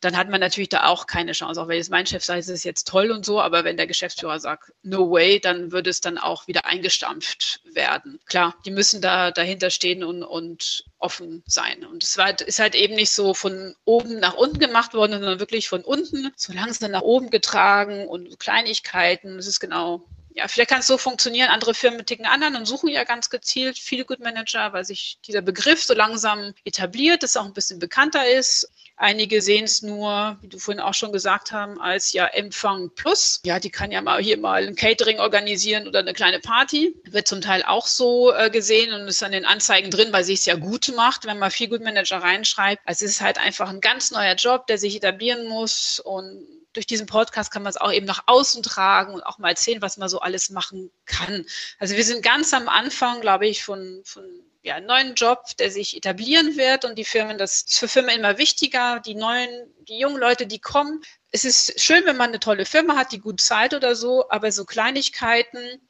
dann 0.00 0.16
hat 0.16 0.28
man 0.28 0.40
natürlich 0.40 0.68
da 0.68 0.86
auch 0.86 1.06
keine 1.06 1.32
Chance. 1.32 1.60
Auch 1.60 1.68
wenn 1.68 1.76
jetzt 1.76 1.90
mein 1.90 2.06
Chef 2.06 2.24
sagt, 2.24 2.40
es 2.40 2.48
ist 2.48 2.64
jetzt 2.64 2.86
toll 2.86 3.10
und 3.10 3.24
so, 3.24 3.40
aber 3.40 3.64
wenn 3.64 3.76
der 3.76 3.86
Geschäftsführer 3.86 4.38
sagt, 4.38 4.72
no 4.82 5.10
way, 5.10 5.40
dann 5.40 5.72
würde 5.72 5.90
es 5.90 6.00
dann 6.00 6.18
auch 6.18 6.46
wieder 6.46 6.66
eingestampft 6.66 7.60
werden. 7.64 8.20
Klar, 8.26 8.54
die 8.64 8.70
müssen 8.70 9.00
da 9.00 9.30
dahinter 9.30 9.70
stehen 9.70 10.04
und, 10.04 10.22
und 10.22 10.84
offen 10.98 11.42
sein. 11.46 11.84
Und 11.84 12.04
es 12.04 12.16
war, 12.16 12.40
ist 12.40 12.60
halt 12.60 12.74
eben 12.74 12.94
nicht 12.94 13.10
so 13.10 13.34
von 13.34 13.74
oben 13.84 14.20
nach 14.20 14.34
unten 14.34 14.58
gemacht 14.58 14.94
worden, 14.94 15.12
sondern 15.12 15.40
wirklich 15.40 15.68
von 15.68 15.82
unten 15.82 16.32
so 16.36 16.52
langsam 16.52 16.92
nach 16.92 17.02
oben 17.02 17.30
getragen 17.30 18.06
und 18.06 18.38
Kleinigkeiten. 18.38 19.38
Es 19.38 19.46
ist 19.46 19.60
genau 19.60 20.04
ja, 20.38 20.46
vielleicht 20.46 20.70
kann 20.70 20.80
es 20.80 20.86
so 20.86 20.98
funktionieren. 20.98 21.48
Andere 21.48 21.74
Firmen 21.74 22.06
ticken 22.06 22.24
anderen 22.24 22.54
und 22.54 22.64
suchen 22.64 22.90
ja 22.90 23.02
ganz 23.02 23.28
gezielt 23.28 23.76
Feel 23.76 24.04
Good 24.04 24.20
Manager, 24.20 24.72
weil 24.72 24.84
sich 24.84 25.18
dieser 25.26 25.42
Begriff 25.42 25.82
so 25.82 25.94
langsam 25.94 26.54
etabliert, 26.64 27.24
das 27.24 27.36
auch 27.36 27.44
ein 27.44 27.52
bisschen 27.52 27.80
bekannter 27.80 28.24
ist. 28.30 28.70
Einige 29.00 29.40
sehen 29.40 29.64
es 29.64 29.82
nur, 29.82 30.36
wie 30.40 30.48
du 30.48 30.58
vorhin 30.58 30.82
auch 30.82 30.92
schon 30.92 31.12
gesagt 31.12 31.52
haben, 31.52 31.80
als 31.80 32.12
ja 32.12 32.26
Empfang 32.26 32.90
Plus. 32.90 33.40
Ja, 33.44 33.60
die 33.60 33.70
kann 33.70 33.92
ja 33.92 34.02
mal 34.02 34.20
hier 34.20 34.38
mal 34.38 34.66
ein 34.66 34.74
Catering 34.74 35.20
organisieren 35.20 35.86
oder 35.86 36.00
eine 36.00 36.12
kleine 36.14 36.40
Party. 36.40 36.96
Wird 37.04 37.28
zum 37.28 37.40
Teil 37.40 37.62
auch 37.62 37.86
so 37.86 38.32
äh, 38.34 38.50
gesehen 38.50 38.92
und 38.92 39.06
ist 39.06 39.22
an 39.22 39.30
den 39.30 39.44
Anzeigen 39.44 39.90
drin, 39.90 40.12
weil 40.12 40.24
sich 40.24 40.40
es 40.40 40.46
ja 40.46 40.56
gut 40.56 40.92
macht, 40.96 41.26
wenn 41.26 41.38
man 41.38 41.52
Feel 41.52 41.68
Good 41.68 41.82
Manager 41.82 42.18
reinschreibt. 42.18 42.82
Also 42.86 43.04
es 43.04 43.12
ist 43.12 43.20
halt 43.20 43.38
einfach 43.38 43.68
ein 43.70 43.80
ganz 43.80 44.10
neuer 44.10 44.34
Job, 44.34 44.66
der 44.66 44.78
sich 44.78 44.96
etablieren 44.96 45.46
muss 45.46 46.00
und 46.00 46.57
durch 46.72 46.86
diesen 46.86 47.06
Podcast 47.06 47.50
kann 47.50 47.62
man 47.62 47.70
es 47.70 47.76
auch 47.76 47.92
eben 47.92 48.06
nach 48.06 48.24
außen 48.26 48.62
tragen 48.62 49.14
und 49.14 49.22
auch 49.22 49.38
mal 49.38 49.50
erzählen, 49.50 49.82
was 49.82 49.96
man 49.96 50.08
so 50.08 50.20
alles 50.20 50.50
machen 50.50 50.90
kann. 51.06 51.44
Also 51.78 51.96
wir 51.96 52.04
sind 52.04 52.22
ganz 52.22 52.52
am 52.52 52.68
Anfang, 52.68 53.20
glaube 53.20 53.46
ich, 53.46 53.64
von, 53.64 54.02
von 54.04 54.24
ja, 54.62 54.74
einem 54.76 54.86
neuen 54.86 55.14
Job, 55.14 55.56
der 55.58 55.70
sich 55.70 55.96
etablieren 55.96 56.56
wird 56.56 56.84
und 56.84 56.96
die 56.96 57.04
Firmen, 57.04 57.38
das 57.38 57.62
ist 57.62 57.78
für 57.78 57.88
Firmen 57.88 58.16
immer 58.16 58.38
wichtiger, 58.38 59.00
die 59.00 59.14
neuen, 59.14 59.50
die 59.80 59.98
jungen 59.98 60.18
Leute, 60.18 60.46
die 60.46 60.60
kommen. 60.60 61.02
Es 61.30 61.44
ist 61.44 61.80
schön, 61.80 62.04
wenn 62.04 62.16
man 62.16 62.28
eine 62.30 62.40
tolle 62.40 62.66
Firma 62.66 62.96
hat, 62.96 63.12
die 63.12 63.20
gut 63.20 63.40
zahlt 63.40 63.74
oder 63.74 63.94
so, 63.96 64.28
aber 64.30 64.52
so 64.52 64.64
Kleinigkeiten 64.64 65.80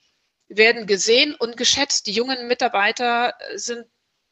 werden 0.49 0.87
gesehen 0.87 1.35
und 1.35 1.57
geschätzt. 1.57 2.07
Die 2.07 2.13
jungen 2.13 2.47
Mitarbeiter 2.47 3.35
sind 3.55 3.87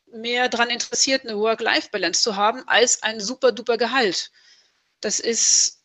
mehr 0.06 0.48
daran 0.48 0.70
interessiert, 0.70 1.24
eine 1.24 1.38
Work-Life-Balance 1.38 2.22
zu 2.22 2.36
haben, 2.36 2.66
als 2.68 3.02
ein 3.02 3.20
super 3.20 3.52
duper 3.52 3.76
Gehalt. 3.76 4.30
Das 5.00 5.20
ist 5.20 5.75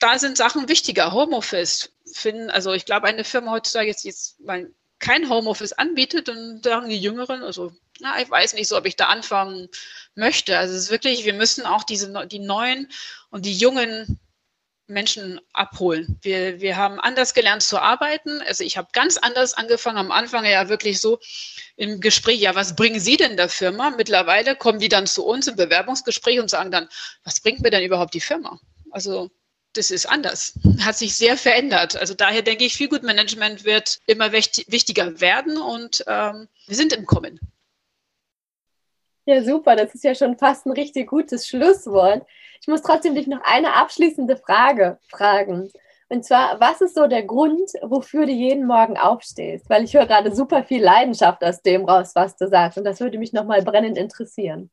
da 0.00 0.18
sind 0.18 0.36
Sachen 0.36 0.68
wichtiger. 0.68 1.12
Homeoffice 1.12 1.92
finden, 2.12 2.50
also 2.50 2.72
ich 2.72 2.84
glaube, 2.84 3.06
eine 3.06 3.24
Firma 3.24 3.52
heutzutage 3.52 3.88
jetzt, 3.88 4.04
jetzt 4.04 4.40
mal 4.40 4.70
kein 4.98 5.28
Homeoffice 5.30 5.72
anbietet, 5.72 6.28
dann 6.28 6.60
sagen 6.62 6.88
die 6.88 7.00
Jüngeren, 7.00 7.42
also 7.42 7.72
na, 8.00 8.20
ich 8.20 8.30
weiß 8.30 8.54
nicht 8.54 8.68
so, 8.68 8.76
ob 8.76 8.86
ich 8.86 8.96
da 8.96 9.06
anfangen 9.06 9.68
möchte. 10.14 10.58
Also 10.58 10.74
es 10.74 10.84
ist 10.84 10.90
wirklich, 10.90 11.24
wir 11.24 11.34
müssen 11.34 11.66
auch 11.66 11.84
diese 11.84 12.26
die 12.26 12.38
neuen 12.38 12.88
und 13.30 13.44
die 13.44 13.54
jungen 13.54 14.18
Menschen 14.86 15.40
abholen. 15.52 16.18
Wir, 16.22 16.60
wir 16.60 16.76
haben 16.76 16.98
anders 16.98 17.32
gelernt 17.32 17.62
zu 17.62 17.78
arbeiten. 17.78 18.42
Also 18.42 18.64
ich 18.64 18.76
habe 18.76 18.88
ganz 18.92 19.16
anders 19.18 19.54
angefangen. 19.54 19.98
Am 19.98 20.10
Anfang 20.10 20.44
ja 20.44 20.68
wirklich 20.68 21.00
so 21.00 21.20
im 21.76 22.00
Gespräch, 22.00 22.40
ja, 22.40 22.54
was 22.54 22.74
bringen 22.74 23.00
Sie 23.00 23.16
denn 23.16 23.36
der 23.36 23.48
Firma? 23.48 23.90
Mittlerweile 23.90 24.56
kommen 24.56 24.80
die 24.80 24.88
dann 24.88 25.06
zu 25.06 25.24
uns 25.24 25.46
im 25.46 25.56
Bewerbungsgespräch 25.56 26.40
und 26.40 26.50
sagen 26.50 26.70
dann, 26.70 26.88
was 27.22 27.40
bringt 27.40 27.60
mir 27.60 27.70
denn 27.70 27.84
überhaupt 27.84 28.14
die 28.14 28.20
Firma? 28.20 28.58
Also 28.90 29.30
das 29.74 29.90
ist 29.90 30.06
anders, 30.06 30.58
hat 30.80 30.96
sich 30.96 31.16
sehr 31.16 31.36
verändert. 31.36 31.96
Also 31.96 32.14
daher 32.14 32.42
denke 32.42 32.64
ich, 32.64 32.76
Feelgood-Management 32.76 33.64
wird 33.64 34.00
immer 34.06 34.32
wichtiger 34.32 35.20
werden 35.20 35.58
und 35.58 36.04
ähm, 36.06 36.48
wir 36.66 36.76
sind 36.76 36.92
im 36.92 37.06
Kommen. 37.06 37.40
Ja, 39.26 39.44
super, 39.44 39.76
das 39.76 39.94
ist 39.94 40.02
ja 40.02 40.14
schon 40.14 40.36
fast 40.38 40.66
ein 40.66 40.72
richtig 40.72 41.08
gutes 41.08 41.46
Schlusswort. 41.46 42.26
Ich 42.60 42.68
muss 42.68 42.82
trotzdem 42.82 43.14
dich 43.14 43.26
noch 43.26 43.40
eine 43.44 43.76
abschließende 43.76 44.36
Frage 44.36 44.98
fragen. 45.08 45.70
Und 46.08 46.24
zwar, 46.24 46.58
was 46.58 46.80
ist 46.80 46.96
so 46.96 47.06
der 47.06 47.22
Grund, 47.22 47.70
wofür 47.82 48.26
du 48.26 48.32
jeden 48.32 48.66
Morgen 48.66 48.98
aufstehst? 48.98 49.70
Weil 49.70 49.84
ich 49.84 49.94
höre 49.94 50.06
gerade 50.06 50.34
super 50.34 50.64
viel 50.64 50.82
Leidenschaft 50.82 51.44
aus 51.44 51.62
dem 51.62 51.84
raus, 51.84 52.12
was 52.16 52.36
du 52.36 52.48
sagst. 52.48 52.78
Und 52.78 52.84
das 52.84 52.98
würde 52.98 53.18
mich 53.18 53.32
nochmal 53.32 53.62
brennend 53.62 53.96
interessieren. 53.96 54.70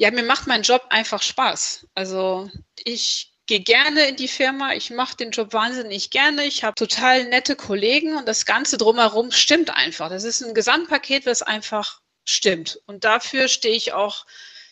Ja, 0.00 0.10
mir 0.10 0.22
macht 0.22 0.46
mein 0.46 0.62
Job 0.62 0.86
einfach 0.88 1.20
Spaß. 1.20 1.86
Also 1.94 2.50
ich 2.84 3.34
gehe 3.44 3.60
gerne 3.60 4.08
in 4.08 4.16
die 4.16 4.28
Firma, 4.28 4.72
ich 4.72 4.88
mache 4.88 5.14
den 5.14 5.30
Job 5.30 5.52
wahnsinnig 5.52 6.08
gerne, 6.08 6.46
ich 6.46 6.64
habe 6.64 6.74
total 6.74 7.24
nette 7.26 7.54
Kollegen 7.54 8.16
und 8.16 8.26
das 8.26 8.46
Ganze 8.46 8.78
drumherum 8.78 9.30
stimmt 9.30 9.68
einfach. 9.68 10.08
Das 10.08 10.24
ist 10.24 10.40
ein 10.40 10.54
Gesamtpaket, 10.54 11.26
was 11.26 11.42
einfach 11.42 12.00
stimmt. 12.24 12.80
Und 12.86 13.04
dafür 13.04 13.46
stehe 13.46 13.76
ich 13.76 13.92
auch 13.92 14.24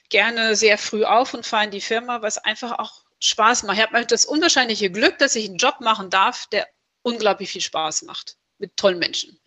gerne 0.09 0.57
sehr 0.57 0.79
früh 0.79 1.05
auf 1.05 1.35
und 1.35 1.45
fahre 1.45 1.65
in 1.65 1.73
die 1.73 1.83
Firma, 1.83 2.23
was 2.23 2.39
einfach 2.39 2.79
auch 2.79 3.05
Spaß 3.21 3.65
macht. 3.65 3.77
Ich 3.77 3.83
habe 3.83 4.07
das 4.07 4.25
unwahrscheinliche 4.25 4.91
Glück, 4.91 5.19
dass 5.19 5.37
ich 5.37 5.47
einen 5.47 5.59
Job 5.59 5.81
machen 5.81 6.09
darf, 6.09 6.47
der 6.47 6.67
unglaublich 7.03 7.51
viel 7.51 7.61
Spaß 7.61 8.05
macht 8.05 8.39
mit 8.57 8.79
tollen 8.79 8.99
Menschen. 8.99 9.39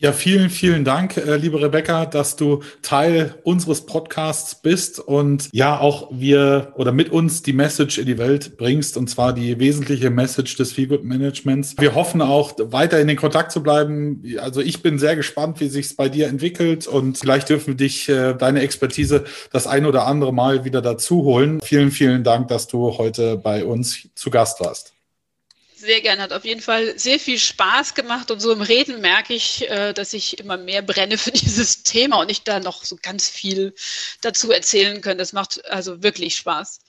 Ja, 0.00 0.12
vielen, 0.12 0.48
vielen 0.48 0.84
Dank, 0.84 1.16
äh, 1.16 1.34
liebe 1.34 1.60
Rebecca, 1.60 2.06
dass 2.06 2.36
du 2.36 2.62
Teil 2.82 3.34
unseres 3.42 3.84
Podcasts 3.84 4.54
bist 4.54 5.00
und 5.00 5.48
ja 5.50 5.80
auch 5.80 6.08
wir 6.12 6.72
oder 6.76 6.92
mit 6.92 7.10
uns 7.10 7.42
die 7.42 7.52
Message 7.52 7.98
in 7.98 8.06
die 8.06 8.16
Welt 8.16 8.56
bringst 8.58 8.96
und 8.96 9.10
zwar 9.10 9.32
die 9.32 9.58
wesentliche 9.58 10.10
Message 10.10 10.54
des 10.54 10.70
Feelgood 10.70 11.02
Managements. 11.02 11.74
Wir 11.80 11.96
hoffen 11.96 12.22
auch 12.22 12.52
weiter 12.60 13.00
in 13.00 13.08
den 13.08 13.16
Kontakt 13.16 13.50
zu 13.50 13.60
bleiben. 13.60 14.22
Also 14.40 14.60
ich 14.60 14.84
bin 14.84 15.00
sehr 15.00 15.16
gespannt, 15.16 15.58
wie 15.58 15.68
sich's 15.68 15.96
bei 15.96 16.08
dir 16.08 16.28
entwickelt 16.28 16.86
und 16.86 17.18
vielleicht 17.18 17.48
dürfen 17.48 17.72
wir 17.72 17.74
dich 17.74 18.08
äh, 18.08 18.34
deine 18.34 18.60
Expertise 18.60 19.24
das 19.50 19.66
ein 19.66 19.84
oder 19.84 20.06
andere 20.06 20.32
Mal 20.32 20.64
wieder 20.64 20.80
dazu 20.80 21.24
holen. 21.24 21.58
Vielen, 21.60 21.90
vielen 21.90 22.22
Dank, 22.22 22.46
dass 22.46 22.68
du 22.68 22.96
heute 22.98 23.36
bei 23.36 23.64
uns 23.64 24.08
zu 24.14 24.30
Gast 24.30 24.60
warst. 24.60 24.97
Sehr 25.80 26.00
gerne, 26.00 26.22
hat 26.22 26.32
auf 26.32 26.44
jeden 26.44 26.60
Fall 26.60 26.98
sehr 26.98 27.20
viel 27.20 27.38
Spaß 27.38 27.94
gemacht 27.94 28.32
und 28.32 28.40
so 28.40 28.50
im 28.50 28.62
Reden 28.62 29.00
merke 29.00 29.32
ich, 29.32 29.70
äh, 29.70 29.92
dass 29.92 30.12
ich 30.12 30.40
immer 30.40 30.56
mehr 30.56 30.82
brenne 30.82 31.16
für 31.18 31.30
dieses 31.32 31.84
Thema 31.84 32.20
und 32.20 32.32
ich 32.32 32.42
da 32.42 32.58
noch 32.58 32.82
so 32.82 32.96
ganz 33.00 33.28
viel 33.28 33.72
dazu 34.20 34.50
erzählen 34.50 35.00
kann. 35.00 35.18
Das 35.18 35.32
macht 35.32 35.64
also 35.70 36.02
wirklich 36.02 36.34
Spaß. 36.34 36.80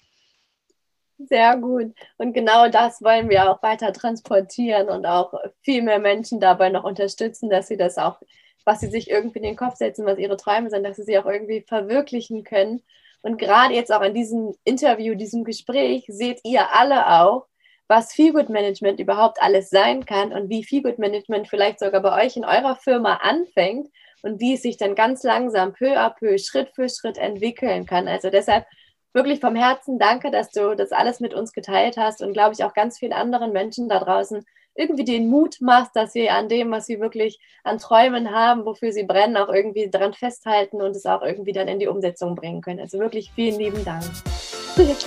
Sehr 1.20 1.56
gut. 1.58 1.94
Und 2.18 2.34
genau 2.34 2.68
das 2.68 3.00
wollen 3.04 3.30
wir 3.30 3.52
auch 3.52 3.62
weiter 3.62 3.94
transportieren 3.94 4.90
und 4.90 5.06
auch 5.06 5.36
viel 5.62 5.84
mehr 5.84 6.00
Menschen 6.00 6.40
dabei 6.40 6.70
noch 6.70 6.84
unterstützen, 6.84 7.52
dass 7.52 7.68
sie 7.68 7.78
das 7.78 8.00
auch, 8.00 8.20
was 8.66 8.80
sie 8.80 8.90
sich 8.90 9.08
irgendwie 9.08 9.38
in 9.38 9.44
den 9.44 9.56
Kopf 9.56 9.76
setzen, 9.76 10.08
was 10.08 10.18
ihre 10.18 10.38
Träume 10.38 10.72
sind, 10.72 10.84
dass 10.84 10.96
sie 10.96 11.04
sie 11.04 11.20
auch 11.20 11.28
irgendwie 11.28 11.62
verwirklichen 11.62 12.44
können. 12.44 12.82
Und 13.22 13.38
gerade 13.38 13.76
jetzt 13.76 13.94
auch 13.94 14.02
in 14.02 14.16
diesem 14.16 14.56
Interview, 14.64 15.14
diesem 15.14 15.44
Gespräch, 15.44 16.06
seht 16.08 16.40
ihr 16.44 16.74
alle 16.74 17.06
auch, 17.08 17.49
was 17.90 18.14
Feelgood 18.14 18.50
Management 18.50 19.00
überhaupt 19.00 19.42
alles 19.42 19.70
sein 19.70 20.06
kann 20.06 20.32
und 20.32 20.50
wie 20.50 20.64
Feelgood 20.64 21.00
Management 21.00 21.48
vielleicht 21.48 21.80
sogar 21.80 22.02
bei 22.02 22.26
euch 22.26 22.38
in 22.38 22.46
eurer 22.46 22.76
Firma 22.76 23.16
anfängt 23.16 23.90
und 24.22 24.40
wie 24.40 24.54
es 24.54 24.62
sich 24.62 24.78
dann 24.78 24.96
ganz 24.96 25.24
langsam 25.24 25.74
peu 25.74 25.98
à 25.98 26.12
peu, 26.12 26.38
Schritt 26.38 26.70
für 26.76 26.88
Schritt 26.88 27.18
entwickeln 27.18 27.88
kann. 27.88 28.08
Also 28.08 28.30
deshalb 28.30 28.66
wirklich 29.12 29.40
vom 29.40 29.56
Herzen 29.56 29.98
danke, 29.98 30.30
dass 30.30 30.52
du 30.52 30.76
das 30.76 30.92
alles 30.92 31.20
mit 31.20 31.34
uns 31.34 31.52
geteilt 31.52 31.98
hast 31.98 32.22
und 32.22 32.34
glaube 32.34 32.54
ich 32.54 32.64
auch 32.64 32.76
ganz 32.76 33.00
vielen 33.00 33.14
anderen 33.14 33.52
Menschen 33.52 33.90
da 33.90 34.00
draußen 34.00 34.46
irgendwie 34.76 35.04
den 35.04 35.28
Mut 35.28 35.58
machst, 35.60 35.96
dass 35.96 36.14
sie 36.14 36.30
an 36.30 36.48
dem, 36.48 36.72
was 36.72 36.86
sie 36.86 37.00
wirklich 37.00 37.40
an 37.64 37.80
Träumen 37.80 38.32
haben, 38.32 38.66
wofür 38.66 38.92
sie 38.94 39.04
brennen, 39.04 39.36
auch 39.36 39.50
irgendwie 39.50 39.90
dran 39.90 40.14
festhalten 40.14 40.82
und 40.82 40.96
es 40.96 41.08
auch 41.08 41.24
irgendwie 41.24 41.54
dann 41.54 41.68
in 41.68 41.80
die 41.80 41.88
Umsetzung 41.88 42.36
bringen 42.36 42.62
können. 42.62 42.80
Also 42.80 43.00
wirklich 43.00 43.32
vielen 43.34 43.60
lieben 43.60 43.84
Dank. 43.84 44.06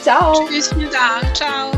Ciao. 0.02 0.34
Tschüss, 0.48 0.68
vielen 0.74 0.90
Dank. 0.90 1.34
Ciao. 1.34 1.70